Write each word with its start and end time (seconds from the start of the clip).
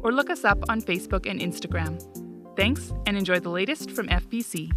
or 0.00 0.12
look 0.12 0.30
us 0.30 0.44
up 0.44 0.58
on 0.68 0.80
Facebook 0.80 1.28
and 1.28 1.40
Instagram. 1.40 1.98
Thanks, 2.56 2.92
and 3.06 3.16
enjoy 3.16 3.40
the 3.40 3.50
latest 3.50 3.90
from 3.90 4.08
FBC. 4.08 4.72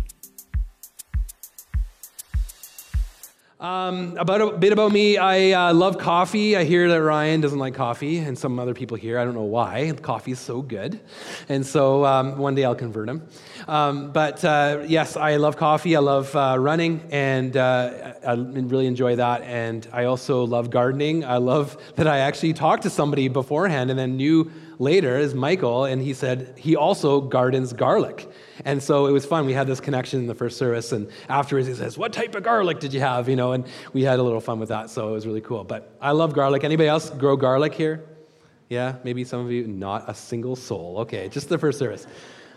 Um, 3.63 4.17
about 4.17 4.41
a 4.41 4.57
bit 4.57 4.73
about 4.73 4.91
me, 4.91 5.15
I 5.15 5.51
uh, 5.51 5.73
love 5.73 5.97
coffee. 5.97 6.57
I 6.57 6.65
hear 6.65 6.89
that 6.89 7.01
Ryan 7.01 7.39
doesn't 7.39 7.57
like 7.57 7.73
coffee, 7.73 8.17
and 8.17 8.37
some 8.37 8.59
other 8.59 8.73
people 8.73 8.97
here. 8.97 9.17
I 9.17 9.23
don't 9.23 9.35
know 9.35 9.43
why. 9.43 9.93
Coffee 10.01 10.33
is 10.33 10.39
so 10.39 10.61
good, 10.61 10.99
and 11.47 11.65
so 11.65 12.03
um, 12.03 12.37
one 12.37 12.55
day 12.55 12.65
I'll 12.65 12.75
convert 12.75 13.07
him. 13.07 13.25
Um, 13.69 14.11
but 14.11 14.43
uh, 14.43 14.83
yes, 14.85 15.15
I 15.15 15.37
love 15.37 15.55
coffee. 15.55 15.95
I 15.95 15.99
love 15.99 16.35
uh, 16.35 16.57
running, 16.59 17.07
and 17.09 17.55
uh, 17.55 18.15
I 18.27 18.33
really 18.33 18.85
enjoy 18.85 19.15
that. 19.15 19.43
And 19.43 19.87
I 19.93 20.05
also 20.05 20.45
love 20.45 20.69
gardening. 20.69 21.23
I 21.23 21.37
love 21.37 21.77
that 21.95 22.05
I 22.05 22.17
actually 22.19 22.51
talked 22.51 22.83
to 22.83 22.89
somebody 22.89 23.29
beforehand 23.29 23.89
and 23.89 23.97
then 23.97 24.17
knew 24.17 24.51
later 24.83 25.17
is 25.17 25.33
Michael, 25.33 25.85
and 25.85 26.01
he 26.01 26.13
said 26.13 26.53
he 26.57 26.75
also 26.75 27.21
gardens 27.21 27.73
garlic. 27.73 28.29
And 28.65 28.83
so 28.83 29.07
it 29.07 29.11
was 29.11 29.25
fun. 29.25 29.45
We 29.45 29.53
had 29.53 29.65
this 29.65 29.79
connection 29.79 30.19
in 30.19 30.27
the 30.27 30.35
first 30.35 30.57
service, 30.57 30.91
and 30.91 31.09
afterwards 31.29 31.67
he 31.67 31.73
says, 31.73 31.97
"What 31.97 32.13
type 32.13 32.35
of 32.35 32.43
garlic 32.43 32.79
did 32.79 32.93
you 32.93 32.99
have?" 32.99 33.27
You 33.27 33.35
know, 33.35 33.53
and 33.53 33.65
we 33.93 34.03
had 34.03 34.19
a 34.19 34.23
little 34.23 34.41
fun 34.41 34.59
with 34.59 34.69
that. 34.69 34.89
So 34.89 35.09
it 35.09 35.11
was 35.11 35.25
really 35.25 35.41
cool. 35.41 35.63
But 35.63 35.95
I 35.99 36.11
love 36.11 36.33
garlic. 36.33 36.63
Anybody 36.63 36.89
else 36.89 37.09
grow 37.09 37.35
garlic 37.35 37.73
here? 37.73 38.03
Yeah, 38.69 38.95
maybe 39.03 39.23
some 39.23 39.39
of 39.45 39.51
you. 39.51 39.65
Not 39.67 40.09
a 40.09 40.13
single 40.13 40.55
soul. 40.55 40.99
Okay, 40.99 41.29
just 41.29 41.49
the 41.49 41.57
first 41.57 41.79
service. 41.79 42.05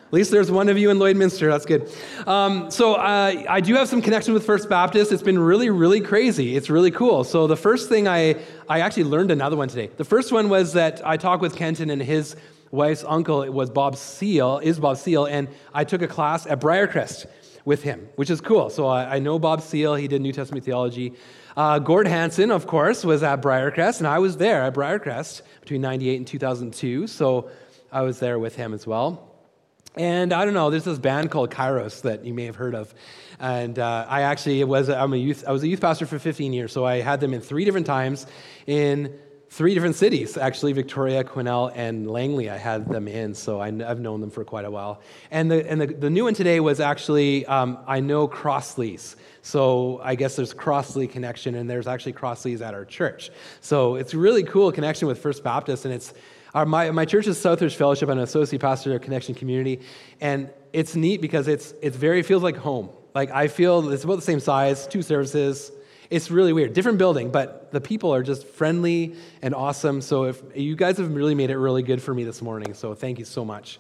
At 0.07 0.13
least 0.13 0.31
there's 0.31 0.53
one 0.53 0.69
of 0.69 0.79
you 0.79 0.91
in 0.91 0.99
Lloydminster. 0.99 1.51
That's 1.51 1.67
good. 1.67 1.91
Um, 2.29 2.71
so 2.71 2.95
uh, 2.95 3.45
I 3.49 3.61
do 3.61 3.75
have 3.75 3.89
some 3.89 4.01
connection 4.01 4.35
with 4.35 4.47
First 4.47 4.69
Baptist. 4.69 5.11
It's 5.11 5.23
been 5.23 5.39
really, 5.39 5.69
really 5.69 6.01
crazy. 6.01 6.57
It's 6.57 6.71
really 6.71 6.93
cool. 6.93 7.25
So 7.25 7.49
the 7.49 7.57
first 7.57 7.89
thing 7.89 8.07
I, 8.07 8.37
I 8.69 8.81
actually 8.81 9.05
learned 9.05 9.33
another 9.33 9.57
one 9.57 9.67
today. 9.67 9.91
The 9.97 10.05
first 10.05 10.31
one 10.31 10.49
was 10.49 10.75
that 10.75 11.05
I 11.05 11.17
talked 11.17 11.43
with 11.43 11.57
Kenton 11.57 11.91
and 11.91 12.01
his 12.01 12.37
wife's 12.71 13.05
uncle 13.05 13.51
was 13.51 13.69
Bob 13.69 13.97
Seal, 13.97 14.59
is 14.59 14.79
Bob 14.79 14.97
Seal, 14.97 15.25
and 15.25 15.49
I 15.75 15.83
took 15.83 16.03
a 16.03 16.09
class 16.09 16.47
at 16.47 16.61
Briarcrest 16.61 17.27
with 17.65 17.83
him, 17.83 18.09
which 18.15 18.31
is 18.31 18.41
cool. 18.41 18.71
So 18.71 18.87
I, 18.87 19.17
I 19.17 19.19
know 19.19 19.41
Bob 19.41 19.61
Seal. 19.61 19.97
He 19.97 20.07
did 20.07 20.23
New 20.23 20.33
Testament 20.33 20.65
theology. 20.65 21.15
Uh, 21.57 21.81
Gord 21.81 22.07
Hansen, 22.07 22.53
of 22.53 22.69
course, 22.69 23.05
was 23.05 23.25
at 23.25 23.43
Briarcrest, 23.43 23.99
and 23.99 24.07
I 24.07 24.21
was 24.21 24.37
there 24.37 24.63
at 24.63 24.75
Briarcrest 24.75 25.43
between 25.63 25.81
98 25.81 26.17
and 26.17 26.27
2002. 26.27 27.09
So 27.09 27.51
I 27.91 28.03
was 28.03 28.21
there 28.21 28.39
with 28.39 28.55
him 28.55 28.73
as 28.73 28.87
well. 28.87 29.36
And 29.97 30.35
I 30.35 30.45
don't 30.45 30.53
know, 30.53 30.69
there's 30.69 30.85
this 30.85 30.99
band 30.99 31.31
called 31.31 31.51
Kairos 31.51 32.03
that 32.03 32.25
you 32.25 32.35
may 32.35 32.45
have 32.45 32.57
heard 32.57 32.75
of. 32.75 32.95
And 33.41 33.79
uh, 33.79 34.07
I 34.09 34.23
actually 34.23 34.63
was, 34.65 34.91
I'm 34.91 35.15
a 35.15 35.17
youth, 35.17 35.45
I 35.47 35.53
was 35.53 35.63
a 35.63 35.69
youth 35.69 35.81
pastor 35.81 36.05
for 36.05 36.19
15 36.19 36.53
years, 36.53 36.71
so 36.73 36.85
I 36.85 37.01
had 37.01 37.21
them 37.21 37.33
in 37.33 37.41
three 37.41 37.65
different 37.65 37.87
times 37.87 38.27
in 38.67 39.19
three 39.49 39.73
different 39.73 39.95
cities, 39.95 40.37
actually, 40.37 40.75
Victoria, 40.75 41.25
Quesnel, 41.25 41.73
and 41.75 42.11
Langley. 42.11 42.51
I 42.51 42.59
had 42.59 42.89
them 42.89 43.09
in, 43.09 43.35
so 43.35 43.59
I, 43.59 43.71
have 43.71 44.01
known 44.01 44.21
them 44.21 44.31
for 44.31 44.45
quite 44.45 44.67
a 44.67 44.71
while. 44.71 45.01
And 45.31 45.51
the, 45.51 45.71
and 45.71 45.81
the, 45.81 45.87
the 45.87 46.11
new 46.11 46.25
one 46.25 46.35
today 46.35 46.61
was 46.61 46.79
actually, 46.79 47.47
um, 47.47 47.79
I 47.87 48.01
know 48.01 48.29
Crossleys. 48.29 49.17
So 49.41 50.01
I 50.03 50.15
guess 50.15 50.37
there's 50.37 50.53
Crossley 50.53 51.07
connection, 51.07 51.55
and 51.55 51.71
there's 51.71 51.87
actually 51.87 52.15
Crossleys 52.15 52.61
at 52.61 52.75
our 52.75 52.85
church. 52.85 53.31
So 53.63 53.95
it's 53.95 54.13
really 54.13 54.43
cool 54.43 54.73
connection 54.73 55.09
with 55.09 55.21
First 55.21 55.43
Baptist, 55.43 55.87
and 55.87 55.95
it's 55.95 56.13
our, 56.57 56.65
my, 56.65 56.91
my 56.91 57.05
church 57.05 57.27
is 57.27 57.37
Southridge 57.37 57.75
Fellowship. 57.75 58.09
An 58.09 58.19
associate 58.19 58.63
pastor 58.63 58.99
Connection 58.99 59.35
Community. 59.35 59.83
And 60.23 60.49
it's 60.73 60.97
neat 60.97 61.21
because 61.21 61.49
it's, 61.49 61.75
it's 61.83 61.99
very, 61.99 62.23
feels 62.23 62.43
like 62.43 62.57
home. 62.57 62.89
Like 63.15 63.31
I 63.31 63.49
feel 63.49 63.93
it's 63.93 64.05
about 64.05 64.17
the 64.17 64.23
same 64.23 64.41
size, 64.41 64.87
two 64.87 65.03
services. 65.03 65.71
It's 66.09 66.31
really 66.31 66.55
weird. 66.55 66.73
Different 66.73 66.97
building, 66.97 67.31
but 67.31 67.71
the 67.73 67.81
people 67.81 68.15
are 68.15 68.23
just 68.23 68.47
friendly 68.47 69.17
and 69.43 69.55
awesome. 69.55 70.01
So 70.01 70.25
if 70.25 70.43
you 70.55 70.77
guys 70.77 70.97
have 70.97 71.15
really 71.15 71.35
made 71.35 71.51
it 71.51 71.59
really 71.59 71.83
good 71.83 72.01
for 72.03 72.15
me 72.15 72.25
this 72.25 72.41
morning. 72.41 72.73
So 72.73 72.95
thank 72.95 73.19
you 73.19 73.27
so 73.27 73.45
much. 73.45 73.79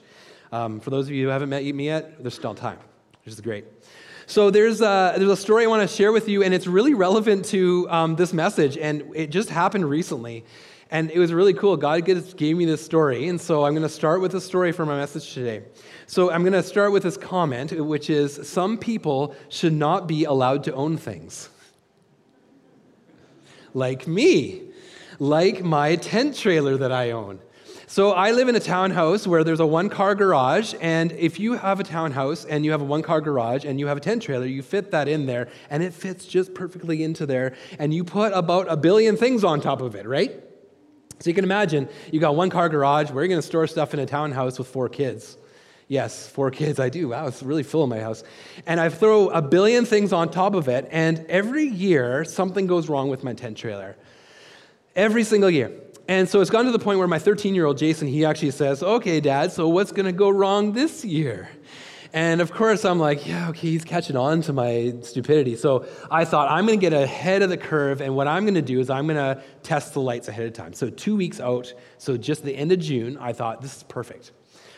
Um, 0.52 0.78
for 0.78 0.90
those 0.90 1.06
of 1.06 1.14
you 1.14 1.24
who 1.24 1.30
haven't 1.30 1.48
met 1.48 1.64
me 1.64 1.86
yet, 1.86 2.22
there's 2.22 2.34
still 2.34 2.54
time, 2.54 2.78
which 3.24 3.32
is 3.32 3.40
great. 3.40 3.64
So 4.26 4.50
there's 4.50 4.82
a, 4.82 5.14
there's 5.16 5.30
a 5.30 5.36
story 5.36 5.64
I 5.64 5.66
want 5.68 5.88
to 5.88 5.96
share 5.96 6.12
with 6.12 6.28
you, 6.28 6.42
and 6.42 6.52
it's 6.52 6.66
really 6.66 6.92
relevant 6.92 7.46
to 7.46 7.86
um, 7.88 8.16
this 8.16 8.34
message, 8.34 8.76
and 8.76 9.12
it 9.14 9.30
just 9.30 9.48
happened 9.48 9.88
recently. 9.88 10.44
And 10.90 11.10
it 11.10 11.18
was 11.18 11.32
really 11.32 11.52
cool. 11.52 11.76
God 11.76 12.04
gave 12.04 12.56
me 12.56 12.64
this 12.64 12.84
story. 12.84 13.28
And 13.28 13.40
so 13.40 13.64
I'm 13.64 13.72
going 13.72 13.82
to 13.82 13.88
start 13.88 14.20
with 14.20 14.34
a 14.34 14.40
story 14.40 14.70
for 14.70 14.86
my 14.86 14.96
message 14.96 15.34
today. 15.34 15.64
So 16.06 16.30
I'm 16.30 16.42
going 16.42 16.52
to 16.52 16.62
start 16.62 16.92
with 16.92 17.02
this 17.02 17.16
comment, 17.16 17.72
which 17.72 18.08
is 18.08 18.48
Some 18.48 18.78
people 18.78 19.34
should 19.48 19.72
not 19.72 20.06
be 20.06 20.24
allowed 20.24 20.62
to 20.64 20.74
own 20.74 20.96
things. 20.96 21.48
Like 23.74 24.06
me, 24.06 24.62
like 25.18 25.64
my 25.64 25.96
tent 25.96 26.36
trailer 26.36 26.76
that 26.76 26.92
I 26.92 27.10
own. 27.10 27.40
So 27.88 28.12
I 28.12 28.30
live 28.30 28.48
in 28.48 28.54
a 28.56 28.60
townhouse 28.60 29.26
where 29.26 29.44
there's 29.44 29.60
a 29.60 29.66
one 29.66 29.88
car 29.88 30.14
garage. 30.14 30.74
And 30.80 31.12
if 31.12 31.40
you 31.40 31.54
have 31.54 31.80
a 31.80 31.84
townhouse 31.84 32.44
and 32.44 32.64
you 32.64 32.70
have 32.70 32.80
a 32.80 32.84
one 32.84 33.02
car 33.02 33.20
garage 33.20 33.64
and 33.64 33.80
you 33.80 33.88
have 33.88 33.96
a 33.96 34.00
tent 34.00 34.22
trailer, 34.22 34.46
you 34.46 34.62
fit 34.62 34.92
that 34.92 35.08
in 35.08 35.26
there 35.26 35.48
and 35.68 35.82
it 35.82 35.92
fits 35.92 36.26
just 36.26 36.54
perfectly 36.54 37.02
into 37.02 37.26
there. 37.26 37.54
And 37.78 37.92
you 37.92 38.04
put 38.04 38.32
about 38.32 38.70
a 38.70 38.76
billion 38.76 39.16
things 39.16 39.44
on 39.44 39.60
top 39.60 39.80
of 39.80 39.94
it, 39.94 40.06
right? 40.06 40.45
So 41.20 41.30
you 41.30 41.34
can 41.34 41.44
imagine 41.44 41.88
you 42.12 42.20
got 42.20 42.36
one 42.36 42.50
car 42.50 42.68
garage. 42.68 43.10
Where 43.10 43.18
are 43.18 43.22
you 43.22 43.28
going 43.28 43.40
to 43.40 43.46
store 43.46 43.66
stuff 43.66 43.94
in 43.94 44.00
a 44.00 44.06
townhouse 44.06 44.58
with 44.58 44.68
four 44.68 44.88
kids? 44.88 45.38
Yes, 45.88 46.28
four 46.28 46.50
kids. 46.50 46.80
I 46.80 46.88
do. 46.88 47.08
Wow, 47.08 47.26
it's 47.28 47.42
really 47.42 47.62
full 47.62 47.84
in 47.84 47.90
my 47.90 48.00
house. 48.00 48.24
And 48.66 48.80
I 48.80 48.88
throw 48.88 49.28
a 49.28 49.40
billion 49.40 49.84
things 49.84 50.12
on 50.12 50.30
top 50.30 50.54
of 50.54 50.68
it, 50.68 50.88
and 50.90 51.24
every 51.28 51.64
year 51.64 52.24
something 52.24 52.66
goes 52.66 52.88
wrong 52.88 53.08
with 53.08 53.22
my 53.22 53.34
tent 53.34 53.56
trailer. 53.56 53.96
Every 54.96 55.22
single 55.22 55.50
year. 55.50 55.72
And 56.08 56.28
so 56.28 56.40
it's 56.40 56.50
gotten 56.50 56.66
to 56.66 56.72
the 56.72 56.82
point 56.82 56.98
where 56.98 57.08
my 57.08 57.18
13 57.18 57.54
year 57.54 57.66
old 57.66 57.78
Jason, 57.78 58.08
he 58.08 58.24
actually 58.24 58.52
says, 58.52 58.82
Okay, 58.82 59.20
dad, 59.20 59.52
so 59.52 59.68
what's 59.68 59.92
going 59.92 60.06
to 60.06 60.12
go 60.12 60.28
wrong 60.28 60.72
this 60.72 61.04
year? 61.04 61.48
And 62.12 62.40
of 62.40 62.52
course, 62.52 62.84
I'm 62.84 62.98
like, 62.98 63.26
yeah, 63.26 63.48
okay, 63.50 63.68
he's 63.68 63.84
catching 63.84 64.16
on 64.16 64.40
to 64.42 64.52
my 64.52 64.94
stupidity. 65.02 65.56
So 65.56 65.86
I 66.10 66.24
thought, 66.24 66.50
I'm 66.50 66.66
going 66.66 66.78
to 66.78 66.80
get 66.80 66.92
ahead 66.92 67.42
of 67.42 67.50
the 67.50 67.56
curve, 67.56 68.00
and 68.00 68.14
what 68.14 68.28
I'm 68.28 68.44
going 68.44 68.54
to 68.54 68.62
do 68.62 68.80
is 68.80 68.90
I'm 68.90 69.06
going 69.06 69.16
to 69.16 69.42
test 69.62 69.92
the 69.94 70.00
lights 70.00 70.28
ahead 70.28 70.46
of 70.46 70.52
time. 70.52 70.72
So 70.72 70.90
two 70.90 71.16
weeks 71.16 71.40
out, 71.40 71.72
so 71.98 72.16
just 72.16 72.44
the 72.44 72.56
end 72.56 72.72
of 72.72 72.78
June, 72.78 73.18
I 73.18 73.32
thought, 73.32 73.60
this 73.60 73.76
is 73.76 73.82
perfect. 73.82 74.32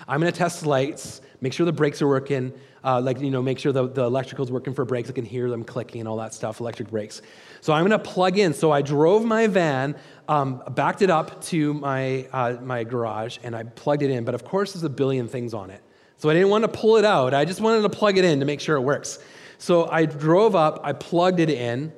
I'm 0.07 0.21
going 0.21 0.33
to 0.33 0.39
test 0.39 0.63
the 0.63 0.69
lights, 0.69 1.21
make 1.41 1.53
sure 1.53 1.67
the 1.67 1.73
brakes 1.73 2.01
are 2.01 2.09
working, 2.09 2.55
uh, 2.83 3.01
like, 3.01 3.21
you 3.21 3.31
know, 3.31 3.43
make 3.43 3.59
sure 3.59 3.73
the, 3.73 3.89
the 3.89 4.05
electrical's 4.05 4.51
working 4.51 4.73
for 4.73 4.87
brakes. 4.87 5.11
I 5.11 5.13
can 5.13 5.27
hear 5.27 5.51
them 5.51 5.65
clicking 5.65 6.01
and 6.01 6.09
all 6.09 6.17
that 6.17 6.33
stuff, 6.33 6.61
electric 6.61 6.89
brakes. 6.89 7.21
So 7.61 7.75
I'm 7.75 7.87
going 7.87 7.99
to 7.99 8.09
plug 8.09 8.39
in. 8.39 8.55
So 8.55 8.71
I 8.71 8.81
drove 8.81 9.25
my 9.25 9.49
van, 9.49 9.97
um, 10.29 10.63
backed 10.71 11.03
it 11.03 11.11
up 11.11 11.43
to 11.47 11.75
my, 11.75 12.27
uh, 12.33 12.57
my 12.63 12.85
garage, 12.85 13.39
and 13.43 13.55
I 13.55 13.65
plugged 13.65 14.03
it 14.03 14.11
in. 14.11 14.25
But 14.25 14.35
of 14.35 14.45
course, 14.45 14.73
there's 14.73 14.85
a 14.85 14.89
billion 14.89 15.29
things 15.29 15.53
on 15.53 15.71
it. 15.71 15.83
So 16.19 16.29
I 16.29 16.35
didn't 16.35 16.51
want 16.51 16.63
to 16.63 16.69
pull 16.69 16.97
it 16.97 17.05
out. 17.05 17.33
I 17.33 17.45
just 17.45 17.61
wanted 17.61 17.83
to 17.83 17.89
plug 17.89 18.19
it 18.19 18.25
in 18.25 18.41
to 18.41 18.47
make 18.47 18.61
sure 18.61 18.77
it 18.77 18.83
works. 18.83 19.19
So 19.59 19.89
I 19.89 20.05
drove 20.05 20.55
up, 20.55 20.81
I 20.85 20.93
plugged 20.93 21.41
it 21.41 21.51
in, 21.51 21.93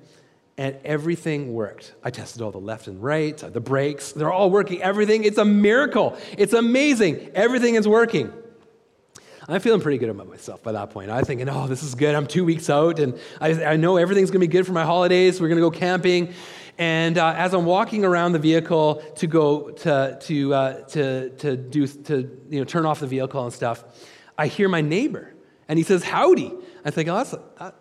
and 0.57 0.77
everything 0.85 1.55
worked. 1.55 1.95
I 2.05 2.11
tested 2.11 2.43
all 2.43 2.51
the 2.51 2.59
left 2.59 2.87
and 2.87 3.03
right, 3.03 3.43
uh, 3.43 3.49
the 3.49 3.61
brakes, 3.61 4.13
they're 4.13 4.33
all 4.33 4.51
working. 4.51 4.83
Everything, 4.83 5.25
it's 5.25 5.39
a 5.39 5.45
miracle. 5.45 6.19
It's 6.37 6.53
amazing. 6.53 7.31
Everything 7.35 7.77
is 7.77 7.89
working. 7.89 8.33
I'm 9.49 9.61
feeling 9.61 9.81
pretty 9.81 9.99
good 9.99 10.11
about 10.11 10.29
myself 10.29 10.63
by 10.63 10.73
that 10.73 10.91
point. 10.91 11.11
I'm 11.11 11.25
thinking, 11.25 11.49
oh, 11.49 11.67
this 11.67 11.83
is 11.83 11.95
good. 11.95 12.15
I'm 12.15 12.27
two 12.27 12.45
weeks 12.45 12.71
out, 12.71 12.99
and 12.99 13.19
I, 13.41 13.65
I 13.65 13.77
know 13.77 13.97
everything's 13.97 14.31
going 14.31 14.41
to 14.43 14.47
be 14.47 14.53
good 14.53 14.67
for 14.67 14.73
my 14.73 14.85
holidays. 14.85 15.41
We're 15.41 15.49
going 15.49 15.59
to 15.59 15.63
go 15.63 15.71
camping. 15.71 16.35
And 16.81 17.19
uh, 17.19 17.35
as 17.37 17.53
I'm 17.53 17.67
walking 17.67 18.07
around 18.07 18.33
the 18.33 18.39
vehicle 18.39 19.03
to 19.17 19.27
go 19.27 19.69
to, 19.69 20.17
to, 20.19 20.55
uh, 20.55 20.81
to, 20.85 21.29
to, 21.29 21.55
do, 21.55 21.87
to 21.87 22.41
you 22.49 22.59
know, 22.59 22.65
turn 22.65 22.87
off 22.87 23.01
the 23.01 23.07
vehicle 23.07 23.45
and 23.45 23.53
stuff, 23.53 23.85
I 24.39 24.47
hear 24.47 24.67
my 24.67 24.81
neighbor. 24.81 25.35
And 25.69 25.79
he 25.79 25.83
says, 25.83 26.03
Howdy. 26.03 26.55
I 26.83 26.91
think, 26.91 27.11
oh, 27.11 27.17
that's, 27.17 27.35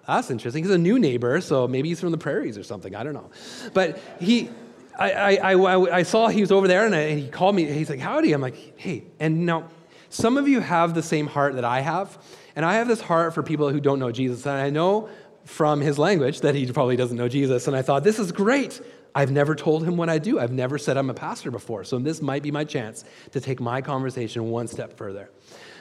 that's 0.06 0.30
interesting. 0.30 0.66
He's 0.66 0.74
a 0.74 0.78
new 0.78 1.00
neighbor, 1.00 1.40
so 1.40 1.66
maybe 1.66 1.88
he's 1.88 2.01
from 2.01 2.12
the 2.12 2.18
prairies 2.18 2.57
or 2.57 2.63
something. 2.63 2.94
I 2.94 3.06
don't 3.06 3.13
know. 3.13 3.31
But 3.74 4.01
he, 4.19 4.50
I, 4.98 5.38
I, 5.38 5.54
I, 5.54 5.98
I 6.00 6.04
saw 6.04 6.28
he 6.28 6.42
was 6.42 6.52
over 6.52 6.68
there 6.68 6.86
and, 6.86 6.94
I, 6.94 7.00
and 7.00 7.19
he 7.22 7.30
called 7.30 7.56
me. 7.56 7.72
He's 7.72 7.90
like, 7.90 8.02
Howdy. 8.02 8.34
I'm 8.34 8.42
like, 8.42 8.78
Hey. 8.78 9.06
And 9.18 9.45
now, 9.45 9.69
some 10.10 10.38
of 10.38 10.50
you 10.50 10.60
have 10.60 10.94
the 10.94 11.04
same 11.04 11.28
heart 11.28 11.56
that 11.56 11.63
I 11.63 11.80
have. 11.80 12.18
And 12.54 12.66
I 12.66 12.74
have 12.74 12.90
this 12.90 13.00
heart 13.00 13.34
for 13.34 13.44
people 13.44 13.69
who 13.69 13.80
don't 13.80 14.00
know 14.00 14.12
Jesus. 14.12 14.45
And 14.45 14.57
I 14.57 14.69
know 14.69 15.07
from 15.50 15.81
his 15.81 15.98
language 15.98 16.42
that 16.42 16.54
he 16.54 16.72
probably 16.72 16.96
doesn't 16.96 17.18
know 17.18 17.28
Jesus. 17.28 17.66
And 17.66 17.75
I 17.75 17.81
thought, 17.81 18.04
this 18.04 18.19
is 18.19 18.31
great. 18.31 18.80
I've 19.16 19.31
never 19.31 19.56
told 19.56 19.84
him 19.84 19.98
what 19.98 20.07
I 20.07 20.19
do. 20.19 20.40
I've 20.40 20.51
never 20.51 20.78
said 20.78 20.96
I'm 20.96 21.10
a 21.10 21.13
pastor 21.16 21.50
before. 21.50 21.84
So 21.84 21.98
this 21.98 22.22
might 22.22 22.44
be 22.44 22.51
my 22.51 22.63
chance 22.63 23.04
to 23.31 23.42
take 23.42 23.60
my 23.60 23.81
conversation 23.81 24.51
one 24.51 24.68
step 24.68 24.96
further. 24.96 25.31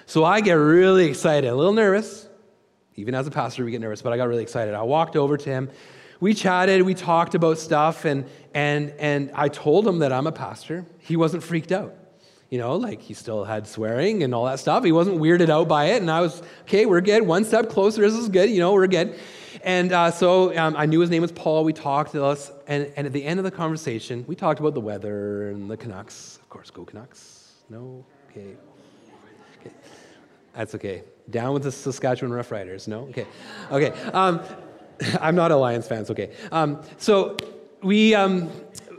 So 0.06 0.24
I 0.24 0.40
get 0.40 0.54
really 0.54 1.04
excited, 1.04 1.48
a 1.48 1.54
little 1.54 1.74
nervous. 1.74 2.26
Even 2.96 3.14
as 3.14 3.26
a 3.26 3.30
pastor, 3.30 3.62
we 3.62 3.70
get 3.70 3.82
nervous, 3.82 4.00
but 4.00 4.10
I 4.10 4.16
got 4.16 4.26
really 4.28 4.42
excited. 4.42 4.72
I 4.72 4.82
walked 4.82 5.16
over 5.16 5.36
to 5.36 5.50
him. 5.50 5.70
We 6.18 6.32
chatted, 6.32 6.82
we 6.82 6.94
talked 6.94 7.34
about 7.34 7.58
stuff, 7.58 8.06
and, 8.06 8.24
and, 8.54 8.90
and 8.98 9.30
I 9.34 9.48
told 9.48 9.86
him 9.86 9.98
that 9.98 10.14
I'm 10.14 10.26
a 10.26 10.32
pastor. 10.32 10.86
He 10.98 11.16
wasn't 11.16 11.42
freaked 11.42 11.72
out. 11.72 11.94
You 12.48 12.56
know, 12.56 12.76
like 12.76 13.02
he 13.02 13.12
still 13.12 13.44
had 13.44 13.66
swearing 13.66 14.22
and 14.22 14.34
all 14.34 14.46
that 14.46 14.60
stuff. 14.60 14.82
He 14.82 14.92
wasn't 14.92 15.20
weirded 15.20 15.50
out 15.50 15.68
by 15.68 15.90
it. 15.90 16.00
And 16.00 16.10
I 16.10 16.22
was, 16.22 16.42
okay, 16.62 16.86
we're 16.86 17.02
good. 17.02 17.22
One 17.22 17.44
step 17.44 17.68
closer. 17.68 18.00
This 18.00 18.14
is 18.14 18.30
good. 18.30 18.48
You 18.48 18.60
know, 18.60 18.72
we're 18.72 18.86
good. 18.86 19.18
And 19.62 19.92
uh, 19.92 20.10
so 20.10 20.56
um, 20.56 20.76
I 20.76 20.86
knew 20.86 21.00
his 21.00 21.10
name 21.10 21.22
was 21.22 21.32
Paul. 21.32 21.64
We 21.64 21.72
talked 21.72 22.12
to 22.12 22.24
us. 22.24 22.50
And, 22.66 22.92
and 22.96 23.06
at 23.06 23.12
the 23.12 23.24
end 23.24 23.40
of 23.40 23.44
the 23.44 23.50
conversation, 23.50 24.24
we 24.26 24.34
talked 24.34 24.60
about 24.60 24.74
the 24.74 24.80
weather 24.80 25.50
and 25.50 25.70
the 25.70 25.76
Canucks. 25.76 26.38
Of 26.42 26.48
course, 26.48 26.70
go 26.70 26.84
Canucks. 26.84 27.52
No? 27.68 28.04
Okay. 28.30 28.54
okay. 29.60 29.74
That's 30.54 30.74
okay. 30.74 31.02
Down 31.30 31.52
with 31.52 31.62
the 31.64 31.72
Saskatchewan 31.72 32.32
Roughriders. 32.32 32.88
No? 32.88 33.00
Okay. 33.08 33.26
Okay. 33.70 33.90
Um, 34.10 34.40
I'm 35.20 35.34
not 35.34 35.50
a 35.50 35.56
Lions 35.56 35.86
fan. 35.86 36.00
It's 36.00 36.10
okay. 36.10 36.32
Um, 36.52 36.82
so 36.96 37.36
we. 37.82 38.14
Um, 38.14 38.50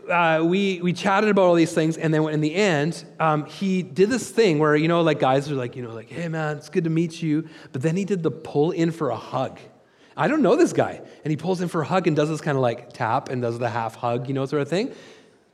uh, 0.09 0.43
we, 0.43 0.81
we 0.81 0.91
chatted 0.91 1.29
about 1.29 1.43
all 1.43 1.53
these 1.53 1.73
things, 1.73 1.95
and 1.95 2.11
then 2.11 2.27
in 2.29 2.41
the 2.41 2.55
end, 2.55 3.05
um, 3.19 3.45
he 3.45 3.83
did 3.83 4.09
this 4.09 4.31
thing 4.31 4.57
where, 4.57 4.75
you 4.75 4.87
know, 4.87 5.01
like 5.01 5.19
guys 5.19 5.51
are 5.51 5.55
like, 5.55 5.75
you 5.75 5.83
know, 5.83 5.93
like, 5.93 6.09
hey 6.09 6.27
man, 6.27 6.57
it's 6.57 6.67
good 6.67 6.83
to 6.85 6.89
meet 6.89 7.21
you. 7.21 7.47
But 7.71 7.83
then 7.83 7.95
he 7.95 8.05
did 8.05 8.23
the 8.23 8.31
pull 8.31 8.71
in 8.71 8.91
for 8.91 9.11
a 9.11 9.15
hug. 9.15 9.59
I 10.19 10.27
don't 10.27 10.41
know 10.41 10.57
this 10.57 10.73
guy. 10.73 11.01
And 11.23 11.31
he 11.31 11.37
pulls 11.37 11.61
in 11.61 11.69
for 11.69 11.81
a 11.81 11.85
hug 11.85 12.05
and 12.05 12.13
does 12.13 12.27
this 12.27 12.41
kind 12.41 12.57
of 12.57 12.61
like 12.61 12.91
tap 12.91 13.29
and 13.29 13.41
does 13.41 13.57
the 13.57 13.69
half 13.69 13.95
hug, 13.95 14.27
you 14.27 14.33
know, 14.33 14.45
sort 14.45 14.61
of 14.61 14.67
thing. 14.67 14.93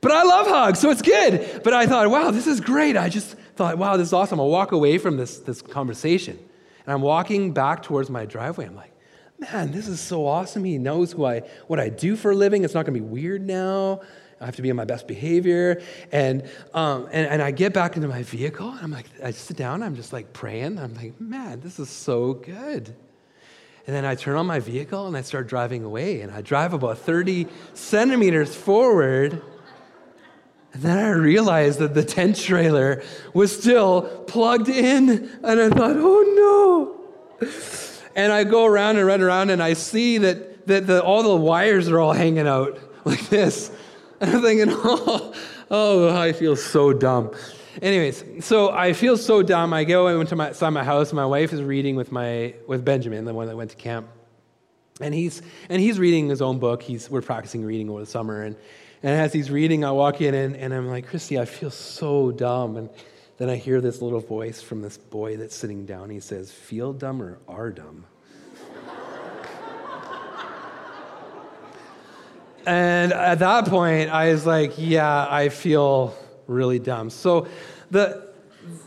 But 0.00 0.10
I 0.10 0.24
love 0.24 0.48
hugs, 0.48 0.80
so 0.80 0.90
it's 0.90 1.02
good. 1.02 1.62
But 1.62 1.72
I 1.72 1.86
thought, 1.86 2.10
wow, 2.10 2.32
this 2.32 2.48
is 2.48 2.60
great. 2.60 2.96
I 2.96 3.08
just 3.08 3.36
thought, 3.54 3.78
wow, 3.78 3.96
this 3.96 4.08
is 4.08 4.12
awesome. 4.12 4.40
I'll 4.40 4.50
walk 4.50 4.72
away 4.72 4.98
from 4.98 5.16
this, 5.16 5.38
this 5.38 5.62
conversation. 5.62 6.36
And 6.84 6.92
I'm 6.92 7.00
walking 7.00 7.52
back 7.52 7.84
towards 7.84 8.10
my 8.10 8.26
driveway. 8.26 8.66
I'm 8.66 8.74
like, 8.74 8.92
man, 9.38 9.70
this 9.70 9.86
is 9.86 10.00
so 10.00 10.26
awesome. 10.26 10.64
He 10.64 10.78
knows 10.78 11.12
who 11.12 11.24
I, 11.24 11.42
what 11.68 11.78
I 11.78 11.88
do 11.88 12.16
for 12.16 12.32
a 12.32 12.34
living. 12.34 12.64
It's 12.64 12.74
not 12.74 12.86
going 12.86 12.94
to 12.94 13.00
be 13.00 13.06
weird 13.06 13.46
now. 13.46 14.00
I 14.40 14.46
have 14.46 14.56
to 14.56 14.62
be 14.62 14.70
on 14.70 14.76
my 14.76 14.84
best 14.84 15.06
behavior. 15.06 15.80
And, 16.10 16.42
um, 16.74 17.08
and, 17.12 17.28
and 17.28 17.40
I 17.40 17.52
get 17.52 17.72
back 17.72 17.94
into 17.94 18.08
my 18.08 18.24
vehicle, 18.24 18.68
and 18.68 18.80
I'm 18.80 18.90
like, 18.90 19.06
I 19.22 19.30
sit 19.30 19.56
down, 19.56 19.84
I'm 19.84 19.94
just 19.94 20.12
like 20.12 20.32
praying. 20.32 20.78
I'm 20.80 20.94
like, 20.94 21.20
man, 21.20 21.60
this 21.60 21.78
is 21.78 21.88
so 21.88 22.34
good. 22.34 22.94
And 23.86 23.94
then 23.94 24.04
I 24.04 24.16
turn 24.16 24.36
on 24.36 24.46
my 24.46 24.58
vehicle 24.58 25.06
and 25.06 25.16
I 25.16 25.22
start 25.22 25.46
driving 25.46 25.84
away. 25.84 26.20
And 26.20 26.32
I 26.32 26.40
drive 26.42 26.72
about 26.72 26.98
30 26.98 27.46
centimeters 27.74 28.54
forward. 28.54 29.40
And 30.72 30.82
then 30.82 30.98
I 30.98 31.10
realized 31.10 31.78
that 31.78 31.94
the 31.94 32.04
tent 32.04 32.36
trailer 32.36 33.02
was 33.32 33.56
still 33.56 34.02
plugged 34.26 34.68
in. 34.68 35.30
And 35.42 35.60
I 35.60 35.68
thought, 35.70 35.96
oh 35.96 36.98
no. 37.40 37.50
And 38.16 38.32
I 38.32 38.44
go 38.44 38.64
around 38.64 38.96
and 38.96 39.06
run 39.06 39.20
around 39.20 39.50
and 39.50 39.62
I 39.62 39.74
see 39.74 40.18
that, 40.18 40.66
that 40.66 40.86
the, 40.86 41.02
all 41.02 41.22
the 41.22 41.36
wires 41.36 41.88
are 41.88 42.00
all 42.00 42.12
hanging 42.12 42.48
out 42.48 42.78
like 43.04 43.28
this. 43.28 43.70
And 44.20 44.34
I'm 44.34 44.42
thinking, 44.42 44.68
oh, 44.70 45.34
oh, 45.70 46.16
I 46.16 46.32
feel 46.32 46.56
so 46.56 46.92
dumb. 46.92 47.30
Anyways, 47.82 48.24
so 48.40 48.70
I 48.70 48.92
feel 48.94 49.16
so 49.16 49.42
dumb. 49.42 49.72
I 49.74 49.84
go 49.84 50.20
into 50.20 50.34
my, 50.34 50.48
inside 50.48 50.70
my 50.70 50.84
house. 50.84 51.12
My 51.12 51.26
wife 51.26 51.52
is 51.52 51.62
reading 51.62 51.94
with 51.96 52.10
my 52.10 52.54
with 52.66 52.84
Benjamin, 52.84 53.24
the 53.24 53.34
one 53.34 53.48
that 53.48 53.56
went 53.56 53.70
to 53.70 53.76
camp, 53.76 54.08
and 55.00 55.14
he's 55.14 55.42
and 55.68 55.80
he's 55.80 55.98
reading 55.98 56.28
his 56.28 56.40
own 56.40 56.58
book. 56.58 56.82
He's 56.82 57.10
we're 57.10 57.22
practicing 57.22 57.64
reading 57.64 57.90
over 57.90 58.00
the 58.00 58.06
summer, 58.06 58.42
and 58.42 58.56
and 59.02 59.12
as 59.20 59.32
he's 59.32 59.50
reading, 59.50 59.84
I 59.84 59.92
walk 59.92 60.20
in 60.20 60.34
and, 60.34 60.56
and 60.56 60.72
I'm 60.72 60.88
like, 60.88 61.06
Christy, 61.06 61.38
I 61.38 61.44
feel 61.44 61.70
so 61.70 62.32
dumb. 62.32 62.76
And 62.76 62.88
then 63.36 63.50
I 63.50 63.56
hear 63.56 63.82
this 63.82 64.00
little 64.00 64.20
voice 64.20 64.62
from 64.62 64.80
this 64.80 64.96
boy 64.96 65.36
that's 65.36 65.54
sitting 65.54 65.84
down. 65.84 66.08
He 66.08 66.20
says, 66.20 66.50
"Feel 66.50 66.94
dumb 66.94 67.20
or 67.20 67.38
are 67.46 67.70
dumb." 67.70 68.06
And 72.66 73.12
at 73.12 73.38
that 73.38 73.66
point, 73.66 74.10
I 74.10 74.32
was 74.32 74.44
like, 74.44 74.72
yeah, 74.76 75.28
I 75.30 75.50
feel 75.50 76.16
really 76.46 76.78
dumb. 76.78 77.10
So 77.10 77.46
the, 77.90 78.28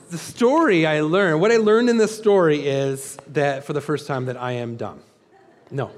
the 0.09 0.17
story 0.17 0.85
I 0.85 1.01
learned, 1.01 1.41
what 1.41 1.51
I 1.51 1.57
learned 1.57 1.89
in 1.89 1.97
this 1.97 2.15
story 2.15 2.67
is 2.67 3.17
that 3.27 3.63
for 3.63 3.73
the 3.73 3.81
first 3.81 4.07
time 4.07 4.25
that 4.25 4.38
I 4.38 4.53
am 4.53 4.75
dumb. 4.75 5.01
No, 5.71 5.91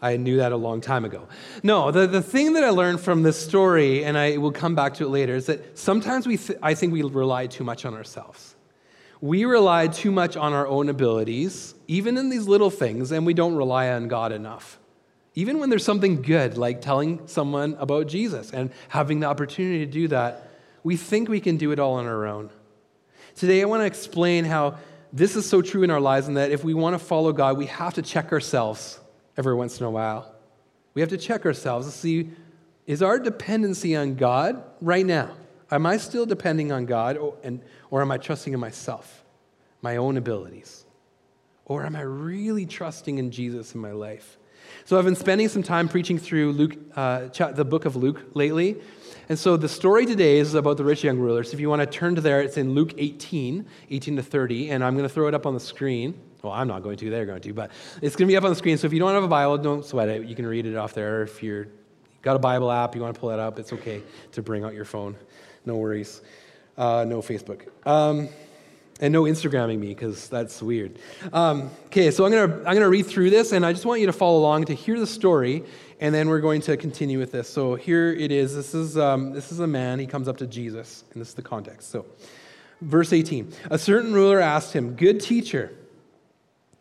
I 0.00 0.16
knew 0.16 0.36
that 0.36 0.52
a 0.52 0.56
long 0.56 0.80
time 0.80 1.04
ago. 1.04 1.26
No, 1.62 1.90
the, 1.90 2.06
the 2.06 2.22
thing 2.22 2.52
that 2.52 2.64
I 2.64 2.70
learned 2.70 3.00
from 3.00 3.22
this 3.22 3.38
story, 3.38 4.04
and 4.04 4.16
I 4.16 4.36
will 4.36 4.52
come 4.52 4.74
back 4.74 4.94
to 4.94 5.04
it 5.04 5.08
later, 5.08 5.34
is 5.34 5.46
that 5.46 5.76
sometimes 5.78 6.26
we 6.26 6.36
th- 6.36 6.58
I 6.62 6.74
think 6.74 6.92
we 6.92 7.02
rely 7.02 7.48
too 7.48 7.64
much 7.64 7.84
on 7.84 7.94
ourselves. 7.94 8.54
We 9.20 9.44
rely 9.44 9.88
too 9.88 10.12
much 10.12 10.36
on 10.36 10.52
our 10.52 10.68
own 10.68 10.88
abilities, 10.88 11.74
even 11.88 12.16
in 12.16 12.30
these 12.30 12.46
little 12.46 12.70
things, 12.70 13.10
and 13.10 13.26
we 13.26 13.34
don't 13.34 13.56
rely 13.56 13.88
on 13.88 14.06
God 14.06 14.30
enough. 14.30 14.78
Even 15.34 15.58
when 15.58 15.70
there's 15.70 15.84
something 15.84 16.22
good, 16.22 16.56
like 16.56 16.80
telling 16.80 17.26
someone 17.26 17.76
about 17.80 18.06
Jesus 18.06 18.52
and 18.52 18.70
having 18.88 19.20
the 19.20 19.26
opportunity 19.26 19.84
to 19.84 19.90
do 19.90 20.08
that, 20.08 20.47
we 20.82 20.96
think 20.96 21.28
we 21.28 21.40
can 21.40 21.56
do 21.56 21.72
it 21.72 21.78
all 21.78 21.94
on 21.94 22.06
our 22.06 22.26
own. 22.26 22.50
Today, 23.34 23.62
I 23.62 23.64
want 23.66 23.82
to 23.82 23.86
explain 23.86 24.44
how 24.44 24.78
this 25.12 25.36
is 25.36 25.48
so 25.48 25.62
true 25.62 25.82
in 25.82 25.90
our 25.90 26.00
lives 26.00 26.28
and 26.28 26.36
that 26.36 26.50
if 26.50 26.64
we 26.64 26.74
want 26.74 26.94
to 26.94 26.98
follow 26.98 27.32
God, 27.32 27.56
we 27.56 27.66
have 27.66 27.94
to 27.94 28.02
check 28.02 28.32
ourselves 28.32 28.98
every 29.36 29.54
once 29.54 29.80
in 29.80 29.86
a 29.86 29.90
while. 29.90 30.34
We 30.94 31.00
have 31.00 31.10
to 31.10 31.16
check 31.16 31.46
ourselves 31.46 31.86
to 31.86 31.92
see 31.92 32.30
is 32.86 33.02
our 33.02 33.18
dependency 33.18 33.94
on 33.94 34.14
God 34.14 34.64
right 34.80 35.04
now? 35.04 35.30
Am 35.70 35.84
I 35.84 35.98
still 35.98 36.24
depending 36.24 36.72
on 36.72 36.86
God 36.86 37.18
or, 37.18 37.34
and, 37.44 37.60
or 37.90 38.00
am 38.00 38.10
I 38.10 38.16
trusting 38.16 38.54
in 38.54 38.60
myself, 38.60 39.22
my 39.82 39.98
own 39.98 40.16
abilities? 40.16 40.86
Or 41.66 41.84
am 41.84 41.94
I 41.94 42.00
really 42.00 42.64
trusting 42.64 43.18
in 43.18 43.30
Jesus 43.30 43.74
in 43.74 43.80
my 43.80 43.92
life? 43.92 44.38
So 44.86 44.98
I've 44.98 45.04
been 45.04 45.16
spending 45.16 45.48
some 45.48 45.62
time 45.62 45.88
preaching 45.88 46.18
through 46.18 46.52
Luke, 46.52 46.76
uh, 46.96 47.28
the 47.50 47.64
book 47.64 47.84
of 47.84 47.94
Luke 47.94 48.22
lately. 48.32 48.80
And 49.28 49.38
so 49.38 49.56
the 49.56 49.68
story 49.68 50.06
today 50.06 50.38
is 50.38 50.54
about 50.54 50.78
the 50.78 50.84
rich 50.84 51.04
young 51.04 51.18
ruler. 51.18 51.44
So 51.44 51.52
if 51.52 51.60
you 51.60 51.68
want 51.68 51.80
to 51.80 51.86
turn 51.86 52.14
to 52.14 52.20
there, 52.20 52.40
it's 52.40 52.56
in 52.56 52.74
Luke 52.74 52.94
18, 52.96 53.66
18 53.90 54.16
to 54.16 54.22
30. 54.22 54.70
And 54.70 54.82
I'm 54.82 54.94
going 54.94 55.06
to 55.08 55.12
throw 55.12 55.28
it 55.28 55.34
up 55.34 55.44
on 55.44 55.54
the 55.54 55.60
screen. 55.60 56.18
Well, 56.42 56.52
I'm 56.52 56.68
not 56.68 56.82
going 56.82 56.96
to, 56.98 57.10
they're 57.10 57.26
going 57.26 57.42
to, 57.42 57.52
but 57.52 57.70
it's 58.00 58.16
going 58.16 58.26
to 58.26 58.32
be 58.32 58.36
up 58.36 58.44
on 58.44 58.50
the 58.50 58.56
screen. 58.56 58.78
So 58.78 58.86
if 58.86 58.92
you 58.92 59.00
don't 59.00 59.12
have 59.12 59.24
a 59.24 59.28
Bible, 59.28 59.58
don't 59.58 59.84
sweat 59.84 60.08
it. 60.08 60.24
You 60.26 60.34
can 60.34 60.46
read 60.46 60.66
it 60.66 60.76
off 60.76 60.94
there. 60.94 61.22
If 61.22 61.42
you've 61.42 61.66
got 62.22 62.36
a 62.36 62.38
Bible 62.38 62.70
app, 62.70 62.94
you 62.94 63.02
want 63.02 63.14
to 63.14 63.20
pull 63.20 63.28
that 63.28 63.38
up, 63.38 63.58
it's 63.58 63.72
okay 63.72 64.02
to 64.32 64.42
bring 64.42 64.64
out 64.64 64.72
your 64.72 64.84
phone. 64.84 65.16
No 65.66 65.76
worries. 65.76 66.22
Uh, 66.76 67.04
no 67.06 67.20
Facebook. 67.20 67.66
Um, 67.84 68.28
and 69.00 69.12
no 69.12 69.24
Instagramming 69.24 69.78
me 69.78 69.88
because 69.88 70.28
that's 70.28 70.62
weird. 70.62 70.98
Um, 71.32 71.70
okay, 71.86 72.10
so 72.10 72.24
I'm 72.24 72.32
gonna 72.32 72.56
I'm 72.66 72.74
gonna 72.74 72.88
read 72.88 73.06
through 73.06 73.30
this, 73.30 73.52
and 73.52 73.64
I 73.64 73.72
just 73.72 73.86
want 73.86 74.00
you 74.00 74.06
to 74.06 74.12
follow 74.12 74.38
along 74.38 74.66
to 74.66 74.74
hear 74.74 74.98
the 74.98 75.06
story, 75.06 75.64
and 76.00 76.14
then 76.14 76.28
we're 76.28 76.40
going 76.40 76.60
to 76.62 76.76
continue 76.76 77.18
with 77.18 77.32
this. 77.32 77.48
So 77.48 77.74
here 77.74 78.12
it 78.12 78.30
is. 78.30 78.54
This 78.54 78.74
is 78.74 78.96
um, 78.96 79.32
this 79.32 79.52
is 79.52 79.60
a 79.60 79.66
man. 79.66 79.98
He 79.98 80.06
comes 80.06 80.28
up 80.28 80.38
to 80.38 80.46
Jesus, 80.46 81.04
and 81.12 81.20
this 81.20 81.28
is 81.28 81.34
the 81.34 81.42
context. 81.42 81.90
So, 81.90 82.06
verse 82.80 83.12
18: 83.12 83.52
A 83.70 83.78
certain 83.78 84.12
ruler 84.12 84.40
asked 84.40 84.72
him, 84.72 84.94
"Good 84.94 85.20
teacher, 85.20 85.72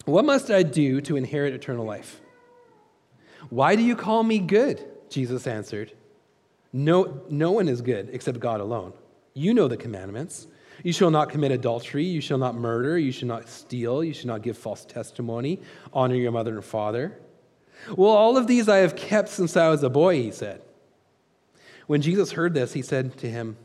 what 0.06 0.26
must 0.26 0.50
I 0.50 0.64
do 0.64 1.02
to 1.02 1.16
inherit 1.16 1.54
eternal 1.54 1.86
life?" 1.86 2.22
Why 3.50 3.76
do 3.76 3.84
you 3.84 3.96
call 3.96 4.24
me 4.24 4.40
good? 4.40 4.84
Jesus 5.10 5.48
answered. 5.48 5.94
No, 6.74 7.22
no 7.30 7.52
one 7.52 7.68
is 7.68 7.82
good 7.82 8.10
except 8.12 8.40
God 8.40 8.60
alone. 8.60 8.94
You 9.34 9.54
know 9.54 9.68
the 9.68 9.78
commandments. 9.78 10.48
You 10.84 10.94
shall 10.94 11.10
not 11.10 11.30
commit 11.30 11.52
adultery. 11.52 12.04
You 12.04 12.22
shall 12.22 12.38
not 12.38 12.56
murder. 12.56 12.98
You 12.98 13.12
shall 13.12 13.28
not 13.28 13.50
steal. 13.50 14.04
You 14.04 14.14
shall 14.14 14.28
not 14.28 14.42
give 14.42 14.58
false 14.58 14.86
testimony. 14.86 15.62
Honor 15.94 16.16
your 16.16 16.32
mother 16.32 16.56
and 16.56 16.66
father. 16.66 17.18
Well, 17.96 18.12
all 18.12 18.38
of 18.38 18.48
these 18.48 18.68
I 18.68 18.78
have 18.78 18.96
kept 18.96 19.30
since 19.30 19.56
I 19.56 19.70
was 19.70 19.84
a 19.84 19.90
boy, 19.90 20.16
he 20.16 20.32
said. 20.32 20.62
When 21.88 22.02
Jesus 22.02 22.34
heard 22.34 22.54
this, 22.54 22.74
he 22.74 22.82
said 22.82 23.18
to 23.20 23.30
him, 23.30 23.58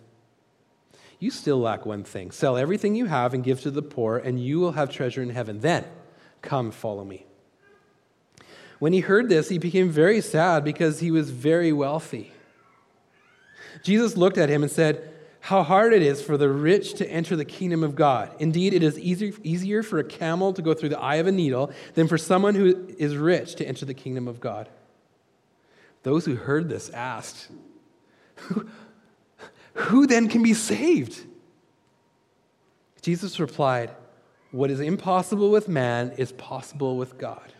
You 1.18 1.30
still 1.30 1.58
lack 1.58 1.84
one 1.84 2.04
thing. 2.04 2.30
Sell 2.30 2.56
everything 2.56 2.94
you 2.94 3.06
have 3.06 3.34
and 3.34 3.42
give 3.42 3.60
to 3.62 3.70
the 3.70 3.82
poor, 3.82 4.16
and 4.18 4.42
you 4.42 4.60
will 4.60 4.72
have 4.72 4.90
treasure 4.90 5.22
in 5.22 5.30
heaven. 5.30 5.60
Then 5.60 5.84
come, 6.40 6.70
follow 6.70 7.04
me. 7.04 7.26
When 8.78 8.92
he 8.92 9.00
heard 9.00 9.28
this, 9.28 9.48
he 9.48 9.58
became 9.58 9.90
very 9.90 10.20
sad 10.20 10.64
because 10.64 11.00
he 11.00 11.10
was 11.10 11.30
very 11.30 11.72
wealthy. 11.72 12.32
Jesus 13.82 14.16
looked 14.16 14.38
at 14.38 14.48
him 14.48 14.62
and 14.62 14.70
said, 14.70 15.08
how 15.42 15.64
hard 15.64 15.92
it 15.92 16.02
is 16.02 16.22
for 16.22 16.36
the 16.36 16.48
rich 16.48 16.94
to 16.94 17.10
enter 17.10 17.34
the 17.34 17.44
kingdom 17.44 17.82
of 17.82 17.96
God. 17.96 18.32
Indeed, 18.38 18.72
it 18.74 18.82
is 18.84 18.96
easier, 18.96 19.32
easier 19.42 19.82
for 19.82 19.98
a 19.98 20.04
camel 20.04 20.52
to 20.52 20.62
go 20.62 20.72
through 20.72 20.90
the 20.90 21.00
eye 21.00 21.16
of 21.16 21.26
a 21.26 21.32
needle 21.32 21.72
than 21.94 22.06
for 22.06 22.16
someone 22.16 22.54
who 22.54 22.88
is 22.96 23.16
rich 23.16 23.56
to 23.56 23.66
enter 23.66 23.84
the 23.84 23.92
kingdom 23.92 24.28
of 24.28 24.38
God. 24.38 24.68
Those 26.04 26.24
who 26.24 26.36
heard 26.36 26.68
this 26.68 26.90
asked, 26.90 27.48
Who, 28.36 28.68
who 29.74 30.06
then 30.06 30.28
can 30.28 30.44
be 30.44 30.54
saved? 30.54 31.26
Jesus 33.00 33.40
replied, 33.40 33.90
What 34.52 34.70
is 34.70 34.78
impossible 34.78 35.50
with 35.50 35.66
man 35.66 36.12
is 36.18 36.30
possible 36.30 36.96
with 36.96 37.18
God. 37.18 37.52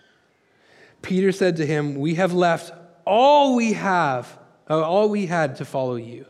Peter 1.02 1.32
said 1.32 1.56
to 1.56 1.66
him, 1.66 1.96
We 1.96 2.14
have 2.14 2.32
left 2.32 2.72
all 3.04 3.56
we 3.56 3.72
have 3.72 4.38
uh, 4.70 4.80
all 4.80 5.08
we 5.08 5.26
had 5.26 5.56
to 5.56 5.64
follow 5.64 5.96
you. 5.96 6.26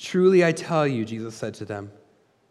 Truly 0.00 0.44
I 0.44 0.52
tell 0.52 0.86
you, 0.86 1.04
Jesus 1.04 1.34
said 1.34 1.52
to 1.54 1.66
them, 1.66 1.92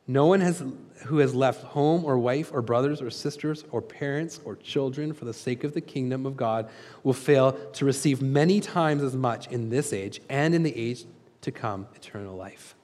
no 0.05 0.27
one 0.27 0.39
has, 0.41 0.63
who 1.05 1.17
has 1.17 1.33
left 1.33 1.63
home 1.63 2.05
or 2.05 2.17
wife 2.17 2.51
or 2.53 2.61
brothers 2.61 3.01
or 3.01 3.09
sisters 3.09 3.63
or 3.71 3.81
parents 3.81 4.39
or 4.45 4.55
children 4.55 5.13
for 5.13 5.25
the 5.25 5.33
sake 5.33 5.63
of 5.63 5.73
the 5.73 5.81
kingdom 5.81 6.25
of 6.25 6.37
God 6.37 6.69
will 7.03 7.13
fail 7.13 7.53
to 7.53 7.85
receive 7.85 8.21
many 8.21 8.59
times 8.59 9.03
as 9.03 9.15
much 9.15 9.47
in 9.47 9.69
this 9.69 9.93
age 9.93 10.21
and 10.29 10.53
in 10.53 10.63
the 10.63 10.75
age 10.75 11.05
to 11.41 11.51
come 11.51 11.87
eternal 11.95 12.35
life. 12.35 12.75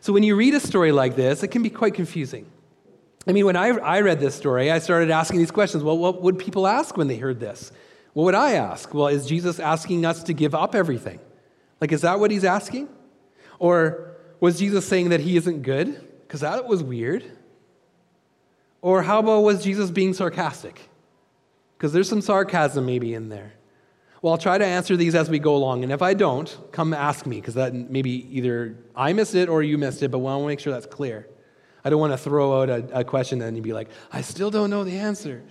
So 0.00 0.12
when 0.12 0.22
you 0.22 0.36
read 0.36 0.54
a 0.54 0.60
story 0.60 0.92
like 0.92 1.16
this, 1.16 1.42
it 1.42 1.48
can 1.48 1.62
be 1.62 1.70
quite 1.70 1.94
confusing. 1.94 2.46
I 3.26 3.32
mean, 3.32 3.46
when 3.46 3.56
I, 3.56 3.68
I 3.68 4.00
read 4.02 4.20
this 4.20 4.34
story, 4.34 4.70
I 4.70 4.78
started 4.78 5.10
asking 5.10 5.38
these 5.38 5.50
questions. 5.50 5.82
Well, 5.82 5.96
what 5.96 6.22
would 6.22 6.38
people 6.38 6.66
ask 6.66 6.96
when 6.96 7.08
they 7.08 7.16
heard 7.16 7.40
this? 7.40 7.72
What 8.12 8.24
would 8.24 8.34
I 8.34 8.52
ask? 8.52 8.92
Well, 8.92 9.08
is 9.08 9.26
Jesus 9.26 9.58
asking 9.58 10.04
us 10.04 10.22
to 10.24 10.34
give 10.34 10.54
up 10.54 10.74
everything? 10.74 11.18
Like, 11.80 11.92
is 11.92 12.02
that 12.02 12.20
what 12.20 12.30
he's 12.30 12.44
asking? 12.44 12.88
Or 13.64 14.14
was 14.40 14.58
Jesus 14.58 14.86
saying 14.86 15.08
that 15.08 15.20
he 15.20 15.38
isn't 15.38 15.62
good? 15.62 15.98
Because 16.20 16.40
that 16.40 16.68
was 16.68 16.82
weird. 16.82 17.24
Or 18.82 19.02
how 19.02 19.20
about 19.20 19.40
was 19.40 19.64
Jesus 19.64 19.90
being 19.90 20.12
sarcastic? 20.12 20.82
Because 21.74 21.90
there's 21.90 22.06
some 22.06 22.20
sarcasm 22.20 22.84
maybe 22.84 23.14
in 23.14 23.30
there. 23.30 23.54
Well, 24.20 24.34
I'll 24.34 24.38
try 24.38 24.58
to 24.58 24.66
answer 24.66 24.98
these 24.98 25.14
as 25.14 25.30
we 25.30 25.38
go 25.38 25.56
along. 25.56 25.82
And 25.82 25.90
if 25.90 26.02
I 26.02 26.12
don't, 26.12 26.54
come 26.72 26.92
ask 26.92 27.24
me, 27.24 27.40
because 27.40 27.54
that 27.54 27.72
maybe 27.72 28.28
either 28.36 28.76
I 28.94 29.14
missed 29.14 29.34
it 29.34 29.48
or 29.48 29.62
you 29.62 29.78
missed 29.78 30.02
it, 30.02 30.10
but 30.10 30.18
I 30.18 30.20
want 30.20 30.42
to 30.42 30.46
make 30.46 30.60
sure 30.60 30.74
that's 30.74 30.84
clear. 30.84 31.26
I 31.86 31.88
don't 31.88 32.00
want 32.00 32.12
to 32.12 32.18
throw 32.18 32.60
out 32.60 32.68
a, 32.68 32.98
a 32.98 33.02
question 33.02 33.40
and 33.40 33.56
you'd 33.56 33.62
be 33.62 33.72
like, 33.72 33.88
I 34.12 34.20
still 34.20 34.50
don't 34.50 34.68
know 34.68 34.84
the 34.84 34.98
answer. 34.98 35.42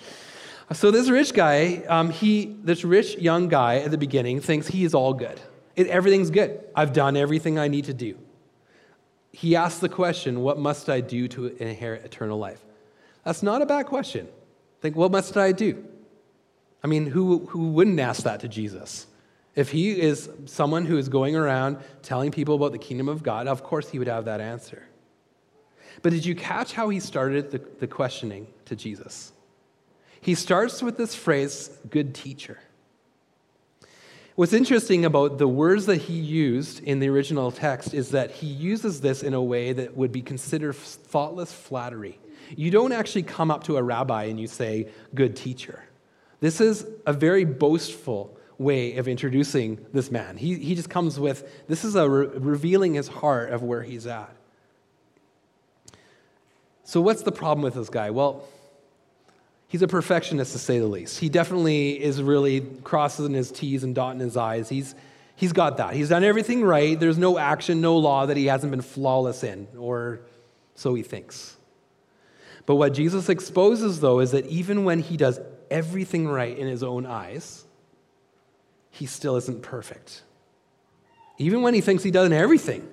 So 0.71 0.91
this 0.91 1.09
rich 1.09 1.33
guy, 1.33 1.77
um, 1.89 2.11
he, 2.11 2.57
this 2.61 2.83
rich 2.83 3.17
young 3.17 3.47
guy 3.47 3.77
at 3.77 3.89
the 3.89 3.97
beginning 3.97 4.39
thinks 4.39 4.67
he 4.67 4.83
is 4.83 4.93
all 4.93 5.15
good. 5.15 5.41
It, 5.75 5.87
everything's 5.87 6.29
good. 6.29 6.63
I've 6.75 6.93
done 6.93 7.17
everything 7.17 7.57
I 7.57 7.67
need 7.67 7.85
to 7.85 7.93
do. 7.93 8.17
He 9.31 9.55
asks 9.55 9.79
the 9.79 9.89
question, 9.89 10.41
What 10.41 10.59
must 10.59 10.89
I 10.89 11.01
do 11.01 11.27
to 11.29 11.47
inherit 11.47 12.05
eternal 12.05 12.37
life? 12.37 12.63
That's 13.23 13.41
not 13.41 13.61
a 13.61 13.65
bad 13.65 13.87
question. 13.87 14.27
Think, 14.81 14.95
what 14.95 15.11
must 15.11 15.37
I 15.37 15.53
do? 15.53 15.83
I 16.83 16.87
mean, 16.87 17.07
who, 17.07 17.45
who 17.47 17.69
wouldn't 17.69 17.99
ask 17.99 18.23
that 18.23 18.41
to 18.41 18.47
Jesus? 18.47 19.07
If 19.55 19.71
he 19.71 19.99
is 19.99 20.29
someone 20.45 20.85
who 20.85 20.97
is 20.97 21.09
going 21.09 21.35
around 21.35 21.77
telling 22.01 22.31
people 22.31 22.55
about 22.55 22.71
the 22.71 22.79
kingdom 22.79 23.07
of 23.07 23.23
God, 23.23 23.47
of 23.47 23.63
course 23.63 23.89
he 23.89 23.99
would 23.99 24.07
have 24.07 24.25
that 24.25 24.41
answer. 24.41 24.83
But 26.01 26.11
did 26.11 26.25
you 26.25 26.35
catch 26.35 26.73
how 26.73 26.89
he 26.89 26.99
started 26.99 27.51
the, 27.51 27.59
the 27.79 27.87
questioning 27.87 28.47
to 28.65 28.75
Jesus? 28.75 29.31
He 30.21 30.35
starts 30.35 30.81
with 30.81 30.97
this 30.97 31.15
phrase, 31.15 31.69
good 31.89 32.15
teacher. 32.15 32.59
What's 34.35 34.53
interesting 34.53 35.05
about 35.05 35.37
the 35.37 35.47
words 35.47 35.85
that 35.85 35.97
he 35.97 36.13
used 36.13 36.83
in 36.83 36.99
the 36.99 37.07
original 37.07 37.51
text 37.51 37.93
is 37.93 38.09
that 38.09 38.31
he 38.31 38.47
uses 38.47 39.01
this 39.01 39.21
in 39.21 39.35
a 39.35 39.41
way 39.41 39.73
that 39.73 39.95
would 39.95 40.11
be 40.11 40.23
considered 40.23 40.75
thoughtless 40.75 41.53
flattery. 41.53 42.17
You 42.55 42.71
don't 42.71 42.93
actually 42.93 43.23
come 43.23 43.51
up 43.51 43.65
to 43.65 43.77
a 43.77 43.83
rabbi 43.83 44.23
and 44.23 44.39
you 44.39 44.47
say, 44.47 44.87
good 45.13 45.35
teacher. 45.35 45.83
This 46.39 46.59
is 46.59 46.85
a 47.05 47.13
very 47.13 47.45
boastful 47.45 48.35
way 48.57 48.97
of 48.97 49.07
introducing 49.07 49.85
this 49.93 50.09
man. 50.09 50.37
He, 50.37 50.55
he 50.55 50.73
just 50.73 50.89
comes 50.89 51.19
with, 51.19 51.67
this 51.67 51.83
is 51.83 51.93
a 51.95 52.09
re- 52.09 52.27
revealing 52.27 52.95
his 52.95 53.07
heart 53.07 53.51
of 53.51 53.61
where 53.61 53.83
he's 53.83 54.07
at. 54.07 54.35
So, 56.83 57.01
what's 57.01 57.21
the 57.21 57.31
problem 57.31 57.63
with 57.63 57.75
this 57.75 57.89
guy? 57.89 58.09
Well, 58.09 58.43
he's 59.73 59.81
a 59.81 59.87
perfectionist 59.87 60.51
to 60.51 60.59
say 60.59 60.77
the 60.77 60.85
least. 60.85 61.17
He 61.19 61.29
definitely 61.29 61.99
is 61.99 62.21
really 62.21 62.61
crossing 62.83 63.33
his 63.33 63.51
T's 63.51 63.83
and 63.83 63.95
dotting 63.95 64.19
his 64.19 64.37
I's. 64.37 64.69
He's, 64.69 64.93
he's 65.35 65.51
got 65.51 65.77
that. 65.77 65.95
He's 65.95 66.09
done 66.09 66.23
everything 66.23 66.63
right. 66.63 66.97
There's 66.99 67.17
no 67.17 67.39
action, 67.39 67.81
no 67.81 67.97
law 67.97 68.27
that 68.27 68.37
he 68.37 68.45
hasn't 68.45 68.69
been 68.69 68.83
flawless 68.83 69.43
in, 69.43 69.67
or 69.75 70.19
so 70.75 70.93
he 70.93 71.01
thinks. 71.01 71.57
But 72.67 72.75
what 72.75 72.93
Jesus 72.93 73.29
exposes, 73.29 73.99
though, 73.99 74.19
is 74.19 74.29
that 74.29 74.45
even 74.45 74.83
when 74.85 74.99
he 74.99 75.17
does 75.17 75.39
everything 75.71 76.27
right 76.27 76.55
in 76.55 76.67
his 76.67 76.83
own 76.83 77.07
eyes, 77.07 77.65
he 78.91 79.07
still 79.07 79.37
isn't 79.37 79.63
perfect. 79.63 80.21
Even 81.39 81.63
when 81.63 81.73
he 81.73 81.81
thinks 81.81 82.03
he 82.03 82.11
does 82.11 82.31
everything, 82.31 82.87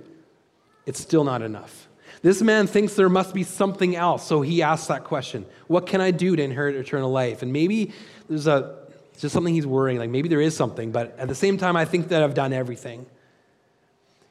it's 0.87 0.99
still 0.99 1.25
not 1.25 1.43
enough. 1.43 1.90
This 2.23 2.43
man 2.43 2.67
thinks 2.67 2.95
there 2.95 3.09
must 3.09 3.35
be 3.35 3.45
something 3.45 3.97
else, 3.97 4.27
so 4.27 4.43
he 4.43 4.63
asks 4.63 4.89
that 4.89 5.05
question 5.05 5.47
What 5.69 5.87
can 5.87 6.01
I 6.01 6.11
do 6.11 6.37
to 6.37 6.43
inherit 6.43 6.77
eternal 6.77 7.11
life? 7.11 7.43
And 7.43 7.53
maybe 7.53 7.93
there's 8.29 8.47
a, 8.47 8.79
just 9.19 9.33
something 9.33 9.55
he's 9.55 9.67
worrying, 9.67 9.99
like 9.99 10.11
maybe 10.11 10.29
there 10.29 10.41
is 10.41 10.55
something, 10.57 10.93
but 10.93 11.19
at 11.19 11.29
the 11.29 11.35
same 11.35 11.57
time, 11.57 11.77
I 11.77 11.85
think 11.85 12.09
that 12.09 12.23
I've 12.23 12.35
done 12.35 12.53
everything. 12.53 13.07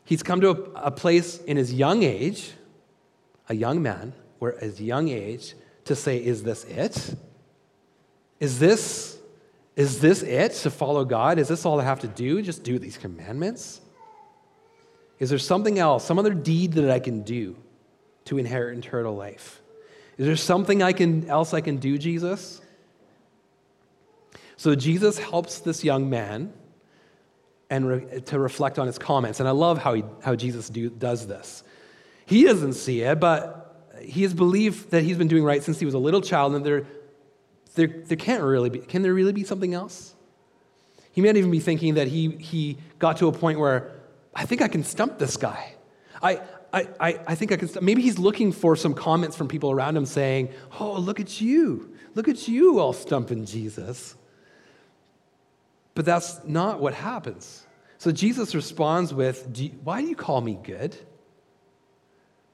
He's 0.05 0.23
come 0.23 0.41
to 0.41 0.49
a, 0.49 0.87
a 0.87 0.91
place 0.91 1.39
in 1.39 1.57
his 1.57 1.73
young 1.73 2.03
age, 2.03 2.53
a 3.47 3.55
young 3.55 3.81
man, 3.81 4.13
where 4.37 4.57
his 4.59 4.79
young 4.79 5.09
age, 5.09 5.55
to 5.85 5.95
say, 5.95 6.17
Is 6.17 6.43
this 6.43 6.63
it? 6.65 7.15
Is 8.39 8.59
this, 8.59 9.17
is 9.75 9.99
this 9.99 10.21
it 10.23 10.53
to 10.63 10.69
follow 10.69 11.05
God? 11.05 11.39
Is 11.39 11.47
this 11.47 11.65
all 11.65 11.79
I 11.79 11.83
have 11.83 11.99
to 12.01 12.07
do? 12.07 12.41
Just 12.41 12.63
do 12.63 12.79
these 12.79 12.97
commandments? 12.97 13.81
Is 15.17 15.29
there 15.29 15.39
something 15.39 15.77
else, 15.77 16.05
some 16.05 16.17
other 16.17 16.33
deed 16.33 16.73
that 16.73 16.89
I 16.89 16.99
can 16.99 17.23
do? 17.23 17.57
To 18.29 18.37
inherit 18.37 18.77
eternal 18.77 19.15
life. 19.15 19.61
Is 20.17 20.25
there 20.27 20.35
something 20.35 20.83
I 20.83 20.93
can, 20.93 21.27
else 21.29 21.53
I 21.53 21.61
can 21.61 21.77
do, 21.77 21.97
Jesus? 21.97 22.61
So 24.55 24.75
Jesus 24.75 25.17
helps 25.17 25.59
this 25.59 25.83
young 25.83 26.09
man 26.09 26.53
and 27.69 27.87
re, 27.87 28.21
to 28.21 28.37
reflect 28.37 28.77
on 28.77 28.87
his 28.87 28.99
comments. 28.99 29.39
And 29.39 29.49
I 29.49 29.51
love 29.51 29.79
how, 29.79 29.93
he, 29.93 30.03
how 30.21 30.35
Jesus 30.35 30.69
do, 30.69 30.89
does 30.89 31.25
this. 31.25 31.63
He 32.25 32.43
doesn't 32.43 32.73
see 32.73 33.01
it, 33.01 33.19
but 33.19 33.95
he 34.01 34.21
has 34.21 34.33
believed 34.33 34.91
that 34.91 35.03
he's 35.03 35.17
been 35.17 35.27
doing 35.27 35.43
right 35.43 35.63
since 35.63 35.79
he 35.79 35.85
was 35.85 35.95
a 35.95 35.99
little 35.99 36.21
child, 36.21 36.53
and 36.53 36.63
there, 36.63 36.85
there, 37.73 37.87
there 37.87 38.17
can't 38.17 38.43
really 38.43 38.69
be, 38.69 38.79
can 38.79 39.01
there 39.01 39.13
really 39.13 39.33
be 39.33 39.43
something 39.43 39.73
else? 39.73 40.15
He 41.11 41.21
might 41.21 41.35
even 41.35 41.51
be 41.51 41.59
thinking 41.59 41.95
that 41.95 42.07
he, 42.07 42.29
he 42.29 42.77
got 42.99 43.17
to 43.17 43.27
a 43.27 43.31
point 43.31 43.59
where 43.59 43.91
I 44.35 44.45
think 44.45 44.61
I 44.61 44.67
can 44.67 44.83
stump 44.83 45.17
this 45.17 45.35
guy. 45.37 45.73
I, 46.21 46.41
I, 46.71 46.87
I, 46.99 47.19
I 47.27 47.35
think 47.35 47.51
I 47.51 47.57
can, 47.57 47.69
maybe 47.81 48.01
he's 48.01 48.19
looking 48.19 48.51
for 48.51 48.75
some 48.75 48.93
comments 48.93 49.35
from 49.35 49.47
people 49.47 49.71
around 49.71 49.97
him 49.97 50.05
saying, 50.05 50.49
Oh, 50.79 50.93
look 50.93 51.19
at 51.19 51.41
you. 51.41 51.95
Look 52.15 52.27
at 52.27 52.47
you 52.47 52.79
all 52.79 52.93
stumping 52.93 53.45
Jesus. 53.45 54.15
But 55.95 56.05
that's 56.05 56.43
not 56.45 56.79
what 56.79 56.93
happens. 56.93 57.65
So 57.97 58.11
Jesus 58.11 58.55
responds 58.55 59.13
with, 59.13 59.51
do 59.51 59.65
you, 59.65 59.71
Why 59.83 60.01
do 60.01 60.07
you 60.07 60.15
call 60.15 60.41
me 60.41 60.59
good? 60.61 60.95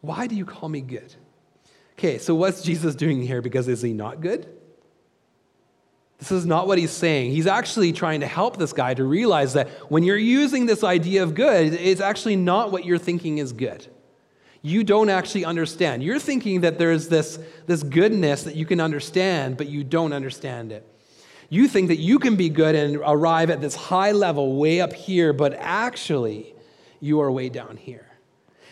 Why 0.02 0.28
do 0.28 0.36
you 0.36 0.46
call 0.46 0.70
me 0.70 0.82
good? 0.82 1.14
Okay, 1.98 2.18
so 2.18 2.36
what's 2.36 2.62
Jesus 2.62 2.96
doing 2.96 3.22
here? 3.22 3.42
Because 3.42 3.68
is 3.68 3.82
he 3.82 3.94
not 3.94 4.22
good? 4.22 4.48
This 6.20 6.32
is 6.32 6.46
not 6.46 6.68
what 6.68 6.78
he's 6.78 6.92
saying. 6.92 7.32
He's 7.32 7.48
actually 7.48 7.92
trying 7.92 8.22
to 8.22 8.28
help 8.28 8.58
this 8.58 8.72
guy 8.72 8.94
to 8.94 9.04
realize 9.04 9.54
that 9.54 9.70
when 9.92 10.04
you're 10.04 10.16
using 10.16 10.66
this 10.66 10.84
idea 10.84 11.24
of 11.24 11.36
good, 11.36 11.74
it's 11.74 12.00
actually 12.00 12.38
not 12.38 12.72
what 12.72 12.86
you're 12.86 12.98
thinking 12.98 13.40
is 13.40 13.52
good 13.52 13.88
you 14.66 14.84
don't 14.84 15.10
actually 15.10 15.46
understand. 15.46 16.02
You're 16.02 16.18
thinking 16.18 16.62
that 16.62 16.80
there's 16.80 17.08
this, 17.08 17.38
this 17.68 17.84
goodness 17.84 18.44
that 18.44 18.56
you 18.56 18.66
can 18.66 18.82
understand, 18.82 19.58
but 19.58 19.68
you 19.68 19.84
don't 19.84 20.12
understand 20.12 20.72
it. 20.72 20.84
You 21.50 21.68
think 21.68 21.90
that 21.90 22.00
you 22.00 22.18
can 22.18 22.36
be 22.36 22.50
good 22.50 22.74
and 22.74 22.98
arrive 23.06 23.52
at 23.52 23.62
this 23.62 23.76
high 23.76 24.12
level 24.12 24.56
way 24.56 24.82
up 24.82 24.92
here, 24.92 25.34
but 25.34 25.54
actually, 25.54 26.56
you 27.00 27.20
are 27.22 27.32
way 27.32 27.50
down 27.50 27.78
here. 27.78 28.08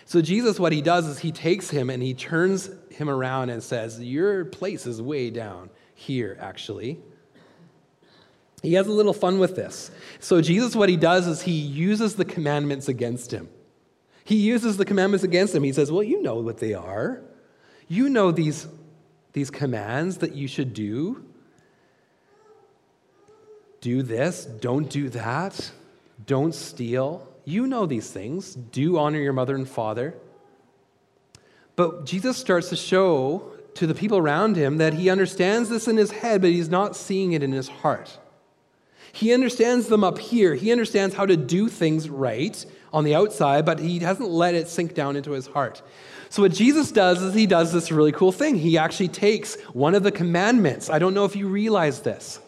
So, 0.05 0.19
Jesus, 0.19 0.59
what 0.59 0.71
he 0.71 0.81
does 0.81 1.05
is 1.05 1.19
he 1.19 1.31
takes 1.31 1.69
him 1.69 1.91
and 1.91 2.01
he 2.01 2.15
turns 2.15 2.71
him 2.89 3.07
around 3.07 3.51
and 3.51 3.61
says, 3.61 4.01
Your 4.01 4.45
place 4.45 4.87
is 4.87 4.99
way 4.99 5.29
down 5.29 5.69
here, 5.93 6.35
actually. 6.41 6.99
He 8.63 8.73
has 8.73 8.87
a 8.87 8.91
little 8.91 9.13
fun 9.13 9.37
with 9.37 9.55
this. 9.55 9.91
So, 10.19 10.41
Jesus, 10.41 10.75
what 10.75 10.89
he 10.89 10.97
does 10.97 11.27
is 11.27 11.43
he 11.43 11.51
uses 11.51 12.15
the 12.15 12.25
commandments 12.25 12.87
against 12.87 13.31
him. 13.31 13.47
He 14.23 14.35
uses 14.35 14.77
the 14.77 14.85
commandments 14.85 15.23
against 15.23 15.53
them. 15.53 15.63
He 15.63 15.73
says, 15.73 15.91
Well, 15.91 16.03
you 16.03 16.21
know 16.21 16.35
what 16.35 16.59
they 16.59 16.73
are. 16.73 17.21
You 17.87 18.09
know 18.09 18.31
these, 18.31 18.67
these 19.33 19.51
commands 19.51 20.17
that 20.17 20.33
you 20.33 20.47
should 20.47 20.73
do. 20.73 21.25
Do 23.81 24.01
this, 24.01 24.45
don't 24.45 24.89
do 24.89 25.09
that, 25.09 25.71
don't 26.25 26.55
steal. 26.55 27.27
You 27.43 27.67
know 27.67 27.85
these 27.85 28.09
things. 28.09 28.55
Do 28.55 28.97
honor 28.97 29.19
your 29.19 29.33
mother 29.33 29.55
and 29.55 29.67
father. 29.67 30.15
But 31.75 32.05
Jesus 32.05 32.37
starts 32.37 32.69
to 32.69 32.75
show 32.75 33.51
to 33.75 33.87
the 33.87 33.95
people 33.95 34.17
around 34.17 34.55
him 34.55 34.77
that 34.77 34.93
he 34.93 35.09
understands 35.09 35.69
this 35.69 35.87
in 35.87 35.97
his 35.97 36.11
head, 36.11 36.41
but 36.41 36.51
he's 36.51 36.69
not 36.69 36.95
seeing 36.95 37.33
it 37.33 37.43
in 37.43 37.51
his 37.51 37.67
heart. 37.67 38.17
He 39.11 39.33
understands 39.33 39.87
them 39.87 40.03
up 40.03 40.17
here. 40.17 40.55
He 40.55 40.71
understands 40.71 41.15
how 41.15 41.25
to 41.25 41.35
do 41.37 41.67
things 41.67 42.09
right, 42.09 42.65
on 42.93 43.03
the 43.03 43.15
outside, 43.15 43.65
but 43.65 43.79
he 43.79 43.99
hasn't 43.99 44.29
let 44.29 44.55
it 44.55 44.69
sink 44.69 44.93
down 44.93 45.15
into 45.17 45.31
his 45.31 45.47
heart. 45.47 45.81
So, 46.29 46.41
what 46.41 46.53
Jesus 46.53 46.91
does 46.91 47.21
is 47.21 47.33
he 47.33 47.45
does 47.45 47.73
this 47.73 47.91
really 47.91 48.11
cool 48.11 48.31
thing. 48.31 48.55
He 48.55 48.77
actually 48.77 49.09
takes 49.09 49.59
one 49.73 49.95
of 49.95 50.03
the 50.03 50.11
commandments. 50.11 50.89
I 50.89 50.99
don't 50.99 51.13
know 51.13 51.25
if 51.25 51.35
you 51.35 51.47
realize 51.47 52.01
this, 52.01 52.39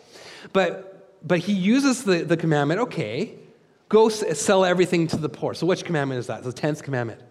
but, 0.53 1.17
but 1.27 1.39
he 1.39 1.53
uses 1.53 2.03
the, 2.03 2.23
the 2.23 2.37
commandment 2.37 2.79
okay, 2.81 3.35
Go 3.89 4.09
sell 4.09 4.65
everything 4.65 5.07
to 5.07 5.17
the 5.17 5.29
poor. 5.29 5.53
So, 5.53 5.65
which 5.67 5.85
commandment 5.85 6.19
is 6.19 6.27
that? 6.27 6.43
The 6.43 6.51
10th 6.51 6.83
commandment. 6.83 7.21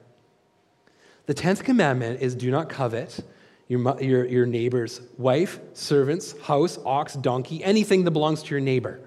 The 1.26 1.34
10th 1.34 1.64
commandment 1.64 2.20
is 2.20 2.34
do 2.34 2.50
not 2.50 2.68
covet 2.68 3.18
your, 3.66 4.00
your, 4.00 4.24
your 4.26 4.46
neighbor's 4.46 5.00
wife, 5.18 5.58
servants, 5.72 6.34
house, 6.42 6.78
ox, 6.84 7.14
donkey, 7.14 7.64
anything 7.64 8.04
that 8.04 8.12
belongs 8.12 8.42
to 8.44 8.50
your 8.50 8.60
neighbor. 8.60 9.00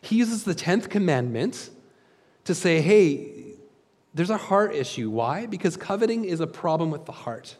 He 0.00 0.16
uses 0.16 0.44
the 0.44 0.54
10th 0.54 0.90
commandment 0.90 1.70
to 2.44 2.54
say, 2.54 2.80
hey, 2.80 3.32
there's 4.14 4.30
a 4.30 4.36
heart 4.36 4.74
issue. 4.74 5.10
Why? 5.10 5.46
Because 5.46 5.76
coveting 5.76 6.24
is 6.24 6.40
a 6.40 6.46
problem 6.46 6.90
with 6.90 7.04
the 7.04 7.12
heart. 7.12 7.56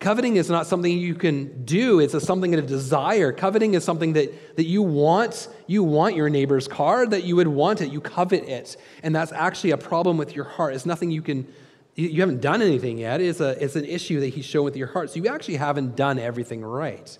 Coveting 0.00 0.34
is 0.36 0.50
not 0.50 0.66
something 0.66 0.98
you 0.98 1.14
can 1.14 1.64
do, 1.64 2.00
it's 2.00 2.12
a, 2.12 2.20
something, 2.20 2.52
a 2.54 2.60
desire. 2.60 3.32
Coveting 3.32 3.74
is 3.74 3.84
something 3.84 4.14
that, 4.14 4.56
that 4.56 4.64
you 4.64 4.82
want. 4.82 5.48
You 5.68 5.84
want 5.84 6.16
your 6.16 6.28
neighbor's 6.28 6.66
car, 6.66 7.06
that 7.06 7.22
you 7.22 7.36
would 7.36 7.46
want 7.46 7.80
it, 7.80 7.92
you 7.92 8.00
covet 8.00 8.48
it. 8.48 8.76
And 9.04 9.14
that's 9.14 9.30
actually 9.30 9.70
a 9.70 9.78
problem 9.78 10.16
with 10.16 10.34
your 10.34 10.44
heart. 10.44 10.74
It's 10.74 10.86
nothing 10.86 11.12
you 11.12 11.22
can, 11.22 11.46
you 11.94 12.20
haven't 12.20 12.40
done 12.40 12.62
anything 12.62 12.98
yet. 12.98 13.20
It's, 13.20 13.40
a, 13.40 13.62
it's 13.62 13.76
an 13.76 13.84
issue 13.84 14.18
that 14.20 14.28
he's 14.28 14.44
shown 14.44 14.64
with 14.64 14.76
your 14.76 14.88
heart. 14.88 15.10
So 15.10 15.20
you 15.20 15.28
actually 15.28 15.56
haven't 15.56 15.94
done 15.94 16.18
everything 16.18 16.62
right. 16.62 17.16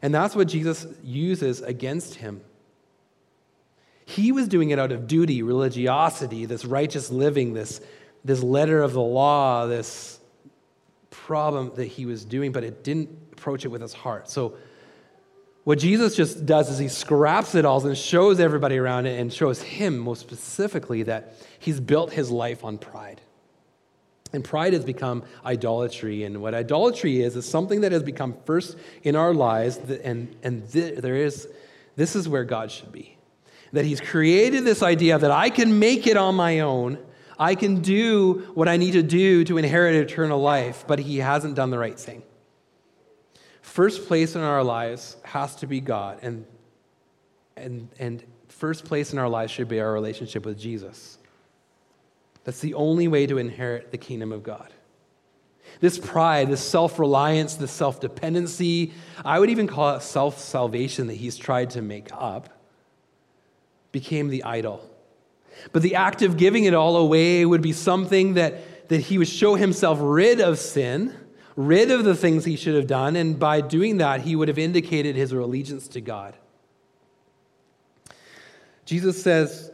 And 0.00 0.14
that's 0.14 0.36
what 0.36 0.46
Jesus 0.46 0.86
uses 1.02 1.60
against 1.60 2.16
him. 2.16 2.40
He 4.06 4.30
was 4.32 4.46
doing 4.46 4.70
it 4.70 4.78
out 4.78 4.92
of 4.92 5.06
duty, 5.08 5.42
religiosity, 5.42 6.46
this 6.46 6.64
righteous 6.64 7.10
living, 7.10 7.52
this, 7.52 7.80
this 8.24 8.42
letter 8.42 8.80
of 8.80 8.92
the 8.92 9.02
law, 9.02 9.66
this 9.66 10.20
problem 11.10 11.72
that 11.74 11.86
he 11.86 12.06
was 12.06 12.24
doing, 12.24 12.52
but 12.52 12.62
it 12.62 12.84
didn't 12.84 13.10
approach 13.32 13.64
it 13.64 13.68
with 13.68 13.82
his 13.82 13.92
heart. 13.92 14.30
So, 14.30 14.54
what 15.64 15.80
Jesus 15.80 16.14
just 16.14 16.46
does 16.46 16.70
is 16.70 16.78
he 16.78 16.86
scraps 16.86 17.56
it 17.56 17.64
all 17.64 17.84
and 17.84 17.98
shows 17.98 18.38
everybody 18.38 18.78
around 18.78 19.06
it 19.06 19.18
and 19.18 19.32
shows 19.32 19.60
him 19.60 19.98
most 19.98 20.20
specifically 20.20 21.02
that 21.02 21.34
he's 21.58 21.80
built 21.80 22.12
his 22.12 22.30
life 22.30 22.64
on 22.64 22.78
pride. 22.78 23.20
And 24.32 24.44
pride 24.44 24.74
has 24.74 24.84
become 24.84 25.24
idolatry. 25.44 26.22
And 26.22 26.40
what 26.40 26.54
idolatry 26.54 27.20
is, 27.20 27.34
is 27.34 27.48
something 27.48 27.80
that 27.80 27.90
has 27.90 28.04
become 28.04 28.36
first 28.44 28.76
in 29.02 29.16
our 29.16 29.34
lives. 29.34 29.78
And, 29.78 30.36
and 30.44 30.70
th- 30.70 31.00
there 31.00 31.16
is, 31.16 31.48
this 31.96 32.14
is 32.14 32.28
where 32.28 32.44
God 32.44 32.70
should 32.70 32.92
be. 32.92 33.15
That 33.72 33.84
he's 33.84 34.00
created 34.00 34.64
this 34.64 34.82
idea 34.82 35.18
that 35.18 35.30
I 35.30 35.50
can 35.50 35.78
make 35.78 36.06
it 36.06 36.16
on 36.16 36.34
my 36.34 36.60
own, 36.60 36.98
I 37.38 37.54
can 37.54 37.80
do 37.80 38.50
what 38.54 38.68
I 38.68 38.76
need 38.76 38.92
to 38.92 39.02
do 39.02 39.44
to 39.44 39.58
inherit 39.58 39.94
eternal 39.96 40.40
life, 40.40 40.84
but 40.86 40.98
he 40.98 41.18
hasn't 41.18 41.54
done 41.54 41.70
the 41.70 41.78
right 41.78 41.98
thing. 41.98 42.22
First 43.60 44.06
place 44.06 44.34
in 44.34 44.40
our 44.40 44.64
lives 44.64 45.16
has 45.24 45.54
to 45.56 45.66
be 45.66 45.80
God, 45.80 46.20
and, 46.22 46.46
and, 47.56 47.88
and 47.98 48.24
first 48.48 48.84
place 48.84 49.12
in 49.12 49.18
our 49.18 49.28
lives 49.28 49.52
should 49.52 49.68
be 49.68 49.80
our 49.80 49.92
relationship 49.92 50.46
with 50.46 50.58
Jesus. 50.58 51.18
That's 52.44 52.60
the 52.60 52.74
only 52.74 53.08
way 53.08 53.26
to 53.26 53.38
inherit 53.38 53.90
the 53.90 53.98
kingdom 53.98 54.32
of 54.32 54.42
God. 54.42 54.72
This 55.80 55.98
pride, 55.98 56.48
this 56.48 56.62
self 56.62 56.98
reliance, 56.98 57.56
this 57.56 57.72
self 57.72 58.00
dependency, 58.00 58.92
I 59.24 59.38
would 59.38 59.50
even 59.50 59.66
call 59.66 59.96
it 59.96 60.02
self 60.02 60.38
salvation 60.38 61.08
that 61.08 61.14
he's 61.14 61.36
tried 61.36 61.70
to 61.70 61.82
make 61.82 62.08
up, 62.12 62.48
became 63.98 64.28
the 64.28 64.42
idol 64.44 64.78
but 65.72 65.82
the 65.82 65.94
act 65.94 66.22
of 66.22 66.36
giving 66.36 66.64
it 66.64 66.74
all 66.74 66.96
away 66.96 67.44
would 67.44 67.62
be 67.62 67.72
something 67.72 68.34
that, 68.34 68.88
that 68.88 69.00
he 69.00 69.18
would 69.18 69.28
show 69.28 69.54
himself 69.54 69.98
rid 70.00 70.40
of 70.40 70.58
sin, 70.58 71.14
rid 71.56 71.90
of 71.90 72.04
the 72.04 72.14
things 72.14 72.44
he 72.44 72.56
should 72.56 72.74
have 72.74 72.86
done, 72.86 73.16
and 73.16 73.38
by 73.38 73.60
doing 73.60 73.98
that, 73.98 74.22
he 74.22 74.36
would 74.36 74.48
have 74.48 74.58
indicated 74.58 75.16
his 75.16 75.32
allegiance 75.32 75.88
to 75.88 76.00
God. 76.00 76.34
Jesus 78.84 79.20
says 79.20 79.70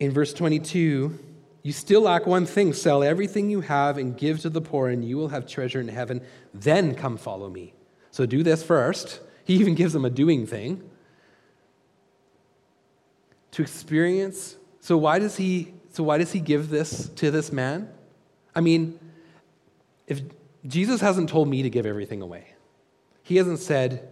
in 0.00 0.10
verse 0.10 0.32
22 0.32 1.16
You 1.62 1.72
still 1.72 2.02
lack 2.02 2.26
one 2.26 2.44
thing 2.44 2.72
sell 2.72 3.04
everything 3.04 3.50
you 3.50 3.60
have 3.60 3.98
and 3.98 4.16
give 4.16 4.40
to 4.40 4.50
the 4.50 4.60
poor, 4.60 4.88
and 4.88 5.04
you 5.04 5.16
will 5.16 5.28
have 5.28 5.46
treasure 5.46 5.80
in 5.80 5.88
heaven. 5.88 6.22
Then 6.52 6.94
come 6.94 7.16
follow 7.16 7.48
me. 7.48 7.74
So 8.10 8.26
do 8.26 8.42
this 8.42 8.62
first. 8.62 9.20
He 9.44 9.54
even 9.54 9.74
gives 9.74 9.92
them 9.92 10.04
a 10.04 10.10
doing 10.10 10.46
thing 10.46 10.82
to 13.52 13.62
experience. 13.62 14.56
So 14.80 14.96
why 14.96 15.18
does 15.18 15.36
he 15.36 15.74
so 15.90 16.04
why 16.04 16.18
does 16.18 16.32
he 16.32 16.40
give 16.40 16.68
this 16.68 17.08
to 17.16 17.30
this 17.30 17.50
man? 17.50 17.90
I 18.54 18.60
mean, 18.60 18.98
if 20.06 20.20
Jesus 20.66 21.00
hasn't 21.00 21.28
told 21.28 21.48
me 21.48 21.62
to 21.62 21.70
give 21.70 21.86
everything 21.86 22.22
away. 22.22 22.54
He 23.22 23.36
hasn't 23.36 23.58
said, 23.58 24.08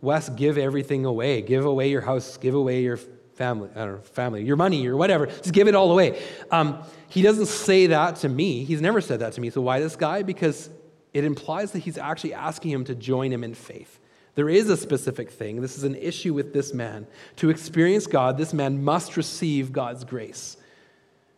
Wes, 0.00 0.28
give 0.28 0.58
everything 0.58 1.04
away. 1.04 1.42
Give 1.42 1.64
away 1.64 1.90
your 1.90 2.00
house, 2.00 2.36
give 2.36 2.54
away 2.54 2.82
your 2.82 2.98
family, 3.34 3.70
I 3.74 3.80
don't 3.80 3.96
know, 3.96 4.00
family, 4.00 4.44
your 4.44 4.56
money, 4.56 4.86
or 4.86 4.96
whatever. 4.96 5.26
Just 5.26 5.52
give 5.52 5.68
it 5.68 5.74
all 5.74 5.90
away. 5.90 6.20
Um, 6.50 6.82
he 7.08 7.22
doesn't 7.22 7.46
say 7.46 7.88
that 7.88 8.16
to 8.16 8.28
me. 8.28 8.64
He's 8.64 8.80
never 8.80 9.00
said 9.00 9.20
that 9.20 9.32
to 9.34 9.40
me. 9.40 9.50
So 9.50 9.60
why 9.60 9.80
this 9.80 9.96
guy? 9.96 10.22
Because 10.22 10.70
it 11.14 11.24
implies 11.24 11.72
that 11.72 11.80
he's 11.80 11.98
actually 11.98 12.34
asking 12.34 12.70
him 12.70 12.84
to 12.84 12.94
join 12.94 13.32
him 13.32 13.44
in 13.44 13.54
faith. 13.54 13.97
There 14.38 14.48
is 14.48 14.70
a 14.70 14.76
specific 14.76 15.32
thing. 15.32 15.60
This 15.60 15.76
is 15.76 15.82
an 15.82 15.96
issue 15.96 16.32
with 16.32 16.52
this 16.52 16.72
man. 16.72 17.08
To 17.38 17.50
experience 17.50 18.06
God, 18.06 18.38
this 18.38 18.54
man 18.54 18.84
must 18.84 19.16
receive 19.16 19.72
God's 19.72 20.04
grace. 20.04 20.56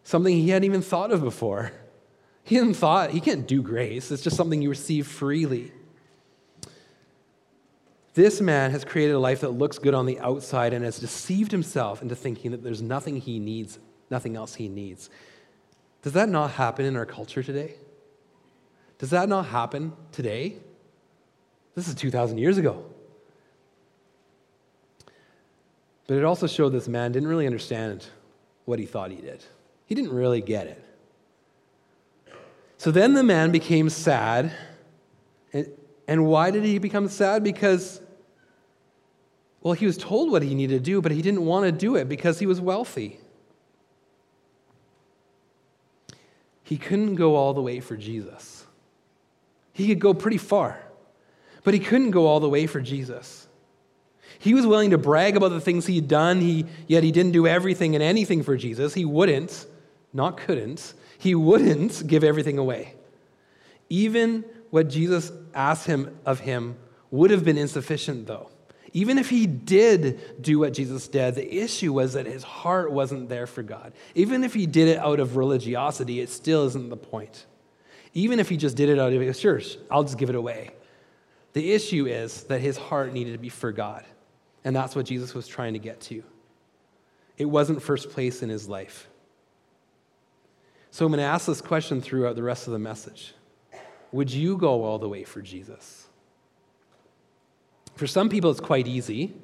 Something 0.05 0.37
he 0.37 0.51
hadn't 0.51 0.67
even 0.67 0.83
thought 0.83 1.11
of 1.11 1.23
before. 1.23 1.73
He 2.43 2.57
hadn't 2.57 2.75
thought, 2.75 3.11
he 3.11 3.21
can't 3.21 3.47
do 3.47 3.63
grace. 3.63 4.11
It's 4.11 4.23
just 4.23 4.37
something 4.37 4.61
you 4.61 4.69
receive 4.69 5.07
freely. 5.07 5.73
This 8.15 8.41
man 8.41 8.71
has 8.73 8.85
created 8.85 9.15
a 9.15 9.19
life 9.19 9.41
that 9.43 9.51
looks 9.51 9.79
good 9.79 9.95
on 9.95 10.05
the 10.05 10.19
outside 10.21 10.73
and 10.73 10.85
has 10.85 10.99
deceived 10.99 11.53
himself 11.53 12.03
into 12.03 12.15
thinking 12.15 12.51
that 12.51 12.63
there's 12.63 12.83
nothing 12.83 13.17
he 13.17 13.39
needs, 13.39 13.79
nothing 14.11 14.37
else 14.37 14.57
he 14.57 14.69
needs. 14.69 15.09
Does 16.03 16.13
that 16.15 16.29
not 16.29 16.53
happen 16.53 16.85
in 16.85 16.97
our 16.97 17.07
culture 17.07 17.43
today? 17.43 17.77
Does 18.99 19.11
that 19.11 19.29
not 19.29 19.47
happen 19.47 19.93
today? 20.13 20.57
This 21.75 21.89
is 21.89 21.95
2,000 21.95 22.39
years 22.39 22.59
ago. 22.59 22.85
But 26.11 26.19
it 26.19 26.25
also 26.25 26.49
showed 26.49 26.71
this 26.71 26.89
man 26.89 27.13
didn't 27.13 27.29
really 27.29 27.47
understand 27.47 28.05
what 28.65 28.81
he 28.81 28.85
thought 28.85 29.13
he 29.13 29.19
did. 29.19 29.45
He 29.87 29.95
didn't 29.95 30.13
really 30.13 30.41
get 30.41 30.67
it. 30.67 30.85
So 32.79 32.91
then 32.91 33.15
the 33.15 33.23
man 33.23 33.53
became 33.53 33.89
sad. 33.89 34.51
And, 35.53 35.69
and 36.09 36.27
why 36.27 36.51
did 36.51 36.65
he 36.65 36.79
become 36.79 37.07
sad? 37.07 37.45
Because, 37.45 38.01
well, 39.61 39.75
he 39.75 39.87
was 39.87 39.97
told 39.97 40.33
what 40.33 40.43
he 40.43 40.53
needed 40.53 40.79
to 40.79 40.81
do, 40.81 41.01
but 41.01 41.13
he 41.13 41.23
didn't 41.23 41.47
want 41.47 41.67
to 41.67 41.71
do 41.71 41.95
it 41.95 42.09
because 42.09 42.41
he 42.41 42.47
was 42.47 42.61
wealthy. 42.61 43.21
He 46.65 46.77
couldn't 46.77 47.15
go 47.15 47.37
all 47.37 47.55
the 47.55 47.63
way 47.63 47.79
for 47.79 47.97
Jesus. 47.97 48.67
He 49.73 49.87
could 49.87 50.01
go 50.01 50.13
pretty 50.13 50.39
far. 50.39 50.77
But 51.63 51.73
he 51.73 51.79
couldn't 51.79 52.11
go 52.11 52.27
all 52.27 52.41
the 52.41 52.49
way 52.49 52.67
for 52.67 52.81
Jesus. 52.81 53.47
He 54.41 54.55
was 54.55 54.67
willing 54.67 54.91
to 54.91 54.99
brag 54.99 55.37
about 55.37 55.51
the 55.51 55.61
things 55.61 55.87
he'd 55.87 56.09
done, 56.09 56.41
he, 56.41 56.65
yet 56.87 57.05
he 57.05 57.13
didn't 57.13 57.33
do 57.33 57.47
everything 57.47 57.95
and 57.95 58.03
anything 58.03 58.43
for 58.43 58.57
Jesus. 58.57 58.95
He 58.95 59.05
wouldn't, 59.05 59.67
not 60.15 60.39
couldn't, 60.39 60.95
he 61.19 61.35
wouldn't 61.35 62.07
give 62.07 62.25
everything 62.25 62.57
away. 62.57 62.95
Even 63.91 64.47
what 64.71 64.89
Jesus 64.89 65.31
asked 65.55 65.87
him 65.87 66.19
of 66.25 66.41
him 66.41 66.77
would 67.11 67.31
have 67.31 67.45
been 67.45 67.59
insufficient, 67.59 68.27
though. 68.27 68.49
Even 68.95 69.19
if 69.19 69.29
he 69.29 69.47
did 69.47 70.43
do 70.43 70.59
what 70.59 70.73
Jesus 70.73 71.07
did, 71.07 71.35
the 71.35 71.59
issue 71.59 71.93
was 71.93 72.15
that 72.15 72.25
his 72.25 72.43
heart 72.43 72.91
wasn't 72.91 73.29
there 73.29 73.47
for 73.47 73.63
God. 73.63 73.93
Even 74.15 74.43
if 74.43 74.55
he 74.55 74.65
did 74.65 74.89
it 74.89 74.99
out 74.99 75.21
of 75.21 75.37
religiosity, 75.37 76.21
it 76.21 76.31
still 76.31 76.67
isn't 76.67 76.89
the 76.89 76.97
point. 76.97 77.45
Even 78.15 78.41
if 78.41 78.49
he 78.49 78.57
just 78.57 78.75
did 78.75 78.89
it 78.89 78.99
out 78.99 79.13
of, 79.13 79.37
sure, 79.37 79.61
I'll 79.91 80.03
just 80.03 80.17
give 80.17 80.31
it 80.31 80.35
away. 80.35 80.71
The 81.53 81.73
issue 81.73 82.07
is 82.07 82.45
that 82.45 82.61
his 82.63 82.79
heart 82.79 83.13
needed 83.13 83.33
to 83.33 83.39
be 83.39 83.51
for 83.51 83.71
God. 83.71 84.05
And 84.65 84.75
that's 84.75 84.95
what 84.95 85.07
Jesus 85.07 85.35
was 85.35 85.47
trying 85.49 85.73
to 85.73 85.79
get 85.79 86.01
to. 86.03 86.23
It 87.39 87.47
wasn't 87.47 87.83
first 87.83 88.11
place 88.11 88.43
in 88.43 88.49
his 88.49 88.69
life. 88.69 89.09
So 90.91 91.07
I'm 91.07 91.13
going 91.13 91.21
to 91.21 91.25
ask 91.25 91.47
this 91.47 91.61
question 91.61 92.01
throughout 92.01 92.37
the 92.37 92.43
rest 92.43 92.67
of 92.67 92.73
the 92.73 92.79
message 92.79 93.35
Would 94.13 94.31
you 94.31 94.57
go 94.57 94.85
all 94.85 94.99
the 94.99 95.09
way 95.09 95.25
for 95.25 95.41
Jesus? 95.41 96.07
For 97.95 98.07
some 98.07 98.29
people, 98.29 98.51
it's 98.51 98.61
quite 98.61 98.87
easy. 98.87 99.35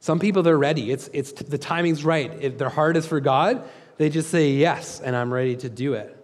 Some 0.00 0.18
people, 0.18 0.42
they're 0.42 0.58
ready. 0.58 0.90
It's, 0.90 1.08
it's, 1.12 1.32
the 1.32 1.58
timing's 1.58 2.04
right. 2.04 2.30
If 2.42 2.58
their 2.58 2.68
heart 2.68 2.96
is 2.96 3.06
for 3.06 3.20
God, 3.20 3.66
they 3.96 4.10
just 4.10 4.30
say, 4.30 4.50
Yes, 4.50 5.00
and 5.00 5.16
I'm 5.16 5.32
ready 5.32 5.56
to 5.56 5.68
do 5.68 5.94
it. 5.94 6.14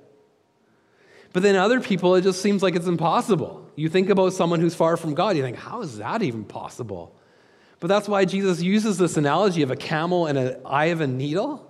But 1.32 1.42
then 1.42 1.56
other 1.56 1.80
people, 1.80 2.14
it 2.16 2.22
just 2.22 2.42
seems 2.42 2.62
like 2.62 2.74
it's 2.74 2.86
impossible. 2.86 3.66
You 3.76 3.88
think 3.88 4.10
about 4.10 4.32
someone 4.32 4.60
who's 4.60 4.74
far 4.74 4.96
from 4.96 5.14
God, 5.14 5.36
you 5.36 5.42
think, 5.42 5.56
how 5.56 5.80
is 5.80 5.98
that 5.98 6.22
even 6.22 6.44
possible? 6.44 7.14
But 7.80 7.88
that's 7.88 8.08
why 8.08 8.26
Jesus 8.26 8.60
uses 8.60 8.98
this 8.98 9.16
analogy 9.16 9.62
of 9.62 9.70
a 9.70 9.76
camel 9.76 10.26
and 10.26 10.38
an 10.38 10.60
eye 10.66 10.86
of 10.86 11.00
a 11.00 11.06
needle. 11.06 11.66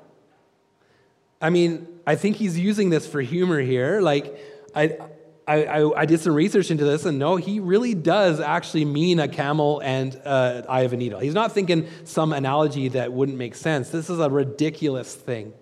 I 1.40 1.50
mean, 1.50 1.86
I 2.06 2.16
think 2.16 2.36
he's 2.36 2.58
using 2.58 2.90
this 2.90 3.06
for 3.06 3.20
humor 3.20 3.60
here. 3.60 4.00
Like, 4.00 4.36
I, 4.74 4.98
I, 5.46 5.64
I, 5.64 6.00
I, 6.00 6.06
did 6.06 6.20
some 6.20 6.34
research 6.34 6.70
into 6.70 6.84
this, 6.84 7.06
and 7.06 7.18
no, 7.18 7.36
he 7.36 7.60
really 7.60 7.94
does 7.94 8.40
actually 8.40 8.84
mean 8.84 9.18
a 9.20 9.28
camel 9.28 9.80
and 9.80 10.20
uh, 10.24 10.62
eye 10.68 10.82
of 10.82 10.92
a 10.92 10.96
needle. 10.96 11.20
He's 11.20 11.34
not 11.34 11.52
thinking 11.52 11.88
some 12.04 12.32
analogy 12.32 12.88
that 12.88 13.12
wouldn't 13.12 13.38
make 13.38 13.54
sense. 13.54 13.90
This 13.90 14.10
is 14.10 14.18
a 14.18 14.28
ridiculous 14.28 15.14
thing. 15.14 15.52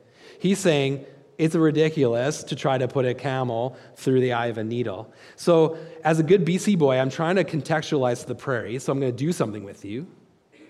He's 0.40 0.58
saying 0.58 1.04
it's 1.36 1.54
ridiculous 1.54 2.42
to 2.44 2.56
try 2.56 2.78
to 2.78 2.88
put 2.88 3.06
a 3.06 3.14
camel 3.14 3.76
through 3.96 4.20
the 4.20 4.32
eye 4.32 4.46
of 4.46 4.58
a 4.58 4.64
needle. 4.64 5.12
So, 5.36 5.78
as 6.04 6.18
a 6.18 6.22
good 6.22 6.44
BC 6.44 6.78
boy, 6.78 6.98
I'm 6.98 7.10
trying 7.10 7.36
to 7.36 7.44
contextualize 7.44 8.26
the 8.26 8.34
prairie, 8.34 8.78
so 8.78 8.92
I'm 8.92 9.00
going 9.00 9.12
to 9.12 9.16
do 9.16 9.32
something 9.32 9.62
with 9.62 9.84
you. 9.84 10.06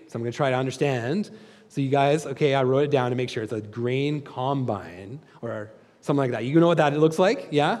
So, 0.09 0.17
I'm 0.17 0.21
going 0.21 0.31
to 0.31 0.37
try 0.37 0.49
to 0.49 0.57
understand. 0.57 1.31
So, 1.69 1.79
you 1.79 1.89
guys, 1.89 2.25
okay, 2.25 2.53
I 2.53 2.63
wrote 2.63 2.83
it 2.83 2.91
down 2.91 3.11
to 3.11 3.15
make 3.15 3.29
sure 3.29 3.41
it's 3.41 3.53
a 3.53 3.61
grain 3.61 4.21
combine 4.21 5.21
or 5.41 5.71
something 6.01 6.19
like 6.19 6.31
that. 6.31 6.43
You 6.43 6.59
know 6.59 6.67
what 6.67 6.77
that 6.77 6.97
looks 6.99 7.17
like? 7.17 7.47
Yeah? 7.51 7.79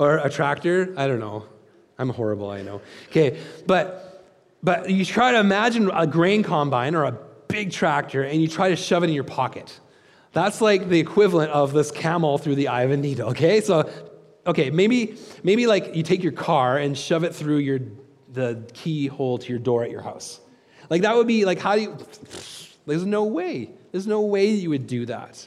or 0.00 0.16
a 0.16 0.30
tractor. 0.30 0.94
I 0.96 1.06
don't 1.06 1.20
know. 1.20 1.44
I'm 1.98 2.08
horrible, 2.08 2.48
I 2.50 2.62
know. 2.62 2.80
Okay, 3.08 3.38
but 3.66 4.24
but 4.62 4.90
you 4.90 5.04
try 5.04 5.32
to 5.32 5.38
imagine 5.38 5.90
a 5.92 6.06
grain 6.06 6.42
combine 6.42 6.94
or 6.94 7.04
a 7.04 7.18
big 7.48 7.70
tractor 7.70 8.22
and 8.22 8.40
you 8.40 8.48
try 8.48 8.70
to 8.70 8.76
shove 8.76 9.04
it 9.04 9.08
in 9.08 9.14
your 9.14 9.24
pocket. 9.24 9.78
That's 10.32 10.60
like 10.60 10.88
the 10.88 10.98
equivalent 10.98 11.50
of 11.52 11.72
this 11.72 11.90
camel 11.90 12.38
through 12.38 12.54
the 12.54 12.68
eye 12.68 12.82
of 12.82 12.90
a 12.90 12.96
needle, 12.96 13.30
okay? 13.30 13.60
So 13.60 13.90
okay, 14.46 14.70
maybe 14.70 15.18
maybe 15.42 15.66
like 15.66 15.94
you 15.94 16.02
take 16.02 16.22
your 16.22 16.32
car 16.32 16.78
and 16.78 16.96
shove 16.96 17.22
it 17.22 17.34
through 17.34 17.58
your 17.58 17.80
the 18.32 18.64
keyhole 18.72 19.36
to 19.38 19.48
your 19.50 19.58
door 19.58 19.84
at 19.84 19.90
your 19.90 20.02
house. 20.02 20.40
Like 20.90 21.02
that 21.02 21.16
would 21.16 21.26
be 21.26 21.44
like 21.46 21.58
how 21.58 21.76
do 21.76 21.82
you 21.82 21.96
there's 22.86 23.06
no 23.06 23.24
way. 23.24 23.70
There's 23.92 24.06
no 24.06 24.22
way 24.22 24.50
you 24.50 24.70
would 24.70 24.86
do 24.86 25.06
that. 25.06 25.46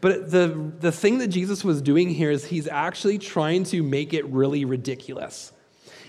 But 0.00 0.30
the, 0.30 0.48
the 0.80 0.92
thing 0.92 1.18
that 1.18 1.28
Jesus 1.28 1.64
was 1.64 1.80
doing 1.80 2.10
here 2.10 2.30
is 2.30 2.44
he's 2.44 2.66
actually 2.66 3.18
trying 3.18 3.64
to 3.64 3.82
make 3.82 4.12
it 4.12 4.24
really 4.26 4.64
ridiculous. 4.64 5.52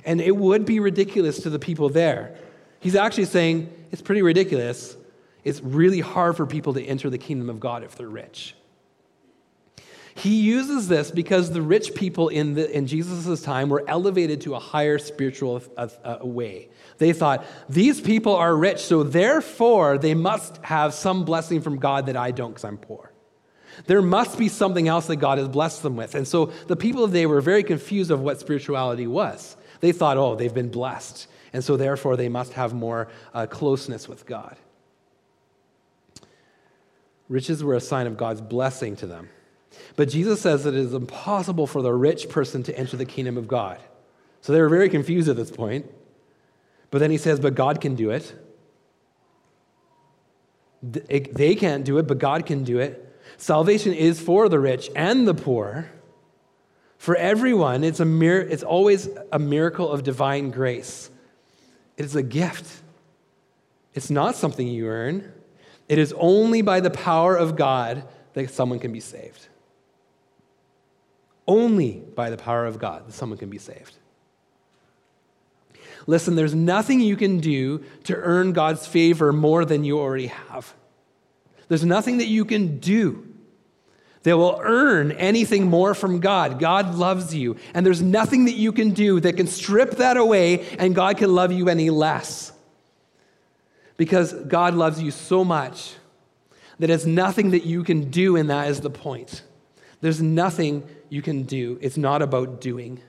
And 0.03 0.19
it 0.19 0.35
would 0.35 0.65
be 0.65 0.79
ridiculous 0.79 1.41
to 1.41 1.49
the 1.49 1.59
people 1.59 1.89
there. 1.89 2.37
He's 2.79 2.95
actually 2.95 3.25
saying 3.25 3.71
it's 3.91 4.01
pretty 4.01 4.21
ridiculous. 4.21 4.97
It's 5.43 5.61
really 5.61 5.99
hard 5.99 6.35
for 6.35 6.45
people 6.45 6.73
to 6.73 6.83
enter 6.83 7.09
the 7.09 7.17
kingdom 7.17 7.49
of 7.49 7.59
God 7.59 7.83
if 7.83 7.95
they're 7.95 8.09
rich. 8.09 8.55
He 10.17 10.41
uses 10.41 10.87
this 10.87 11.11
because 11.11 11.51
the 11.51 11.61
rich 11.61 11.93
people 11.93 12.29
in, 12.29 12.57
in 12.57 12.87
Jesus' 12.87 13.39
time 13.43 13.69
were 13.69 13.83
elevated 13.87 14.41
to 14.41 14.55
a 14.55 14.59
higher 14.59 14.97
spiritual 14.97 15.61
uh, 15.77 15.89
uh, 16.03 16.17
way. 16.23 16.69
They 16.97 17.13
thought, 17.13 17.45
these 17.69 18.01
people 18.01 18.35
are 18.35 18.55
rich, 18.55 18.79
so 18.79 19.03
therefore 19.03 19.99
they 19.99 20.15
must 20.15 20.57
have 20.63 20.95
some 20.95 21.23
blessing 21.23 21.61
from 21.61 21.77
God 21.77 22.07
that 22.07 22.17
I 22.17 22.31
don't 22.31 22.49
because 22.49 22.65
I'm 22.65 22.79
poor. 22.79 23.11
There 23.85 24.01
must 24.01 24.39
be 24.39 24.49
something 24.49 24.87
else 24.87 25.05
that 25.05 25.17
God 25.17 25.37
has 25.37 25.47
blessed 25.47 25.83
them 25.83 25.95
with. 25.95 26.15
And 26.15 26.27
so 26.27 26.47
the 26.65 26.75
people 26.75 27.03
of 27.03 27.11
the 27.11 27.19
day 27.19 27.25
were 27.27 27.39
very 27.39 27.61
confused 27.61 28.09
of 28.09 28.19
what 28.21 28.39
spirituality 28.39 29.05
was. 29.05 29.55
They 29.81 29.91
thought, 29.91 30.17
oh, 30.17 30.35
they've 30.35 30.51
been 30.51 30.71
blessed. 30.71 31.27
And 31.53 31.63
so 31.63 31.77
therefore 31.77 32.17
they 32.17 32.27
must 32.27 32.53
have 32.53 32.73
more 32.73 33.09
uh, 33.35 33.45
closeness 33.45 34.07
with 34.07 34.25
God. 34.25 34.57
Riches 37.29 37.63
were 37.63 37.75
a 37.75 37.79
sign 37.79 38.07
of 38.07 38.17
God's 38.17 38.41
blessing 38.41 38.95
to 38.95 39.05
them. 39.05 39.29
But 39.95 40.09
Jesus 40.09 40.41
says 40.41 40.63
that 40.63 40.73
it 40.73 40.79
is 40.79 40.93
impossible 40.93 41.67
for 41.67 41.81
the 41.81 41.93
rich 41.93 42.29
person 42.29 42.63
to 42.63 42.77
enter 42.77 42.97
the 42.97 43.05
kingdom 43.05 43.37
of 43.37 43.47
God. 43.47 43.79
So 44.41 44.53
they 44.53 44.61
were 44.61 44.69
very 44.69 44.89
confused 44.89 45.27
at 45.27 45.35
this 45.35 45.51
point. 45.51 45.91
But 46.91 46.99
then 46.99 47.11
he 47.11 47.17
says, 47.17 47.39
but 47.39 47.55
God 47.55 47.81
can 47.81 47.95
do 47.95 48.11
it. 48.11 48.33
They 50.81 51.55
can't 51.55 51.83
do 51.83 51.97
it, 51.97 52.07
but 52.07 52.19
God 52.19 52.45
can 52.45 52.63
do 52.63 52.79
it. 52.79 53.03
Salvation 53.37 53.93
is 53.93 54.21
for 54.21 54.47
the 54.47 54.59
rich 54.59 54.89
and 54.95 55.27
the 55.27 55.33
poor. 55.33 55.89
For 56.97 57.15
everyone, 57.15 57.83
it's, 57.83 57.99
a 57.99 58.05
mir- 58.05 58.41
it's 58.41 58.63
always 58.63 59.09
a 59.31 59.39
miracle 59.39 59.91
of 59.91 60.03
divine 60.03 60.51
grace. 60.51 61.09
It 61.97 62.05
is 62.05 62.15
a 62.15 62.23
gift. 62.23 62.81
It's 63.93 64.09
not 64.09 64.35
something 64.35 64.67
you 64.67 64.87
earn. 64.87 65.31
It 65.89 65.97
is 65.97 66.13
only 66.17 66.61
by 66.61 66.79
the 66.79 66.89
power 66.89 67.35
of 67.35 67.55
God 67.55 68.03
that 68.33 68.49
someone 68.51 68.79
can 68.79 68.91
be 68.91 68.99
saved. 68.99 69.47
Only 71.47 72.03
by 72.15 72.29
the 72.29 72.37
power 72.37 72.65
of 72.65 72.79
God 72.79 73.07
that 73.07 73.13
someone 73.13 73.37
can 73.37 73.49
be 73.49 73.57
saved. 73.57 73.95
Listen, 76.05 76.35
there's 76.35 76.55
nothing 76.55 76.99
you 76.99 77.17
can 77.17 77.39
do 77.39 77.83
to 78.05 78.15
earn 78.15 78.53
God's 78.53 78.85
favor 78.87 79.33
more 79.33 79.65
than 79.65 79.83
you 79.83 79.99
already 79.99 80.27
have. 80.27 80.73
There's 81.67 81.85
nothing 81.85 82.17
that 82.17 82.27
you 82.27 82.45
can 82.45 82.79
do 82.79 83.27
that 84.23 84.37
will 84.37 84.59
earn 84.61 85.11
anything 85.13 85.67
more 85.67 85.93
from 85.93 86.19
God. 86.19 86.59
God 86.59 86.95
loves 86.95 87.33
you, 87.33 87.55
and 87.73 87.85
there's 87.85 88.01
nothing 88.01 88.45
that 88.45 88.55
you 88.55 88.71
can 88.71 88.91
do 88.91 89.19
that 89.19 89.37
can 89.37 89.47
strip 89.47 89.91
that 89.97 90.17
away 90.17 90.65
and 90.77 90.95
God 90.95 91.17
can 91.17 91.33
love 91.33 91.51
you 91.51 91.69
any 91.69 91.89
less. 91.89 92.51
Because 93.95 94.33
God 94.33 94.75
loves 94.75 95.01
you 95.01 95.11
so 95.11 95.43
much 95.43 95.93
that 96.79 96.89
it's 96.89 97.05
nothing 97.05 97.51
that 97.51 97.65
you 97.65 97.83
can 97.83 98.11
do, 98.11 98.35
and 98.35 98.49
that 98.49 98.67
is 98.67 98.81
the 98.81 98.89
point. 98.89 99.43
There's 100.01 100.21
nothing 100.21 100.87
you 101.09 101.21
can 101.21 101.43
do. 101.43 101.77
It's 101.81 101.97
not 101.97 102.21
about 102.21 102.61
doing. 102.61 103.01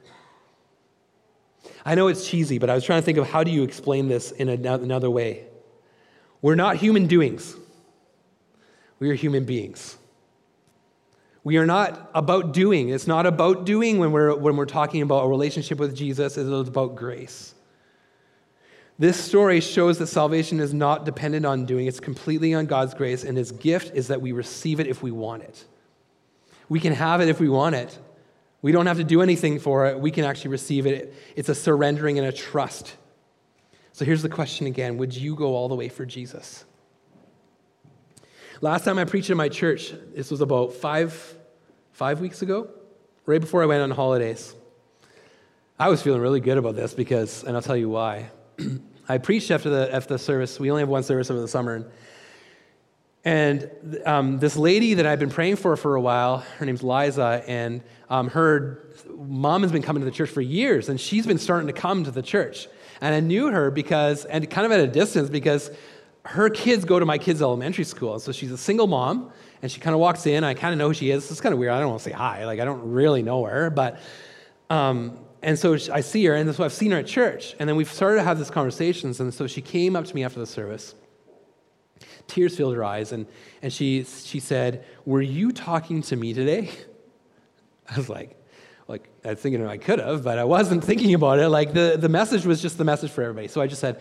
I 1.85 1.94
know 1.94 2.09
it's 2.09 2.29
cheesy, 2.29 2.59
but 2.59 2.70
I 2.70 2.74
was 2.74 2.85
trying 2.85 3.01
to 3.01 3.05
think 3.05 3.18
of 3.18 3.29
how 3.29 3.44
do 3.44 3.51
you 3.51 3.62
explain 3.62 4.09
this 4.09 4.31
in 4.31 4.48
another 4.48 5.11
way. 5.11 5.44
We're 6.40 6.55
not 6.55 6.77
human 6.77 7.07
doings. 7.07 7.57
We 8.98 9.11
are 9.11 9.14
human 9.14 9.44
beings. 9.44 9.96
We 11.44 11.57
are 11.57 11.66
not 11.66 12.11
about 12.14 12.53
doing. 12.53 12.90
It's 12.90 13.07
not 13.07 13.27
about 13.27 13.64
doing 13.64 13.98
when 13.98 14.12
we're, 14.12 14.35
when 14.35 14.57
we're 14.57 14.66
talking 14.66 15.03
about 15.03 15.24
a 15.24 15.29
relationship 15.29 15.79
with 15.79 15.96
Jesus, 15.96 16.37
it 16.37 16.46
is 16.46 16.68
about 16.68 16.96
grace. 16.96 17.55
This 18.98 19.16
story 19.16 19.61
shows 19.61 19.98
that 19.98 20.09
salvation 20.09 20.59
is 20.59 20.74
not 20.74 21.05
dependent 21.05 21.46
on 21.46 21.64
doing, 21.64 21.87
it's 21.87 22.01
completely 22.01 22.53
on 22.53 22.66
God's 22.66 22.94
grace, 22.94 23.22
and 23.22 23.38
His 23.38 23.53
gift 23.53 23.94
is 23.94 24.09
that 24.09 24.20
we 24.20 24.33
receive 24.33 24.81
it 24.81 24.88
if 24.88 25.03
we 25.03 25.12
want 25.12 25.44
it. 25.44 25.64
We 26.69 26.81
can 26.81 26.93
have 26.93 27.21
it 27.21 27.29
if 27.29 27.41
we 27.41 27.49
want 27.49 27.75
it. 27.75 27.99
We 28.61 28.73
don't 28.73 28.87
have 28.87 28.97
to 28.97 29.05
do 29.05 29.23
anything 29.23 29.61
for 29.61 29.87
it, 29.87 30.01
we 30.01 30.11
can 30.11 30.25
actually 30.25 30.51
receive 30.51 30.87
it. 30.87 31.15
It's 31.37 31.49
a 31.49 31.55
surrendering 31.55 32.19
and 32.19 32.27
a 32.27 32.33
trust. 32.33 32.97
So 33.93 34.05
here's 34.05 34.23
the 34.23 34.29
question 34.29 34.67
again 34.67 34.99
Would 34.99 35.17
you 35.17 35.35
go 35.35 35.55
all 35.55 35.69
the 35.69 35.75
way 35.75 35.89
for 35.89 36.05
Jesus? 36.05 36.65
Last 38.61 38.85
time 38.85 38.99
I 38.99 39.05
preached 39.05 39.31
in 39.31 39.37
my 39.37 39.49
church, 39.49 39.93
this 40.15 40.33
was 40.33 40.41
about 40.41 40.73
five, 40.73 41.37
five 41.93 42.21
weeks 42.21 42.43
ago, 42.43 42.69
right 43.25 43.41
before 43.41 43.63
I 43.63 43.67
went 43.67 43.83
on 43.83 43.93
holidays. 43.93 44.55
I 45.79 45.89
was 45.89 46.03
feeling 46.03 46.21
really 46.21 46.41
good 46.41 46.59
about 46.59 46.75
this 46.75 46.93
because, 46.93 47.45
and 47.45 47.55
I'll 47.55 47.63
tell 47.63 47.77
you 47.77 47.89
why. 47.89 48.31
I 49.09 49.19
preached 49.19 49.53
after 49.53 49.71
the, 49.71 49.95
after 49.95 50.15
the 50.15 50.19
service. 50.19 50.59
We 50.59 50.71
only 50.73 50.83
have 50.83 50.89
one 50.89 51.05
service 51.05 51.31
over 51.31 51.41
the 51.41 51.47
summer. 51.47 51.77
And 51.77 51.85
um, 53.25 54.39
this 54.39 54.57
lady 54.57 54.95
that 54.95 55.07
I've 55.07 55.19
been 55.19 55.31
praying 55.31 55.57
for 55.57 55.77
for 55.77 55.97
a 55.97 56.01
while, 56.01 56.39
her 56.59 56.67
name's 56.67 56.83
Liza, 56.83 57.43
and 57.47 57.83
um, 58.09 58.29
her 58.31 58.89
mom 59.17 59.63
has 59.63 59.73
been 59.73 59.83
coming 59.83 60.01
to 60.01 60.05
the 60.05 60.13
church 60.13 60.31
for 60.31 60.41
years, 60.41 60.89
and 60.89 61.01
she's 61.01 61.27
been 61.27 61.39
starting 61.39 61.67
to 61.67 61.73
come 61.73 62.05
to 62.05 62.11
the 62.11 62.23
church. 62.23 62.69
And 63.01 63.15
I 63.15 63.21
knew 63.21 63.51
her 63.51 63.71
because, 63.71 64.25
and 64.25 64.49
kind 64.49 64.67
of 64.67 64.73
at 64.73 64.81
a 64.81 64.87
distance, 64.87 65.31
because 65.31 65.71
her 66.25 66.51
kids 66.51 66.85
go 66.85 66.99
to 66.99 67.07
my 67.07 67.19
kids' 67.19 67.41
elementary 67.43 67.85
school. 67.85 68.19
So 68.19 68.33
she's 68.33 68.53
a 68.53 68.59
single 68.59 68.87
mom, 68.87 69.33
and 69.63 69.71
she 69.71 69.81
kind 69.81 69.95
of 69.95 70.01
walks 70.01 70.27
in. 70.27 70.45
I 70.45 70.55
kind 70.55 70.73
of 70.73 70.79
know 70.79 70.89
who 70.89 70.95
she 70.95 71.11
is. 71.11 71.31
It's 71.31 71.41
kind 71.41 71.53
of 71.53 71.59
weird. 71.59 71.73
I 71.73 71.81
don't 71.81 71.91
want 71.91 72.03
to 72.03 72.09
say 72.09 72.15
hi. 72.15 72.45
Like, 72.45 72.61
I 72.61 72.65
don't 72.65 72.93
really 72.93 73.23
know 73.23 73.45
her. 73.45 73.71
But, 73.71 74.01
um, 74.69 75.19
and 75.43 75.59
so 75.59 75.75
I 75.93 76.01
see 76.01 76.25
her, 76.27 76.35
and 76.35 76.53
so 76.55 76.65
I've 76.65 76.73
seen 76.73 76.91
her 76.91 76.99
at 76.99 77.07
church. 77.07 77.55
And 77.59 77.69
then 77.69 77.77
we've 77.77 77.93
started 77.93 78.17
to 78.17 78.25
have 78.25 78.39
these 78.39 78.51
conversations. 78.51 79.21
And 79.21 79.33
so 79.33 79.47
she 79.47 79.61
came 79.61 79.97
up 79.97 80.05
to 80.07 80.15
me 80.15 80.25
after 80.25 80.39
the 80.39 80.47
service. 80.47 80.95
Tears 82.29 82.57
filled 82.57 82.75
her 82.77 82.85
eyes, 82.85 83.11
and, 83.11 83.27
and 83.62 83.73
she, 83.73 84.05
she 84.05 84.38
said, 84.38 84.85
Were 85.05 85.23
you 85.23 85.51
talking 85.51 86.03
to 86.03 86.17
me 86.17 86.33
today? 86.33 86.71
I 87.91 87.97
was 87.97 88.09
like, 88.09 88.37
like 88.87 89.09
I 89.25 89.31
was 89.31 89.41
thinking 89.41 89.67
I 89.67 89.79
could 89.79 89.99
have, 89.99 90.23
but 90.23 90.38
I 90.38 90.45
wasn't 90.45 90.85
thinking 90.85 91.14
about 91.14 91.41
it. 91.41 91.49
Like 91.49 91.73
the, 91.73 91.97
the 91.99 92.09
message 92.09 92.47
was 92.47 92.62
just 92.62 92.79
the 92.79 92.85
message 92.85 93.11
for 93.11 93.23
everybody. 93.23 93.49
So 93.49 93.61
I 93.61 93.67
just 93.67 93.81
said, 93.81 94.01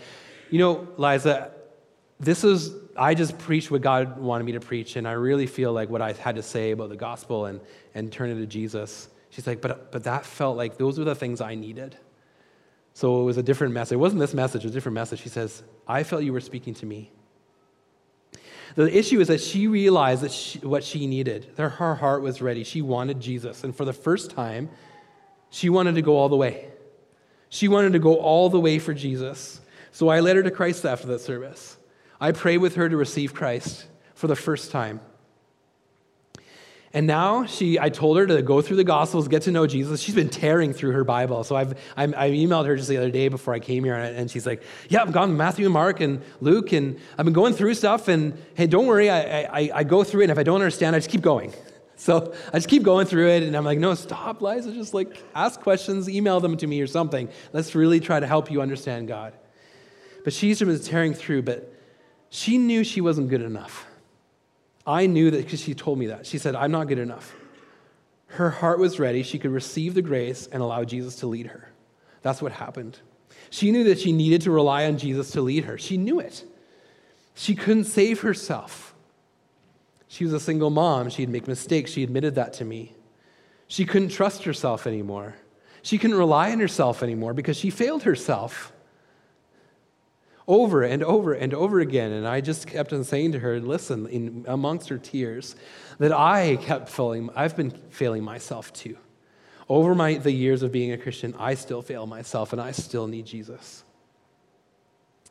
you 0.50 0.60
know, 0.60 0.88
Liza, 0.98 1.52
this 2.20 2.44
is 2.44 2.74
i 2.96 3.13
just 3.13 3.38
preached 3.38 3.70
what 3.70 3.82
god 3.82 4.18
wanted 4.18 4.44
me 4.44 4.52
to 4.52 4.60
preach 4.60 4.96
and 4.96 5.08
i 5.08 5.12
really 5.12 5.48
feel 5.48 5.72
like 5.72 5.90
what 5.90 6.02
i 6.02 6.12
had 6.13 6.36
to 6.36 6.44
say 6.44 6.72
about 6.72 6.90
the 6.90 6.96
gospel 6.96 7.46
and, 7.46 7.62
and 7.94 8.12
turn 8.12 8.30
it 8.30 8.36
to 8.36 8.46
jesus 8.46 9.10
she's 9.30 9.46
like 9.46 9.62
but, 9.62 9.92
but 9.92 10.04
that 10.04 10.26
felt 10.26 10.58
like 10.58 10.78
those 10.78 10.98
were 10.98 11.06
the 11.06 11.16
things 11.16 11.42
i 11.42 11.54
needed 11.56 11.98
so 12.94 13.22
it 13.22 13.24
was 13.24 13.38
a 13.38 13.44
different 13.44 13.74
message 13.74 13.94
it 13.94 13.98
wasn't 13.98 14.20
this 14.20 14.34
message 14.34 14.63
it 14.63 14.68
was 14.68 14.72
a 14.72 14.74
different 14.74 14.96
message 14.96 15.22
she 15.22 15.30
says 15.30 15.63
i 15.88 16.04
felt 16.04 16.24
you 16.24 16.34
were 16.34 16.42
speaking 16.42 16.74
to 16.74 16.86
me 16.86 17.12
the 18.78 18.96
issue 18.96 19.20
is 19.20 19.28
that 19.30 19.42
she 19.42 19.68
realized 19.68 20.22
that 20.22 20.32
she, 20.32 20.60
what 20.60 20.84
she 20.84 21.08
needed. 21.08 21.56
That 21.56 21.70
her 21.70 21.96
heart 21.96 22.22
was 22.22 22.42
ready. 22.42 22.63
She 22.63 22.84
wanted 22.84 23.20
jesus. 23.20 23.63
And 23.63 23.76
for 23.76 23.86
the 23.86 23.94
first 23.94 24.32
time 24.32 24.70
she 25.50 25.70
wanted 25.70 25.96
to 25.96 26.02
go 26.02 26.16
all 26.16 26.30
the 26.30 26.36
way. 26.36 26.70
She 27.50 27.68
wanted 27.68 27.94
to 27.94 28.00
go 28.00 28.16
all 28.16 28.50
the 28.50 28.60
way 28.60 28.78
for 28.80 28.94
jesus. 28.94 29.60
So 29.92 30.10
i 30.10 30.20
led 30.20 30.36
her 30.36 30.44
to 30.44 30.52
christ 30.52 30.86
after 30.86 31.08
that 31.08 31.22
service. 31.22 31.78
I 32.20 32.32
prayed 32.32 32.58
with 32.58 32.76
her 32.76 32.88
to 32.88 32.98
receive 32.98 33.34
Christ 33.34 33.86
for 34.16 34.28
the 34.28 34.36
first 34.36 34.72
time. 34.72 35.00
And 36.93 37.06
now 37.06 37.45
she, 37.45 37.78
I 37.78 37.89
told 37.89 38.17
her 38.17 38.26
to 38.28 38.41
go 38.41 38.62
through 38.62 38.78
the 38.78 38.84
Gospels, 38.84 39.28
get 39.28 39.41
to 39.43 39.52
know 39.52 39.67
Jesus. 39.67 40.00
She's 40.00 40.15
been 40.15 40.30
tearing 40.30 40.73
through 40.73 40.91
her 40.91 41.04
Bible. 41.04 41.43
So 41.43 41.56
I've, 41.56 41.73
I, 41.97 42.04
I 42.04 42.30
emailed 42.32 42.65
her 42.65 42.78
just 42.78 42.88
the 42.88 42.97
other 42.97 43.12
day 43.12 43.28
before 43.28 43.54
I 43.54 43.60
came 43.60 43.84
here, 43.84 43.95
and 43.95 44.32
she's 44.32 44.45
like, 44.45 44.63
"Yeah, 44.88 45.02
I've 45.02 45.12
gone 45.12 45.36
Matthew 45.36 45.65
and 45.65 45.73
Mark 45.73 46.00
and 46.00 46.21
Luke, 46.39 46.71
and 46.71 46.97
I've 47.17 47.26
been 47.26 47.34
going 47.34 47.54
through 47.54 47.73
stuff. 47.73 48.08
And 48.08 48.41
hey, 48.56 48.67
don't 48.67 48.88
worry, 48.88 49.10
I, 49.10 49.41
I, 49.43 49.71
I 49.76 49.84
go 49.84 50.04
through 50.04 50.21
it. 50.21 50.23
And 50.26 50.32
if 50.32 50.38
I 50.38 50.43
don't 50.43 50.62
understand, 50.62 50.95
I 50.95 51.00
just 51.00 51.10
keep 51.10 51.21
going. 51.21 51.54
So 52.00 52.36
I 52.54 52.58
just 52.58 52.69
keep 52.69 52.84
going 52.84 53.08
through 53.08 53.30
it, 53.30 53.41
and 53.41 53.58
I'm 53.58 53.65
like, 53.65 53.80
no, 53.80 53.95
stop, 53.95 54.39
Liza. 54.39 54.71
Just 54.71 54.93
like 54.93 55.19
ask 55.34 55.60
questions, 55.60 56.08
email 56.08 56.39
them 56.39 56.56
to 56.58 56.67
me 56.67 56.80
or 56.80 56.86
something. 56.86 57.28
Let's 57.54 57.73
really 57.73 58.00
try 58.00 58.19
to 58.19 58.28
help 58.28 58.52
you 58.52 58.62
understand 58.62 59.08
God. 59.08 59.34
But 60.23 60.32
she's 60.32 60.60
been 60.60 60.80
tearing 60.80 61.15
through, 61.15 61.41
but 61.41 61.73
she 62.30 62.60
knew 62.60 62.84
she 62.84 63.02
wasn't 63.02 63.30
good 63.30 63.41
enough. 63.41 63.87
I 64.88 65.06
knew 65.06 65.30
that 65.30 65.43
because 65.43 65.62
she 65.62 65.76
told 65.76 66.00
me 66.00 66.08
that. 66.08 66.26
She 66.26 66.38
said, 66.38 66.56
I'm 66.56 66.71
not 66.71 66.88
good 66.88 66.97
enough. 66.97 67.36
Her 68.28 68.50
heart 68.50 68.80
was 68.80 69.00
ready. 69.00 69.21
She 69.21 69.38
could 69.38 69.52
receive 69.52 69.93
the 69.93 70.02
grace 70.02 70.47
and 70.50 70.63
allow 70.63 70.86
Jesus 70.86 71.17
to 71.17 71.28
lead 71.28 71.47
her. 71.47 71.69
That's 72.21 72.41
what 72.41 72.54
happened. 72.54 72.97
She 73.50 73.71
knew 73.71 73.84
that 73.86 74.00
she 74.00 74.13
needed 74.13 74.41
to 74.41 74.52
rely 74.52 74.86
on 74.86 74.97
Jesus 74.97 75.32
to 75.32 75.41
lead 75.41 75.65
her. 75.65 75.78
She 75.78 75.97
knew 75.97 76.19
it. 76.19 76.45
She 77.36 77.54
couldn't 77.54 77.84
save 77.84 78.21
herself. 78.21 78.95
She 80.08 80.23
was 80.23 80.34
a 80.34 80.39
single 80.39 80.69
mom. 80.69 81.10
She'd 81.10 81.30
make 81.30 81.47
mistakes. 81.47 81.91
She 81.91 82.04
admitted 82.04 82.36
that 82.36 82.54
to 82.54 82.65
me. 82.65 82.93
She 83.67 83.86
couldn't 83.86 84.10
trust 84.10 84.43
herself 84.43 84.88
anymore. 84.88 85.36
She 85.82 85.97
couldn't 85.97 86.17
rely 86.17 86.52
on 86.52 86.60
herself 86.60 87.04
anymore 87.04 87.34
because 87.34 87.58
she 87.58 87.69
failed 87.69 88.04
herself 88.04 88.71
over 90.48 90.84
and 90.84 91.04
over 91.04 91.34
and 91.34 91.54
over 91.54 91.80
again. 91.80 92.12
And 92.12 92.28
I 92.28 92.42
just 92.42 92.68
kept 92.68 92.94
on 92.94 93.04
saying 93.04 93.34
to 93.34 93.40
her, 93.40 93.60
listen, 93.60 94.08
in, 94.08 94.46
amongst 94.48 94.90
her 94.90 94.98
tears, 94.98 95.56
that 96.00 96.12
I 96.12 96.58
kept 96.58 96.90
failing, 96.90 97.30
I've 97.36 97.56
been 97.56 97.72
failing 97.90 98.24
myself 98.24 98.72
too. 98.72 98.98
Over 99.70 99.94
my, 99.94 100.14
the 100.14 100.32
years 100.32 100.64
of 100.64 100.72
being 100.72 100.94
a 100.94 100.98
Christian, 100.98 101.36
I 101.38 101.56
still 101.56 101.82
fail 101.82 102.08
myself 102.08 102.54
and 102.54 102.62
I 102.62 102.72
still 102.72 103.08
need 103.08 103.26
Jesus. 103.26 103.84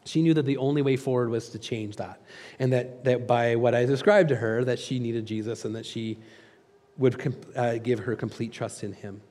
She 0.04 0.22
knew 0.22 0.34
that 0.34 0.44
the 0.44 0.58
only 0.58 0.82
way 0.82 0.96
forward 0.96 1.30
was 1.30 1.48
to 1.50 1.58
change 1.58 1.96
that. 1.96 2.20
And 2.58 2.72
that, 2.72 3.04
that 3.04 3.26
by 3.26 3.56
what 3.56 3.74
I 3.74 3.86
described 3.86 4.28
to 4.28 4.36
her, 4.36 4.64
that 4.64 4.78
she 4.78 4.98
needed 4.98 5.26
Jesus 5.26 5.64
and 5.64 5.74
that 5.74 5.86
she 5.86 6.18
would 6.98 7.36
uh, 7.56 7.78
give 7.78 8.00
her 8.00 8.14
complete 8.14 8.52
trust 8.52 8.84
in 8.84 8.92
him. 8.92 9.22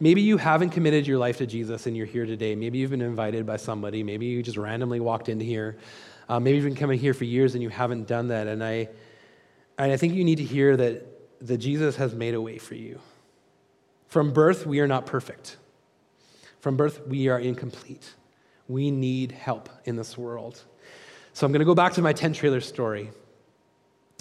Maybe 0.00 0.22
you 0.22 0.36
haven't 0.36 0.70
committed 0.70 1.06
your 1.06 1.18
life 1.18 1.38
to 1.38 1.46
Jesus 1.46 1.86
and 1.86 1.96
you're 1.96 2.06
here 2.06 2.26
today. 2.26 2.54
Maybe 2.54 2.78
you've 2.78 2.90
been 2.90 3.02
invited 3.02 3.46
by 3.46 3.56
somebody. 3.56 4.02
Maybe 4.02 4.26
you 4.26 4.42
just 4.42 4.56
randomly 4.56 5.00
walked 5.00 5.28
into 5.28 5.44
here. 5.44 5.76
Uh, 6.28 6.40
maybe 6.40 6.56
you've 6.56 6.64
been 6.64 6.74
coming 6.74 6.98
here 6.98 7.14
for 7.14 7.24
years 7.24 7.54
and 7.54 7.62
you 7.62 7.68
haven't 7.68 8.06
done 8.06 8.28
that. 8.28 8.46
And 8.46 8.62
I, 8.62 8.88
and 9.78 9.92
I 9.92 9.96
think 9.96 10.14
you 10.14 10.24
need 10.24 10.36
to 10.36 10.44
hear 10.44 10.76
that, 10.76 11.46
that 11.46 11.58
Jesus 11.58 11.96
has 11.96 12.14
made 12.14 12.34
a 12.34 12.40
way 12.40 12.58
for 12.58 12.74
you. 12.74 13.00
From 14.08 14.32
birth, 14.32 14.66
we 14.66 14.80
are 14.80 14.86
not 14.86 15.06
perfect. 15.06 15.56
From 16.60 16.76
birth, 16.76 17.06
we 17.06 17.28
are 17.28 17.38
incomplete. 17.38 18.14
We 18.68 18.90
need 18.90 19.32
help 19.32 19.68
in 19.84 19.96
this 19.96 20.16
world. 20.16 20.62
So 21.32 21.44
I'm 21.44 21.52
going 21.52 21.60
to 21.60 21.66
go 21.66 21.74
back 21.74 21.92
to 21.94 22.02
my 22.02 22.12
tent 22.12 22.36
trailer 22.36 22.60
story. 22.60 23.10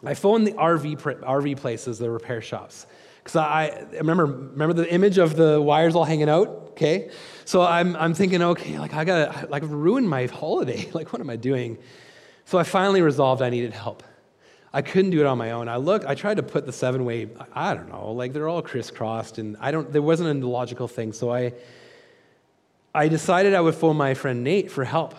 I 0.03 0.13
phoned 0.13 0.45
the 0.45 0.51
RV, 0.51 0.97
RV 1.21 1.57
places, 1.57 1.97
the 1.97 2.09
repair 2.09 2.41
shops. 2.41 2.85
Because 3.25 3.37
I, 3.37 3.87
I 3.91 3.97
remember, 3.97 4.27
remember 4.27 4.73
the 4.73 4.93
image 4.93 5.17
of 5.17 5.35
the 5.35 5.59
wires 5.59 5.95
all 5.95 6.03
hanging 6.03 6.29
out, 6.29 6.47
okay? 6.69 7.09
So 7.43 7.63
I'm, 7.63 7.95
I'm 7.95 8.13
thinking, 8.13 8.39
okay, 8.39 8.77
like 8.77 8.93
I 8.93 9.03
gotta, 9.03 9.47
like 9.47 9.63
ruined 9.65 10.07
my 10.07 10.27
holiday. 10.27 10.87
Like 10.93 11.11
what 11.11 11.19
am 11.19 11.31
I 11.31 11.35
doing? 11.35 11.79
So 12.45 12.59
I 12.59 12.63
finally 12.63 13.01
resolved 13.01 13.41
I 13.41 13.49
needed 13.49 13.73
help. 13.73 14.03
I 14.71 14.83
couldn't 14.83 15.09
do 15.09 15.21
it 15.21 15.25
on 15.25 15.39
my 15.39 15.51
own. 15.51 15.67
I 15.67 15.77
looked, 15.77 16.05
I 16.05 16.13
tried 16.13 16.37
to 16.37 16.43
put 16.43 16.67
the 16.67 16.71
seven 16.71 17.03
way, 17.03 17.29
I 17.51 17.73
don't 17.73 17.89
know, 17.89 18.11
like 18.11 18.31
they're 18.31 18.47
all 18.47 18.61
crisscrossed 18.61 19.39
and 19.39 19.57
I 19.59 19.71
don't, 19.71 19.91
there 19.91 20.03
wasn't 20.03 20.43
a 20.43 20.47
logical 20.47 20.87
thing. 20.87 21.11
So 21.11 21.33
I, 21.33 21.53
I 22.93 23.07
decided 23.07 23.55
I 23.55 23.61
would 23.61 23.73
phone 23.73 23.97
my 23.97 24.13
friend 24.13 24.43
Nate 24.43 24.69
for 24.69 24.83
help. 24.83 25.15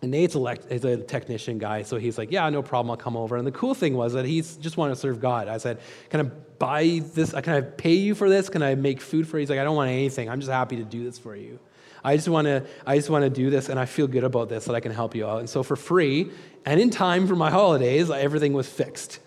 And 0.00 0.12
Nate's 0.12 0.36
a, 0.36 0.40
a 0.40 0.96
technician 0.98 1.58
guy, 1.58 1.82
so 1.82 1.96
he's 1.96 2.18
like, 2.18 2.30
Yeah, 2.30 2.48
no 2.50 2.62
problem, 2.62 2.90
I'll 2.90 2.96
come 2.96 3.16
over. 3.16 3.36
And 3.36 3.46
the 3.46 3.52
cool 3.52 3.74
thing 3.74 3.94
was 3.94 4.12
that 4.12 4.24
he 4.24 4.40
just 4.40 4.76
wanted 4.76 4.94
to 4.94 5.00
serve 5.00 5.20
God. 5.20 5.48
I 5.48 5.58
said, 5.58 5.80
Can 6.10 6.20
I 6.20 6.22
buy 6.24 7.02
this? 7.14 7.32
Can 7.32 7.52
I 7.52 7.60
pay 7.62 7.94
you 7.94 8.14
for 8.14 8.28
this? 8.28 8.48
Can 8.48 8.62
I 8.62 8.74
make 8.74 9.00
food 9.00 9.26
for 9.26 9.38
you? 9.38 9.40
He's 9.40 9.50
like, 9.50 9.58
I 9.58 9.64
don't 9.64 9.76
want 9.76 9.90
anything. 9.90 10.28
I'm 10.28 10.40
just 10.40 10.52
happy 10.52 10.76
to 10.76 10.84
do 10.84 11.04
this 11.04 11.18
for 11.18 11.34
you. 11.34 11.58
I 12.04 12.16
just 12.16 12.28
want 12.28 12.46
to 12.46 12.64
I 12.86 12.96
just 12.96 13.10
want 13.10 13.24
to 13.24 13.30
do 13.30 13.50
this 13.50 13.68
and 13.68 13.78
I 13.78 13.86
feel 13.86 14.06
good 14.06 14.24
about 14.24 14.48
this 14.48 14.66
that 14.66 14.74
I 14.74 14.80
can 14.80 14.92
help 14.92 15.14
you 15.14 15.26
out. 15.26 15.40
And 15.40 15.50
so 15.50 15.62
for 15.62 15.76
free 15.76 16.30
and 16.64 16.80
in 16.80 16.90
time 16.90 17.26
for 17.26 17.34
my 17.34 17.50
holidays, 17.50 18.10
everything 18.10 18.52
was 18.52 18.68
fixed. 18.68 19.18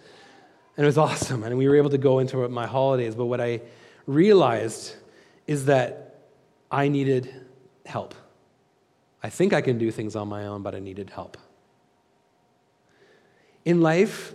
And 0.78 0.86
it 0.86 0.88
was 0.88 0.98
awesome. 0.98 1.44
And 1.44 1.58
we 1.58 1.68
were 1.68 1.76
able 1.76 1.90
to 1.90 1.98
go 1.98 2.20
into 2.20 2.48
my 2.48 2.66
holidays. 2.66 3.14
But 3.14 3.26
what 3.26 3.42
I 3.42 3.62
realized 4.08 4.96
is 5.48 5.66
that 5.66 6.28
I 6.72 6.88
needed 6.88 7.34
help. 7.86 8.16
I 9.24 9.30
think 9.30 9.54
I 9.54 9.62
can 9.62 9.78
do 9.78 9.92
things 9.92 10.16
on 10.16 10.28
my 10.28 10.48
own, 10.48 10.62
but 10.64 10.74
I 10.74 10.80
needed 10.80 11.10
help. 11.10 11.38
In 13.66 13.82
life, 13.82 14.34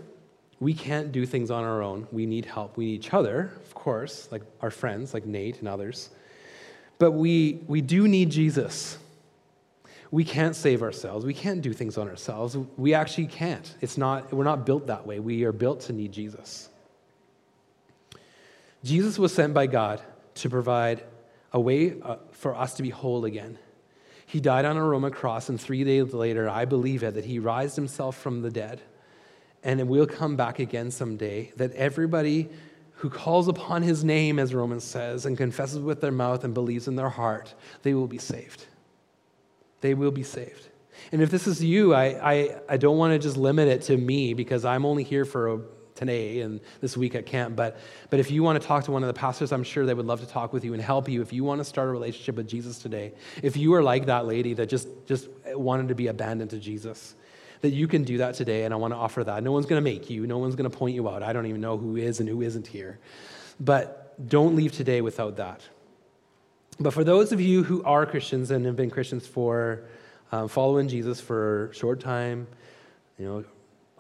we 0.61 0.73
can't 0.73 1.13
do 1.13 1.27
things 1.27 1.51
on 1.51 1.65
our 1.65 1.83
own. 1.83 2.07
We 2.13 2.25
need 2.25 2.47
help. 2.47 2.77
We 2.77 2.87
need 2.87 2.95
each 2.95 3.13
other, 3.13 3.51
of 3.65 3.75
course, 3.75 4.29
like 4.31 4.43
our 4.61 4.71
friends, 4.71 5.13
like 5.13 5.27
Nate 5.27 5.59
and 5.59 5.69
others. 5.69 6.11
But 6.99 7.11
we, 7.11 7.61
we 7.67 7.81
do 7.81 8.09
need 8.09 8.31
Jesus. 8.31 8.99
We 10.11 10.25
can't 10.25 10.57
save 10.57 10.83
ourselves. 10.83 11.27
We 11.27 11.35
can't 11.35 11.61
do 11.61 11.73
things 11.73 11.99
on 11.99 12.09
ourselves. 12.09 12.57
We 12.77 12.95
actually 12.95 13.27
can't. 13.27 13.75
It's 13.81 13.99
not, 13.99 14.33
we're 14.33 14.45
not 14.45 14.65
built 14.65 14.87
that 14.87 15.07
way. 15.07 15.19
We 15.19 15.45
are 15.45 15.53
built 15.53 15.81
to 15.83 15.93
need 15.93 16.13
Jesus. 16.13 16.71
Jesus 18.83 19.19
was 19.19 19.35
sent 19.35 19.53
by 19.53 19.67
God 19.67 20.01
to 20.37 20.49
provide 20.49 21.03
a 21.53 21.61
way 21.61 22.01
uh, 22.01 22.17
for 22.31 22.55
us 22.55 22.75
to 22.75 22.83
be 22.83 22.91
whole 22.91 23.25
again. 23.25 23.59
He 24.27 24.41
died 24.41 24.65
on 24.65 24.77
a 24.77 24.85
Roman 24.85 25.13
cross, 25.13 25.49
and 25.49 25.61
three 25.61 25.85
days 25.85 26.13
later, 26.13 26.49
I 26.49 26.65
believe 26.65 27.03
it, 27.05 27.15
that 27.15 27.25
he 27.25 27.39
raised 27.39 27.77
himself 27.77 28.17
from 28.17 28.43
the 28.43 28.51
dead. 28.51 28.83
And 29.63 29.81
it 29.81 29.87
will 29.87 30.07
come 30.07 30.37
back 30.37 30.59
again 30.59 30.91
someday, 30.91 31.53
that 31.57 31.73
everybody 31.73 32.51
who 32.97 33.09
calls 33.09 33.47
upon 33.47 33.83
his 33.83 34.03
name, 34.03 34.39
as 34.39 34.53
Romans 34.53 34.83
says, 34.83 35.27
and 35.27 35.37
confesses 35.37 35.79
with 35.79 36.01
their 36.01 36.13
mouth 36.13 36.45
and 36.45 36.55
believes 36.55 36.89
in 36.89 36.97
their 36.97 37.09
heart, 37.09 37.55
they 37.83 37.95
will 37.95 38.09
be 38.09 38.19
saved. 38.19 38.67
They 39.81 39.95
will 39.95 40.11
be 40.11 40.23
saved. 40.23 40.69
And 41.13 41.23
if 41.23 41.31
this 41.31 41.47
is 41.47 41.63
you, 41.63 41.95
I, 41.95 42.33
I, 42.33 42.61
I 42.71 42.77
don't 42.79 42.99
want 42.99 43.13
to 43.13 43.19
just 43.19 43.37
limit 43.37 43.69
it 43.69 43.83
to 43.83 43.97
me 43.97 44.35
because 44.35 44.65
I'm 44.65 44.85
only 44.85 45.05
here 45.05 45.25
for 45.25 45.53
a 45.53 45.61
today 45.97 46.41
and 46.41 46.61
this 46.81 46.97
week 46.97 47.15
at 47.15 47.27
camp. 47.27 47.57
But, 47.57 47.79
but 48.11 48.21
if 48.21 48.31
you 48.31 48.43
want 48.43 48.61
to 48.61 48.67
talk 48.67 48.85
to 48.85 48.93
one 48.93 49.03
of 49.03 49.09
the 49.09 49.15
pastors, 49.15 49.53
I'm 49.53 49.65
sure 49.65 49.87
they 49.87 49.95
would 49.95 50.07
love 50.07 50.21
to 50.21 50.27
talk 50.27 50.53
with 50.53 50.65
you 50.65 50.75
and 50.75 50.83
help 50.83 51.09
you 51.09 51.23
if 51.23 51.33
you 51.33 51.43
want 51.45 51.61
to 51.61 51.65
start 51.65 51.89
a 51.89 51.91
relationship 51.91 52.37
with 52.37 52.49
Jesus 52.49 52.79
today. 52.79 53.13
If 53.43 53.57
you 53.57 53.75
are 53.75 53.83
like 53.83 54.07
that 54.07 54.27
lady 54.27 54.55
that 54.55 54.69
just, 54.69 54.89
just 55.07 55.29
wanted 55.47 55.89
to 55.89 55.95
be 55.95 56.07
abandoned 56.07 56.51
to 56.51 56.59
Jesus, 56.59 57.15
that 57.63 57.71
you 57.71 57.89
can 57.89 58.05
do 58.05 58.19
that 58.19 58.35
today, 58.35 58.65
and 58.65 58.75
I 58.75 58.77
want 58.77 58.93
to 58.93 58.99
offer 58.99 59.25
that. 59.25 59.43
No 59.43 59.53
one's 59.53 59.67
going 59.67 59.83
to 59.83 59.91
make 59.91 60.11
you, 60.11 60.27
no 60.27 60.39
one's 60.39 60.55
going 60.55 60.71
to 60.71 60.77
point 60.77 60.95
you 60.95 61.09
out. 61.09 61.23
I 61.23 61.33
don't 61.33 61.47
even 61.47 61.61
know 61.61 61.77
who 61.77 61.97
is 61.97 62.21
and 62.21 62.29
who 62.29 62.43
isn't 62.43 62.67
here. 62.67 62.99
But 63.59 64.29
don't 64.29 64.55
leave 64.55 64.73
today 64.73 65.01
without 65.01 65.37
that. 65.37 65.63
But 66.79 66.93
for 66.93 67.05
those 67.05 67.33
of 67.33 67.41
you 67.41 67.63
who 67.63 67.83
are 67.85 68.05
Christians 68.05 68.51
and 68.51 68.67
have 68.67 68.77
been 68.77 68.91
Christians 68.91 69.27
for 69.27 69.85
um, 70.31 70.49
following 70.49 70.89
Jesus 70.89 71.21
for 71.21 71.69
a 71.69 71.75
short 71.75 72.01
time, 72.01 72.47
you 73.19 73.25
know, 73.25 73.45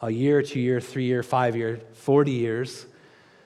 a 0.00 0.11
year, 0.11 0.42
two 0.42 0.61
year, 0.61 0.80
three 0.80 1.04
year, 1.04 1.22
five 1.22 1.56
year, 1.56 1.80
40 1.94 2.30
years, 2.30 2.87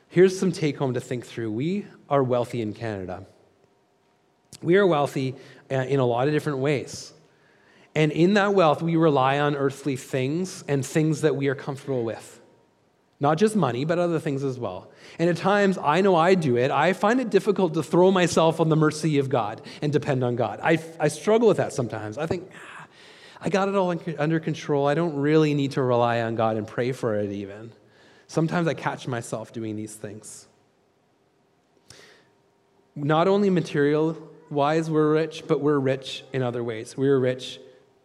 here's 0.08 0.38
some 0.38 0.52
take 0.52 0.78
home 0.78 0.94
to 0.94 1.00
think 1.00 1.26
through. 1.26 1.52
We 1.52 1.86
are 2.08 2.22
wealthy 2.22 2.60
in 2.60 2.72
Canada. 2.72 3.26
We 4.62 4.76
are 4.76 4.86
wealthy 4.86 5.36
uh, 5.70 5.74
in 5.74 6.00
a 6.00 6.06
lot 6.06 6.26
of 6.26 6.34
different 6.34 6.58
ways. 6.58 7.12
And 7.94 8.12
in 8.12 8.34
that 8.34 8.54
wealth, 8.54 8.82
we 8.82 8.96
rely 8.96 9.38
on 9.38 9.56
earthly 9.56 9.96
things 9.96 10.64
and 10.68 10.84
things 10.84 11.22
that 11.22 11.34
we 11.34 11.48
are 11.48 11.54
comfortable 11.54 12.04
with. 12.04 12.40
Not 13.18 13.36
just 13.36 13.54
money, 13.54 13.84
but 13.84 13.98
other 13.98 14.18
things 14.18 14.42
as 14.42 14.58
well. 14.58 14.90
And 15.18 15.28
at 15.28 15.36
times, 15.36 15.76
I 15.76 16.00
know 16.00 16.16
I 16.16 16.34
do 16.34 16.56
it. 16.56 16.70
I 16.70 16.94
find 16.94 17.20
it 17.20 17.28
difficult 17.28 17.74
to 17.74 17.82
throw 17.82 18.10
myself 18.10 18.60
on 18.60 18.70
the 18.70 18.76
mercy 18.76 19.18
of 19.18 19.28
God 19.28 19.60
and 19.82 19.92
depend 19.92 20.24
on 20.24 20.36
God. 20.36 20.58
I, 20.62 20.78
I 20.98 21.08
struggle 21.08 21.46
with 21.48 21.58
that 21.58 21.72
sometimes. 21.72 22.16
I 22.16 22.26
think, 22.26 22.50
I 23.42 23.48
got 23.48 23.68
it 23.68 23.74
all 23.74 23.94
under 24.18 24.38
control. 24.38 24.86
I 24.86 24.94
don't 24.94 25.16
really 25.16 25.54
need 25.54 25.72
to 25.72 25.82
rely 25.82 26.20
on 26.20 26.34
God 26.34 26.56
and 26.56 26.66
pray 26.66 26.92
for 26.92 27.14
it, 27.18 27.32
even. 27.32 27.72
Sometimes 28.26 28.68
I 28.68 28.74
catch 28.74 29.08
myself 29.08 29.52
doing 29.52 29.76
these 29.76 29.94
things. 29.94 30.46
Not 32.94 33.28
only 33.28 33.48
material 33.48 34.16
wise, 34.50 34.90
we're 34.90 35.12
rich, 35.12 35.44
but 35.46 35.60
we're 35.60 35.78
rich 35.78 36.24
in 36.32 36.42
other 36.42 36.62
ways. 36.62 36.96
We're 36.96 37.18
rich 37.18 37.60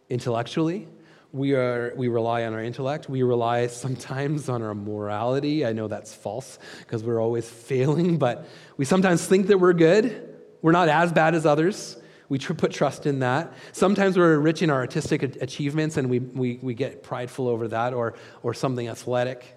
intellectually. 0.08 0.88
We, 1.32 1.54
are, 1.54 1.92
we 1.96 2.08
rely 2.08 2.44
on 2.44 2.54
our 2.54 2.62
intellect. 2.62 3.10
We 3.10 3.22
rely 3.22 3.66
sometimes 3.66 4.48
on 4.48 4.62
our 4.62 4.74
morality. 4.74 5.66
I 5.66 5.72
know 5.72 5.86
that's 5.86 6.14
false 6.14 6.58
because 6.80 7.04
we're 7.04 7.20
always 7.20 7.48
failing, 7.68 8.16
but 8.16 8.48
we 8.78 8.86
sometimes 8.86 9.26
think 9.26 9.48
that 9.48 9.58
we're 9.58 9.74
good. 9.74 10.34
We're 10.62 10.72
not 10.72 10.88
as 10.88 11.12
bad 11.12 11.34
as 11.34 11.44
others. 11.44 11.98
We 12.28 12.38
put 12.38 12.72
trust 12.72 13.06
in 13.06 13.20
that. 13.20 13.52
Sometimes 13.72 14.18
we're 14.18 14.38
rich 14.38 14.62
in 14.62 14.70
our 14.70 14.78
artistic 14.78 15.22
achievements 15.22 15.96
and 15.96 16.10
we, 16.10 16.18
we, 16.18 16.58
we 16.60 16.74
get 16.74 17.02
prideful 17.02 17.46
over 17.46 17.68
that 17.68 17.94
or, 17.94 18.14
or 18.42 18.52
something 18.52 18.88
athletic. 18.88 19.56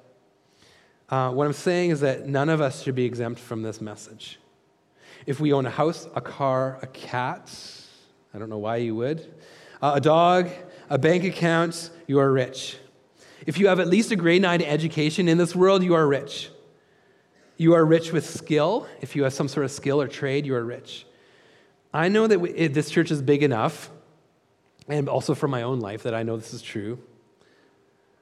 Uh, 1.09 1.31
what 1.31 1.47
I'm 1.47 1.53
saying 1.53 1.89
is 1.89 2.01
that 2.01 2.27
none 2.27 2.49
of 2.49 2.61
us 2.61 2.83
should 2.83 2.93
be 2.93 3.05
exempt 3.05 3.39
from 3.39 3.63
this 3.63 3.81
message. 3.81 4.39
If 5.25 5.39
we 5.39 5.51
own 5.51 5.65
a 5.65 5.71
house, 5.71 6.07
a 6.15 6.21
car, 6.21 6.77
a 6.81 6.87
cat, 6.87 7.51
I 8.33 8.37
don't 8.37 8.49
know 8.49 8.59
why 8.59 8.77
you 8.77 8.95
would, 8.95 9.21
uh, 9.81 9.93
a 9.95 10.01
dog, 10.01 10.49
a 10.89 10.99
bank 10.99 11.23
account, 11.23 11.89
you 12.05 12.19
are 12.19 12.31
rich. 12.31 12.77
If 13.47 13.57
you 13.57 13.67
have 13.67 13.79
at 13.79 13.87
least 13.87 14.11
a 14.11 14.15
grade 14.15 14.43
9 14.43 14.61
education 14.61 15.27
in 15.27 15.39
this 15.39 15.55
world, 15.55 15.83
you 15.83 15.95
are 15.95 16.07
rich. 16.07 16.49
You 17.57 17.73
are 17.73 17.83
rich 17.83 18.11
with 18.11 18.29
skill. 18.29 18.87
If 19.01 19.15
you 19.15 19.23
have 19.23 19.33
some 19.33 19.47
sort 19.47 19.65
of 19.65 19.71
skill 19.71 20.01
or 20.01 20.07
trade, 20.07 20.45
you 20.45 20.53
are 20.55 20.63
rich. 20.63 21.05
I 21.93 22.07
know 22.09 22.27
that 22.27 22.39
we, 22.39 22.67
this 22.67 22.89
church 22.89 23.11
is 23.11 23.21
big 23.21 23.41
enough, 23.41 23.89
and 24.87 25.09
also 25.09 25.33
from 25.33 25.51
my 25.51 25.63
own 25.63 25.79
life, 25.79 26.03
that 26.03 26.13
I 26.13 26.23
know 26.23 26.37
this 26.37 26.53
is 26.53 26.61
true. 26.61 26.99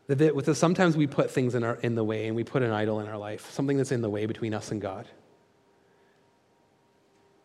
That, 0.07 0.19
that 0.19 0.55
sometimes 0.55 0.95
we 0.95 1.05
put 1.05 1.31
things 1.31 1.53
in, 1.53 1.63
our, 1.63 1.75
in 1.75 1.95
the 1.95 2.03
way 2.03 2.27
and 2.27 2.35
we 2.35 2.45
put 2.45 2.63
an 2.63 2.71
idol 2.71 3.01
in 3.01 3.07
our 3.07 3.17
life, 3.17 3.51
something 3.51 3.75
that's 3.75 3.91
in 3.91 4.01
the 4.01 4.09
way 4.09 4.25
between 4.25 4.53
us 4.53 4.71
and 4.71 4.81
God. 4.81 5.05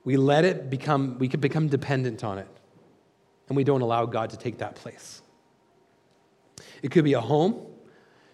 We 0.05 0.17
let 0.17 0.45
it 0.45 0.71
become, 0.71 1.19
we 1.19 1.29
could 1.29 1.41
become 1.41 1.69
dependent 1.69 2.23
on 2.23 2.39
it, 2.39 2.49
and 3.49 3.57
we 3.57 3.65
don't 3.65 3.83
allow 3.83 4.07
God 4.07 4.31
to 4.31 4.37
take 4.37 4.59
that 4.59 4.77
place. 4.77 5.23
It 6.83 6.91
could 6.93 7.05
be 7.05 7.15
a 7.15 7.21
home, 7.21 7.67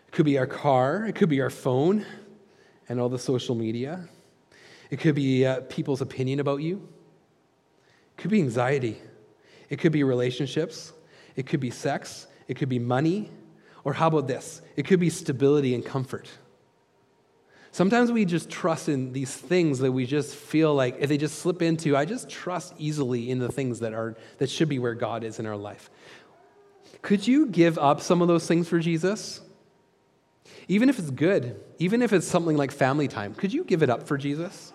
it 0.09 0.13
could 0.13 0.27
be 0.27 0.39
our 0.39 0.47
car, 0.47 1.07
it 1.07 1.15
could 1.15 1.29
be 1.29 1.41
our 1.41 1.51
phone 1.51 2.05
and 2.89 3.01
all 3.01 3.09
the 3.09 3.19
social 3.19 3.55
media. 3.55 4.09
It 4.91 5.01
could 5.01 5.15
be 5.15 5.45
uh, 5.45 5.61
people's 5.69 6.01
opinion 6.01 6.41
about 6.41 6.63
you. 6.63 6.89
It 8.19 8.23
could 8.23 8.31
be 8.33 8.41
anxiety. 8.41 8.99
It 9.71 9.79
could 9.79 9.93
be 9.93 10.03
relationships. 10.03 10.93
It 11.37 11.47
could 11.47 11.61
be 11.61 11.71
sex. 11.71 12.27
It 12.49 12.55
could 12.55 12.69
be 12.69 12.81
money. 12.81 13.31
Or 13.85 13.93
how 13.93 14.09
about 14.09 14.27
this? 14.27 14.61
It 14.75 14.87
could 14.87 14.99
be 14.99 15.09
stability 15.09 15.73
and 15.73 15.85
comfort. 15.85 16.29
Sometimes 17.71 18.11
we 18.11 18.25
just 18.25 18.51
trust 18.51 18.89
in 18.89 19.13
these 19.13 19.33
things 19.33 19.79
that 19.79 19.93
we 19.93 20.05
just 20.05 20.35
feel 20.35 20.75
like 20.75 20.97
if 20.99 21.09
they 21.09 21.17
just 21.17 21.39
slip 21.39 21.63
into, 21.63 21.97
I 21.97 22.07
just 22.07 22.29
trust 22.29 22.75
easily 22.77 23.31
in 23.31 23.39
the 23.39 23.53
things 23.53 23.79
that 23.81 23.95
are 23.95 24.17
that 24.39 24.51
should 24.51 24.69
be 24.69 24.81
where 24.81 24.95
God 24.95 25.23
is 25.23 25.39
in 25.39 25.47
our 25.47 25.57
life. 25.57 25.89
Could 27.03 27.25
you 27.25 27.47
give 27.47 27.79
up 27.79 28.01
some 28.01 28.21
of 28.21 28.27
those 28.27 28.49
things 28.49 28.69
for 28.69 28.81
Jesus? 28.81 29.41
Even 30.67 30.89
if 30.89 30.99
it's 30.99 31.11
good, 31.11 31.61
even 31.79 32.03
if 32.03 32.13
it's 32.13 32.27
something 32.27 32.57
like 32.57 32.73
family 32.73 33.07
time, 33.07 33.33
could 33.35 33.53
you 33.53 33.63
give 33.63 33.85
it 33.85 33.91
up 33.91 34.09
for 34.09 34.19
Jesus? 34.19 34.73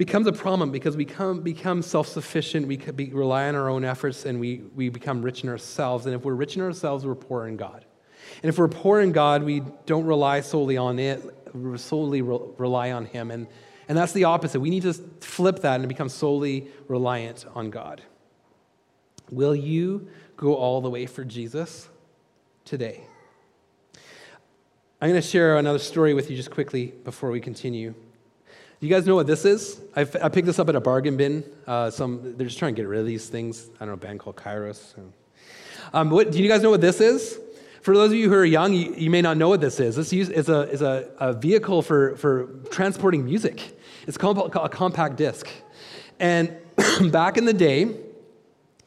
Becomes 0.00 0.26
a 0.26 0.32
problem 0.32 0.70
because 0.70 0.96
we 0.96 1.04
come, 1.04 1.42
become 1.42 1.82
self 1.82 2.08
sufficient, 2.08 2.66
we 2.66 2.78
be, 2.78 3.10
rely 3.10 3.46
on 3.48 3.54
our 3.54 3.68
own 3.68 3.84
efforts, 3.84 4.24
and 4.24 4.40
we, 4.40 4.62
we 4.74 4.88
become 4.88 5.20
rich 5.20 5.44
in 5.44 5.50
ourselves. 5.50 6.06
And 6.06 6.14
if 6.14 6.24
we're 6.24 6.32
rich 6.32 6.56
in 6.56 6.62
ourselves, 6.62 7.04
we're 7.04 7.14
poor 7.14 7.46
in 7.46 7.58
God. 7.58 7.84
And 8.42 8.48
if 8.48 8.56
we're 8.56 8.68
poor 8.68 9.02
in 9.02 9.12
God, 9.12 9.42
we 9.42 9.62
don't 9.84 10.06
rely 10.06 10.40
solely 10.40 10.78
on 10.78 10.98
it, 10.98 11.22
solely 11.76 12.22
re- 12.22 12.38
rely 12.56 12.92
on 12.92 13.04
Him. 13.04 13.30
And, 13.30 13.46
and 13.88 13.98
that's 13.98 14.14
the 14.14 14.24
opposite. 14.24 14.58
We 14.58 14.70
need 14.70 14.84
to 14.84 14.94
flip 14.94 15.58
that 15.60 15.80
and 15.80 15.86
become 15.86 16.08
solely 16.08 16.68
reliant 16.88 17.44
on 17.54 17.68
God. 17.68 18.00
Will 19.30 19.54
you 19.54 20.08
go 20.38 20.54
all 20.54 20.80
the 20.80 20.88
way 20.88 21.04
for 21.04 21.26
Jesus 21.26 21.90
today? 22.64 23.04
I'm 25.02 25.10
going 25.10 25.20
to 25.20 25.28
share 25.28 25.58
another 25.58 25.78
story 25.78 26.14
with 26.14 26.30
you 26.30 26.38
just 26.38 26.50
quickly 26.50 26.86
before 27.04 27.30
we 27.30 27.40
continue. 27.40 27.94
Do 28.80 28.86
you 28.86 28.94
guys 28.94 29.04
know 29.04 29.14
what 29.14 29.26
this 29.26 29.44
is? 29.44 29.78
I, 29.94 30.00
I 30.00 30.30
picked 30.30 30.46
this 30.46 30.58
up 30.58 30.70
at 30.70 30.74
a 30.74 30.80
bargain 30.80 31.18
bin. 31.18 31.44
Uh, 31.66 31.90
some 31.90 32.34
they're 32.38 32.46
just 32.46 32.58
trying 32.58 32.74
to 32.74 32.80
get 32.80 32.88
rid 32.88 33.00
of 33.00 33.06
these 33.06 33.28
things. 33.28 33.68
I 33.76 33.80
don't 33.80 33.88
know 33.88 33.94
a 33.94 33.96
band 33.98 34.20
called 34.20 34.36
Kairos. 34.36 34.94
Um, 35.92 36.08
what, 36.08 36.32
do 36.32 36.42
you 36.42 36.48
guys 36.48 36.62
know 36.62 36.70
what 36.70 36.80
this 36.80 36.98
is? 36.98 37.38
For 37.82 37.94
those 37.94 38.10
of 38.10 38.16
you 38.16 38.30
who 38.30 38.34
are 38.36 38.44
young, 38.44 38.72
you, 38.72 38.94
you 38.94 39.10
may 39.10 39.20
not 39.20 39.36
know 39.36 39.50
what 39.50 39.60
this 39.60 39.80
is. 39.80 39.96
This 39.96 40.14
is 40.14 40.48
a, 40.48 40.60
is 40.70 40.80
a, 40.80 41.10
a 41.18 41.34
vehicle 41.34 41.82
for, 41.82 42.16
for 42.16 42.46
transporting 42.70 43.22
music. 43.22 43.78
It's 44.06 44.16
called 44.16 44.38
a 44.38 44.68
compact 44.70 45.16
disc. 45.16 45.46
And 46.18 46.56
back 47.10 47.36
in 47.36 47.44
the 47.44 47.52
day, 47.52 47.96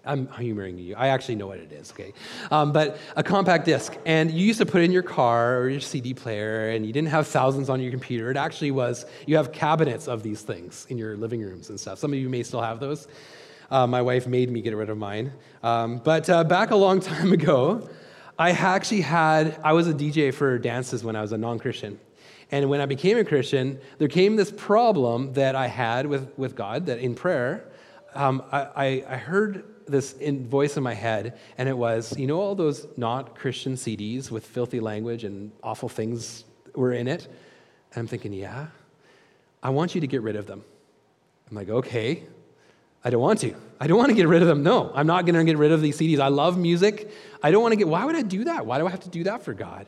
I'm 0.06 0.28
humoring 0.34 0.78
you. 0.78 0.96
I 0.96 1.08
actually 1.10 1.36
know 1.36 1.48
what 1.48 1.60
it 1.60 1.72
is, 1.72 1.92
okay? 1.92 2.14
Um, 2.52 2.74
but 2.74 2.98
a 3.16 3.24
compact 3.24 3.64
disc. 3.64 3.96
And 4.06 4.30
you 4.32 4.46
used 4.46 4.60
to 4.60 4.66
put 4.66 4.82
it 4.82 4.86
in 4.86 4.92
your 4.92 5.04
car 5.04 5.58
or 5.60 5.70
your 5.70 5.80
CD 5.80 6.14
player, 6.14 6.72
and 6.72 6.86
you 6.86 6.92
didn't 6.92 7.08
have 7.08 7.26
thousands 7.26 7.70
on 7.70 7.80
your 7.80 7.92
computer. 7.92 8.30
It 8.30 8.36
actually 8.36 8.72
was, 8.72 9.06
you 9.26 9.38
have 9.38 9.54
cabinets 9.54 10.10
of 10.10 10.22
these 10.22 10.42
things 10.42 10.86
in 10.90 10.98
your 10.98 11.16
living 11.16 11.42
rooms 11.42 11.70
and 11.70 11.80
stuff. 11.80 12.00
Some 12.00 12.12
of 12.12 12.20
you 12.20 12.28
may 12.28 12.44
still 12.44 12.62
have 12.62 12.82
those. 12.82 13.08
Uh, 13.72 13.88
my 13.88 14.02
wife 14.02 14.28
made 14.28 14.52
me 14.52 14.62
get 14.62 14.76
rid 14.76 14.90
of 14.90 14.98
mine. 14.98 15.32
Um, 15.64 16.00
but 16.00 16.30
uh, 16.30 16.44
back 16.44 16.72
a 16.72 16.76
long 16.76 17.00
time 17.00 17.32
ago, 17.32 17.90
I 18.38 18.52
actually 18.52 19.02
had, 19.02 19.58
I 19.64 19.72
was 19.72 19.88
a 19.88 19.94
DJ 19.94 20.34
for 20.34 20.60
dances 20.60 21.04
when 21.04 21.16
I 21.16 21.22
was 21.22 21.32
a 21.32 21.38
non 21.38 21.60
Christian. 21.60 21.98
And 22.52 22.70
when 22.70 22.82
I 22.82 22.86
became 22.88 23.18
a 23.18 23.24
Christian, 23.24 23.80
there 24.00 24.10
came 24.10 24.36
this 24.36 24.52
problem 24.52 25.34
that 25.34 25.56
I 25.56 25.68
had 25.68 26.08
with, 26.08 26.38
with 26.38 26.56
God 26.56 26.88
that 26.88 27.00
in 27.00 27.16
prayer, 27.16 27.70
um, 28.14 28.44
I, 28.52 29.04
I 29.08 29.16
heard 29.16 29.64
this 29.88 30.14
in 30.14 30.48
voice 30.48 30.78
in 30.78 30.84
my 30.84 30.94
head, 30.94 31.38
and 31.58 31.70
it 31.70 31.78
was, 31.78 32.18
you 32.18 32.28
know, 32.28 32.40
all 32.40 32.56
those 32.56 32.88
not 32.98 33.36
Christian 33.36 33.74
CDs 33.76 34.32
with 34.32 34.46
filthy 34.46 34.80
language 34.80 35.24
and 35.24 35.52
awful 35.62 35.90
things 35.90 36.46
were 36.76 36.94
in 36.94 37.08
it? 37.08 37.28
And 37.94 38.00
I'm 38.00 38.08
thinking, 38.08 38.34
yeah, 38.34 38.68
I 39.62 39.70
want 39.70 39.96
you 39.96 40.02
to 40.02 40.08
get 40.08 40.22
rid 40.22 40.36
of 40.36 40.48
them. 40.48 40.64
I'm 41.50 41.56
like, 41.58 41.70
okay, 41.70 42.24
I 43.04 43.10
don't 43.10 43.22
want 43.22 43.40
to. 43.42 43.56
I 43.80 43.88
don't 43.88 43.98
want 43.98 44.10
to 44.10 44.16
get 44.16 44.28
rid 44.28 44.42
of 44.42 44.48
them. 44.48 44.64
No, 44.64 44.92
I'm 44.96 45.08
not 45.08 45.26
going 45.26 45.36
to 45.36 45.44
get 45.44 45.58
rid 45.58 45.72
of 45.72 45.82
these 45.82 45.98
CDs. 45.98 46.20
I 46.20 46.30
love 46.30 46.58
music. 46.58 47.12
I 47.42 47.52
don't 47.52 47.62
want 47.62 47.74
to 47.74 47.76
get, 47.76 47.88
why 47.88 48.06
would 48.06 48.16
I 48.16 48.22
do 48.22 48.46
that? 48.46 48.66
Why 48.66 48.80
do 48.80 48.88
I 48.88 48.92
have 48.92 49.02
to 49.02 49.10
do 49.10 49.26
that 49.26 49.44
for 49.44 49.54
God? 49.54 49.86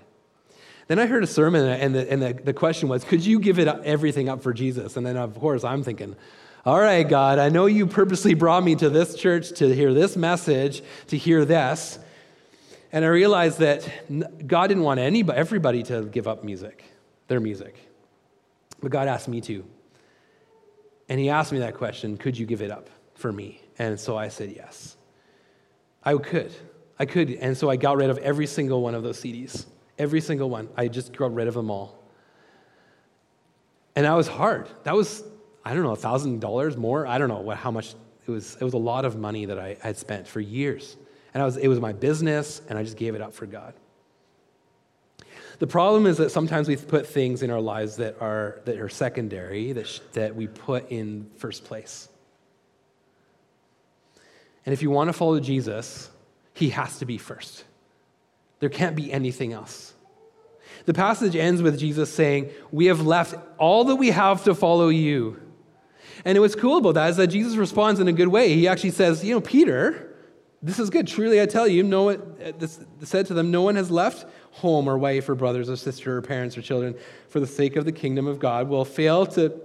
Then 0.88 1.00
I 1.00 1.08
heard 1.08 1.24
a 1.24 1.28
sermon, 1.28 1.66
and 1.66 1.96
the, 1.96 2.12
and 2.12 2.22
the, 2.22 2.34
the 2.34 2.54
question 2.54 2.90
was, 2.90 3.04
could 3.04 3.26
you 3.26 3.40
give 3.40 3.58
it 3.58 3.68
everything 3.68 4.30
up 4.30 4.44
for 4.44 4.54
Jesus? 4.54 4.98
And 4.98 5.06
then, 5.06 5.18
of 5.18 5.40
course, 5.40 5.64
I'm 5.64 5.82
thinking, 5.82 6.16
all 6.66 6.80
right, 6.80 7.08
God, 7.08 7.38
I 7.38 7.50
know 7.50 7.68
you 7.68 7.86
purposely 7.86 8.34
brought 8.34 8.64
me 8.64 8.74
to 8.78 8.90
this 8.90 9.16
church 9.16 9.52
to 9.60 9.72
hear 9.72 9.94
this 9.94 10.18
message, 10.18 10.82
to 11.08 11.18
hear 11.18 11.46
this. 11.46 12.00
And 12.92 13.06
I 13.06 13.10
realized 13.10 13.60
that 13.60 13.88
God 14.48 14.68
didn't 14.68 14.82
want 14.82 15.00
anybody, 15.00 15.38
everybody 15.38 15.84
to 15.84 16.06
give 16.06 16.28
up 16.28 16.44
music, 16.44 16.84
their 17.28 17.40
music. 17.40 17.78
But 18.82 18.90
God 18.90 19.08
asked 19.08 19.28
me 19.28 19.42
to. 19.42 19.64
And 21.08 21.20
He 21.20 21.30
asked 21.30 21.52
me 21.52 21.60
that 21.60 21.76
question 21.76 22.18
could 22.18 22.36
you 22.36 22.48
give 22.48 22.64
it 22.64 22.72
up 22.72 22.90
for 23.14 23.32
me? 23.32 23.62
And 23.78 24.00
so 24.00 24.18
I 24.18 24.30
said 24.30 24.52
yes. 24.56 24.98
I 26.04 26.16
could. 26.16 26.52
I 26.98 27.06
could. 27.06 27.30
And 27.30 27.56
so 27.56 27.70
I 27.70 27.76
got 27.76 27.98
rid 27.98 28.10
of 28.10 28.18
every 28.20 28.48
single 28.48 28.82
one 28.82 28.96
of 28.96 29.04
those 29.04 29.22
CDs. 29.22 29.66
Every 30.00 30.22
single 30.22 30.50
one. 30.50 30.70
I 30.76 30.88
just 30.88 31.16
got 31.16 31.32
rid 31.32 31.48
of 31.48 31.54
them 31.54 31.70
all. 31.70 32.02
And 33.96 34.08
that 34.08 34.14
was 34.14 34.28
hard. 34.28 34.68
That 34.84 34.96
was 34.96 35.24
I 35.66 35.74
don't 35.74 35.84
know, 35.84 35.92
a 35.92 35.98
thousand 35.98 36.40
dollars 36.40 36.78
more. 36.78 37.08
I 37.08 37.18
don't 37.18 37.28
know 37.28 37.42
what, 37.42 37.58
how 37.58 37.72
much 37.72 37.96
it 38.28 38.32
was. 38.32 38.56
It 38.60 38.64
was 38.64 38.74
a 38.74 38.80
lot 38.80 39.04
of 39.04 39.18
money 39.18 39.46
that 39.46 39.60
I 39.60 39.78
had 39.82 39.98
spent 39.98 40.28
for 40.28 40.40
years, 40.40 40.96
and 41.34 41.42
I 41.42 41.46
was, 41.46 41.58
it 41.58 41.68
was 41.68 41.80
my 41.80 41.92
business, 41.92 42.62
and 42.70 42.78
I 42.78 42.84
just 42.84 42.98
gave 42.98 43.16
it 43.16 43.22
up 43.22 43.34
for 43.34 43.46
God. 43.46 43.74
The 45.58 45.68
problem 45.68 46.06
is 46.06 46.18
that 46.18 46.32
sometimes 46.32 46.68
we 46.68 46.76
put 46.76 47.08
things 47.08 47.42
in 47.42 47.50
our 47.50 47.62
lives 47.62 47.96
that 47.98 48.22
are 48.22 48.62
that 48.66 48.80
are 48.80 48.90
secondary 48.90 49.72
that 49.72 49.88
sh- 49.88 50.00
that 50.14 50.36
we 50.36 50.48
put 50.48 50.92
in 50.92 51.30
first 51.38 51.64
place. 51.66 52.10
And 54.66 54.74
if 54.74 54.82
you 54.82 54.90
want 54.90 55.10
to 55.10 55.14
follow 55.14 55.40
Jesus, 55.40 56.10
he 56.54 56.70
has 56.70 57.00
to 57.00 57.06
be 57.06 57.18
first. 57.18 57.64
There 58.60 58.70
can't 58.70 58.96
be 58.96 59.12
anything 59.12 59.54
else. 59.54 59.94
The 60.86 60.94
passage 60.94 61.36
ends 61.36 61.62
with 61.62 61.80
Jesus 61.80 62.14
saying, 62.14 62.50
We 62.72 62.88
have 62.88 63.06
left 63.06 63.36
all 63.58 63.86
that 63.86 63.96
we 63.96 64.12
have 64.12 64.44
to 64.46 64.56
follow 64.56 64.90
you. 64.90 65.40
And 66.24 66.40
what's 66.40 66.56
cool 66.56 66.78
about 66.78 66.94
that 66.94 67.10
is 67.10 67.18
that 67.18 67.28
Jesus 67.28 67.56
responds 67.56 68.00
in 68.00 68.08
a 68.08 68.14
good 68.14 68.30
way. 68.30 68.54
He 68.54 68.68
actually 68.68 68.92
says, 68.92 69.24
You 69.24 69.36
know, 69.36 69.42
Peter, 69.42 70.16
this 70.66 70.80
is 70.80 70.90
good. 70.90 71.06
Truly, 71.08 71.42
I 71.42 71.46
tell 71.46 71.68
you, 71.68 71.84
no 71.84 72.04
one, 72.04 72.22
uh, 72.44 72.52
this 72.58 72.80
said 73.04 73.28
to 73.28 73.36
them, 73.36 73.52
no 73.52 73.62
one 73.62 73.76
has 73.76 73.92
left 73.92 74.26
home 74.52 74.88
or 74.88 74.98
wife 74.98 75.30
or 75.30 75.36
brothers 75.36 75.70
or 75.70 75.76
sister 75.76 76.18
or 76.18 76.22
parents 76.24 76.58
or 76.58 76.62
children 76.62 76.96
for 77.30 77.40
the 77.40 77.46
sake 77.46 77.76
of 77.76 77.86
the 77.86 77.92
kingdom 77.92 78.26
of 78.26 78.40
God 78.40 78.68
will 78.68 78.84
fail 78.84 79.28
to 79.28 79.62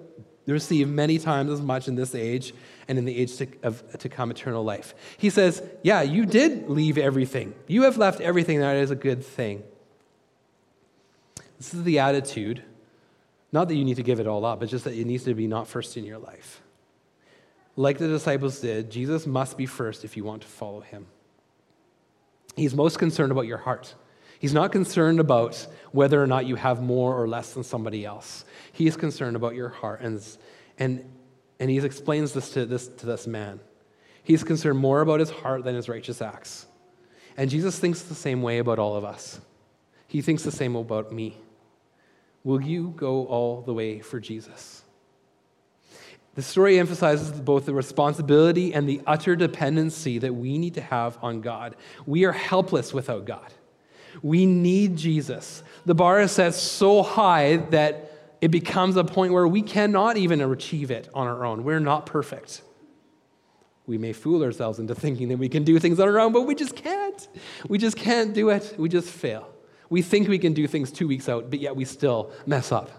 receive 0.47 0.89
many 0.89 1.19
times 1.19 1.51
as 1.51 1.63
much 1.63 1.89
in 1.89 1.95
this 1.95 2.15
age 2.15 2.53
and 2.87 2.99
in 2.99 3.07
the 3.07 3.17
age 3.17 3.37
to, 3.37 3.47
of, 3.63 3.83
to 3.99 4.09
come 4.11 4.31
eternal 4.31 4.63
life. 4.63 4.95
He 5.17 5.31
says, 5.31 5.63
Yeah, 5.83 6.03
you 6.03 6.27
did 6.27 6.69
leave 6.69 6.99
everything. 6.99 7.55
You 7.67 7.83
have 7.83 7.97
left 7.97 8.21
everything. 8.21 8.61
That 8.61 8.77
is 8.77 8.91
a 8.91 8.97
good 8.97 9.25
thing. 9.25 9.63
This 11.57 11.73
is 11.73 11.85
the 11.85 11.99
attitude 11.99 12.63
not 13.53 13.69
that 13.69 13.75
you 13.75 13.85
need 13.85 13.97
to 13.97 14.03
give 14.03 14.21
it 14.21 14.27
all 14.27 14.45
up, 14.45 14.61
but 14.61 14.69
just 14.69 14.85
that 14.85 14.95
it 14.95 15.07
needs 15.07 15.25
to 15.25 15.35
be 15.35 15.47
not 15.47 15.67
first 15.67 15.97
in 15.97 16.05
your 16.05 16.19
life. 16.19 16.63
Like 17.77 17.99
the 17.99 18.09
disciples 18.09 18.61
did, 18.61 18.91
Jesus 18.91 19.27
must 19.27 19.57
be 19.57 19.67
first 19.67 20.05
if 20.05 20.17
you 20.17 20.25
want 20.25 20.43
to 20.43 20.49
follow 20.49 20.81
him. 20.81 21.07
He's 22.57 22.75
most 22.75 22.99
concerned 22.99 23.33
about 23.33 23.47
your 23.47 23.59
heart. 23.59 23.95
He's 24.39 24.55
not 24.55 24.73
concerned 24.73 25.21
about 25.21 25.67
whether 25.93 26.23
or 26.23 26.27
not 26.27 26.47
you 26.47 26.57
have 26.57 26.83
more 26.83 27.15
or 27.15 27.29
less 27.29 27.53
than 27.53 27.63
somebody 27.63 28.05
else. 28.05 28.45
He 28.73 28.87
is 28.87 28.97
concerned 28.97 29.37
about 29.37 29.55
your 29.55 29.69
heart. 29.69 30.01
And, 30.01 30.23
and, 30.79 31.05
and 31.59 31.71
he 31.71 31.79
explains 31.79 32.33
this 32.33 32.51
to, 32.51 32.67
this 32.67 32.89
to 32.89 33.07
this 33.07 33.27
man. 33.27 33.61
He's 34.23 34.45
concerned 34.45 34.79
more 34.79 35.01
about 35.01 35.21
his 35.21 35.31
heart 35.31 35.65
than 35.65 35.75
his 35.75 35.89
righteous 35.89 36.23
acts. 36.23 36.67
And 37.37 37.51
Jesus 37.51 37.79
thinks 37.79 38.03
the 38.03 38.15
same 38.15 38.43
way 38.43 38.59
about 38.59 38.79
all 38.79 38.97
of 38.97 39.05
us. 39.05 39.41
He 40.07 40.23
thinks 40.23 40.43
the 40.43 40.53
same 40.53 40.75
about 40.77 41.13
me. 41.13 41.37
Will 42.45 42.63
you 42.63 42.95
go 42.97 43.27
all 43.27 43.63
the 43.63 43.75
way 43.75 44.01
for 44.01 44.19
Jesus? 44.19 44.83
The 46.35 46.43
story 46.43 46.79
emphasizes 46.79 47.33
both 47.41 47.67
the 47.67 47.75
responsibility 47.75 48.73
and 48.73 48.89
the 48.89 49.01
utter 49.07 49.37
dependency 49.37 50.19
that 50.19 50.35
we 50.35 50.59
need 50.59 50.75
to 50.75 50.81
have 50.81 51.19
on 51.23 51.41
God. 51.41 51.77
We 52.07 52.25
are 52.25 52.33
helpless 52.33 52.95
without 52.95 53.25
God. 53.25 53.53
We 54.23 54.47
need 54.47 54.97
Jesus. 54.97 55.63
The 55.87 55.95
bar 55.95 56.21
is 56.21 56.33
set 56.33 56.55
so 56.55 57.03
high 57.03 57.59
that 57.71 58.37
it 58.41 58.49
becomes 58.49 58.97
a 58.97 59.05
point 59.05 59.33
where 59.33 59.47
we 59.47 59.61
cannot 59.61 60.17
even 60.17 60.41
achieve 60.41 60.91
it 60.91 61.09
on 61.15 61.27
our 61.27 61.45
own. 61.45 61.65
We're 61.65 61.81
not 61.81 62.07
perfect. 62.07 62.63
We 63.87 63.99
may 63.99 64.13
fool 64.13 64.43
ourselves 64.43 64.79
into 64.79 64.95
thinking 64.95 65.29
that 65.29 65.39
we 65.39 65.49
can 65.49 65.65
do 65.65 65.79
things 65.79 65.99
on 65.99 66.09
our 66.09 66.21
own, 66.21 66.33
but 66.33 66.43
we 66.43 66.55
just 66.55 66.77
can't. 66.77 67.29
We 67.69 67.77
just 67.77 67.97
can't 67.97 68.33
do 68.33 68.51
it. 68.51 68.77
We 68.79 68.89
just 68.89 69.09
fail. 69.09 69.49
We 69.91 70.03
think 70.03 70.29
we 70.29 70.39
can 70.39 70.55
do 70.55 70.67
things 70.67 70.91
two 70.91 71.09
weeks 71.09 71.29
out, 71.29 71.51
but 71.51 71.59
yet 71.59 71.77
we 71.77 71.85
still 71.85 72.33
mess 72.47 72.73
up. 72.73 72.91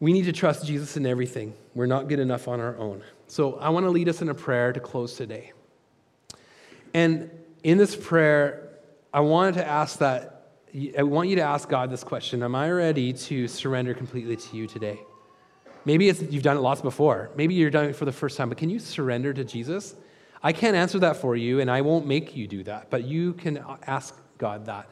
We 0.00 0.12
need 0.12 0.24
to 0.24 0.32
trust 0.32 0.66
Jesus 0.66 0.96
in 0.96 1.06
everything. 1.06 1.54
We're 1.74 1.86
not 1.86 2.08
good 2.08 2.18
enough 2.18 2.48
on 2.48 2.58
our 2.58 2.76
own. 2.76 3.04
So 3.28 3.54
I 3.54 3.68
want 3.68 3.86
to 3.86 3.90
lead 3.90 4.08
us 4.08 4.20
in 4.20 4.30
a 4.30 4.34
prayer 4.34 4.72
to 4.72 4.80
close 4.80 5.14
today. 5.14 5.52
And 6.92 7.30
in 7.62 7.78
this 7.78 7.94
prayer, 7.94 8.70
I 9.14 9.20
wanted 9.20 9.54
to 9.54 9.66
ask 9.66 9.98
that, 9.98 10.50
I 10.98 11.02
want 11.02 11.28
you 11.28 11.36
to 11.36 11.42
ask 11.42 11.68
God 11.68 11.90
this 11.90 12.02
question 12.02 12.42
Am 12.42 12.54
I 12.54 12.70
ready 12.70 13.12
to 13.12 13.46
surrender 13.46 13.94
completely 13.94 14.36
to 14.36 14.56
you 14.56 14.66
today? 14.66 14.98
Maybe 15.84 16.06
you've 16.06 16.42
done 16.42 16.56
it 16.56 16.60
lots 16.60 16.80
before. 16.80 17.30
Maybe 17.36 17.54
you're 17.54 17.70
doing 17.70 17.90
it 17.90 17.96
for 17.96 18.04
the 18.04 18.12
first 18.12 18.36
time, 18.36 18.48
but 18.48 18.58
can 18.58 18.70
you 18.70 18.78
surrender 18.78 19.32
to 19.34 19.44
Jesus? 19.44 19.94
I 20.42 20.52
can't 20.52 20.76
answer 20.76 20.98
that 21.00 21.16
for 21.16 21.36
you, 21.36 21.60
and 21.60 21.70
I 21.70 21.82
won't 21.82 22.06
make 22.06 22.34
you 22.34 22.48
do 22.48 22.64
that, 22.64 22.90
but 22.90 23.04
you 23.04 23.34
can 23.34 23.64
ask 23.86 24.16
God 24.42 24.66
that. 24.66 24.86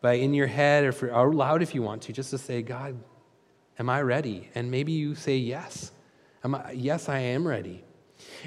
By 0.00 0.14
in 0.14 0.32
your 0.32 0.46
head 0.46 0.84
or 0.84 0.92
for, 0.92 1.12
out 1.12 1.34
loud 1.34 1.60
if 1.60 1.74
you 1.74 1.82
want 1.82 2.02
to, 2.02 2.12
just 2.12 2.30
to 2.30 2.38
say, 2.38 2.62
God, 2.62 2.96
Am 3.80 3.88
I 3.88 4.02
ready? 4.02 4.50
And 4.54 4.70
maybe 4.70 4.92
you 4.92 5.14
say 5.14 5.38
yes. 5.38 5.90
I, 6.44 6.72
yes, 6.72 7.08
I 7.08 7.18
am 7.18 7.48
ready. 7.48 7.82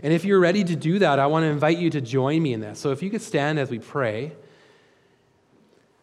And 0.03 0.13
if 0.13 0.25
you're 0.25 0.39
ready 0.39 0.63
to 0.63 0.75
do 0.75 0.99
that, 0.99 1.17
I 1.17 1.25
want 1.25 1.41
to 1.41 1.47
invite 1.47 1.79
you 1.79 1.89
to 1.89 2.01
join 2.01 2.43
me 2.43 2.53
in 2.53 2.59
this. 2.59 2.79
So 2.79 2.91
if 2.91 3.01
you 3.01 3.09
could 3.09 3.23
stand 3.23 3.57
as 3.57 3.71
we 3.71 3.79
pray. 3.79 4.33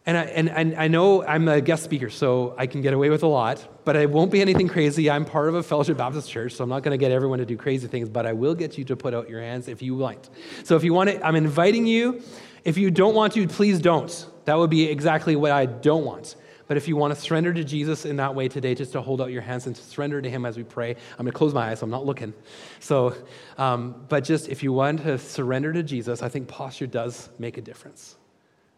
And 0.05 0.17
I, 0.19 0.23
and, 0.23 0.51
and 0.51 0.75
I 0.75 0.89
know 0.89 1.25
I'm 1.25 1.47
a 1.47 1.61
guest 1.61 1.85
speaker, 1.85 2.11
so 2.11 2.57
I 2.59 2.67
can 2.67 2.83
get 2.83 2.93
away 2.93 3.09
with 3.09 3.23
a 3.23 3.29
lot, 3.29 3.85
but 3.85 3.95
it 3.95 4.11
won't 4.11 4.33
be 4.33 4.41
anything 4.41 4.67
crazy. 4.67 5.09
I'm 5.09 5.25
part 5.25 5.49
of 5.49 5.55
a 5.55 5.63
Fellowship 5.63 5.99
Baptist 5.99 6.29
church, 6.29 6.55
so 6.55 6.65
I'm 6.65 6.71
not 6.71 6.83
going 6.83 6.99
to 6.99 6.99
get 6.99 7.13
everyone 7.13 7.39
to 7.39 7.47
do 7.47 7.57
crazy 7.57 7.87
things, 7.87 8.09
but 8.09 8.27
I 8.27 8.33
will 8.33 8.57
get 8.57 8.77
you 8.79 8.85
to 8.87 8.97
put 8.97 9.15
out 9.15 9.29
your 9.29 9.41
hands 9.41 9.69
if 9.69 9.81
you 9.81 9.95
want. 9.95 10.29
So 10.65 10.75
if 10.75 10.83
you 10.83 10.93
want 10.93 11.11
it, 11.11 11.21
I'm 11.23 11.37
inviting 11.37 11.87
you. 11.87 12.23
If 12.65 12.77
you 12.77 12.91
don't 12.91 13.15
want 13.15 13.33
to, 13.35 13.47
please 13.49 13.79
don't. 13.79 14.27
That 14.45 14.59
would 14.59 14.71
be 14.71 14.85
exactly 14.85 15.37
what 15.37 15.53
I 15.53 15.67
don't 15.67 16.05
want. 16.05 16.37
But 16.71 16.77
if 16.77 16.87
you 16.87 16.95
want 16.95 17.13
to 17.13 17.21
surrender 17.21 17.53
to 17.53 17.65
Jesus 17.65 18.05
in 18.05 18.17
that 18.17 18.35
way 18.35 18.47
today, 18.47 18.77
just 18.77 18.93
to 18.93 19.01
hold 19.01 19.21
out 19.21 19.33
your 19.33 19.43
hands 19.43 19.67
and 19.67 19.75
to 19.75 19.83
surrender 19.83 20.23
to 20.23 20.31
Him 20.31 20.47
as 20.47 20.57
we 20.57 20.63
pray, 20.63 20.91
I'm 20.91 21.25
going 21.25 21.33
to 21.33 21.37
close 21.37 21.53
my 21.53 21.71
eyes, 21.71 21.81
so 21.81 21.85
I'm 21.85 21.91
not 21.91 22.07
looking. 22.07 22.33
So, 22.79 23.15
um, 23.59 24.05
but 24.09 24.23
just 24.23 24.49
if 24.49 24.63
you 24.63 24.73
want 24.73 25.03
to 25.03 25.19
surrender 25.19 25.73
to 25.73 25.83
Jesus, 25.83 26.23
I 26.23 26.29
think 26.29 26.47
posture 26.47 26.87
does 26.87 27.29
make 27.41 27.59
a 27.59 27.61
difference. 27.61 28.17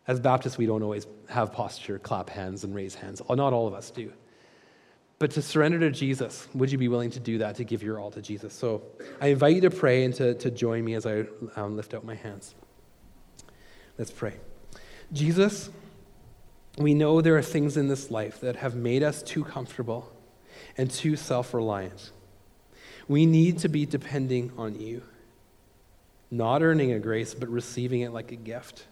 As 0.08 0.20
Baptists, 0.20 0.56
we 0.56 0.64
don't 0.64 0.82
always 0.82 1.06
have 1.28 1.52
posture, 1.52 1.98
clap 1.98 2.30
hands, 2.30 2.64
and 2.64 2.74
raise 2.74 2.94
hands. 2.94 3.20
Not 3.28 3.52
all 3.52 3.68
of 3.68 3.74
us 3.74 3.90
do. 3.90 4.10
But 5.18 5.30
to 5.32 5.42
surrender 5.42 5.78
to 5.78 5.90
Jesus, 5.90 6.48
would 6.54 6.72
you 6.72 6.78
be 6.78 6.88
willing 6.88 7.10
to 7.10 7.20
do 7.20 7.38
that, 7.38 7.56
to 7.56 7.64
give 7.64 7.82
your 7.82 8.00
all 8.00 8.10
to 8.12 8.22
Jesus? 8.22 8.54
So 8.54 8.82
I 9.20 9.28
invite 9.28 9.54
you 9.54 9.60
to 9.60 9.70
pray 9.70 10.04
and 10.04 10.14
to, 10.14 10.34
to 10.34 10.50
join 10.50 10.82
me 10.84 10.94
as 10.94 11.04
I 11.04 11.26
um, 11.56 11.76
lift 11.76 11.92
out 11.92 12.04
my 12.04 12.14
hands. 12.14 12.54
Let's 14.02 14.10
pray. 14.10 14.34
Jesus, 15.12 15.70
we 16.76 16.92
know 16.92 17.20
there 17.20 17.36
are 17.38 17.40
things 17.40 17.76
in 17.76 17.86
this 17.86 18.10
life 18.10 18.40
that 18.40 18.56
have 18.56 18.74
made 18.74 19.04
us 19.04 19.22
too 19.22 19.44
comfortable 19.44 20.12
and 20.76 20.90
too 20.90 21.14
self 21.14 21.54
reliant. 21.54 22.10
We 23.06 23.26
need 23.26 23.58
to 23.58 23.68
be 23.68 23.86
depending 23.86 24.50
on 24.58 24.80
you, 24.80 25.04
not 26.32 26.64
earning 26.64 26.90
a 26.90 26.98
grace, 26.98 27.32
but 27.32 27.48
receiving 27.48 28.00
it 28.00 28.12
like 28.12 28.32
a 28.32 28.34
gift. 28.34 28.86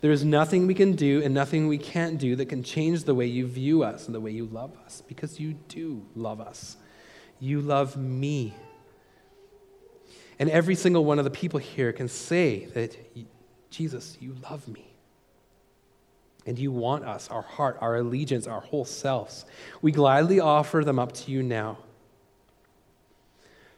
There 0.00 0.12
is 0.12 0.24
nothing 0.24 0.68
we 0.68 0.74
can 0.74 0.92
do 0.92 1.20
and 1.24 1.34
nothing 1.34 1.66
we 1.66 1.78
can't 1.78 2.16
do 2.16 2.36
that 2.36 2.46
can 2.46 2.62
change 2.62 3.02
the 3.02 3.16
way 3.16 3.26
you 3.26 3.48
view 3.48 3.82
us 3.82 4.06
and 4.06 4.14
the 4.14 4.20
way 4.20 4.30
you 4.30 4.44
love 4.46 4.70
us, 4.86 5.02
because 5.08 5.40
you 5.40 5.54
do 5.66 6.06
love 6.14 6.40
us. 6.40 6.76
You 7.40 7.62
love 7.62 7.96
me. 7.96 8.54
And 10.38 10.48
every 10.48 10.76
single 10.76 11.04
one 11.04 11.18
of 11.18 11.24
the 11.24 11.32
people 11.32 11.58
here 11.58 11.92
can 11.92 12.06
say 12.06 12.66
that, 12.66 12.96
Jesus, 13.70 14.16
you 14.20 14.36
love 14.50 14.66
me. 14.68 14.86
And 16.46 16.58
you 16.58 16.72
want 16.72 17.04
us, 17.04 17.28
our 17.28 17.42
heart, 17.42 17.78
our 17.80 17.96
allegiance, 17.96 18.46
our 18.46 18.60
whole 18.60 18.84
selves. 18.84 19.44
We 19.82 19.92
gladly 19.92 20.40
offer 20.40 20.82
them 20.84 20.98
up 20.98 21.12
to 21.12 21.30
you 21.30 21.42
now. 21.42 21.78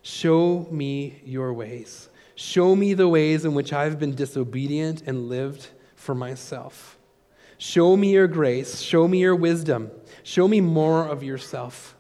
Show 0.01 0.67
me 0.71 1.21
your 1.25 1.53
ways. 1.53 2.09
Show 2.35 2.75
me 2.75 2.95
the 2.95 3.09
ways 3.09 3.45
in 3.45 3.55
which 3.55 3.73
I've 3.73 3.99
been 3.99 4.15
disobedient 4.15 5.03
and 5.07 5.29
lived 5.29 5.69
for 5.95 6.15
myself. 6.15 6.99
Show 7.59 7.97
me 7.97 8.13
your 8.13 8.27
grace. 8.27 8.81
Show 8.81 9.07
me 9.07 9.19
your 9.21 9.37
wisdom. 9.37 9.91
Show 10.25 10.49
me 10.49 10.61
more 10.61 11.07
of 11.07 11.23
yourself. 11.23 11.97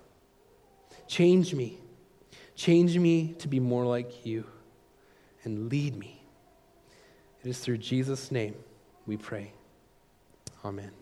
Change 1.07 1.55
me. 1.55 1.79
Change 2.57 2.99
me 2.99 3.35
to 3.35 3.49
be 3.49 3.61
more 3.61 3.85
like 3.85 4.25
you 4.27 4.45
and 5.45 5.71
lead 5.71 5.97
me. 5.97 6.22
It 7.45 7.49
is 7.49 7.59
through 7.59 7.79
Jesus' 7.79 8.31
name 8.31 8.55
we 9.07 9.17
pray. 9.17 9.53
Amen. 10.65 11.02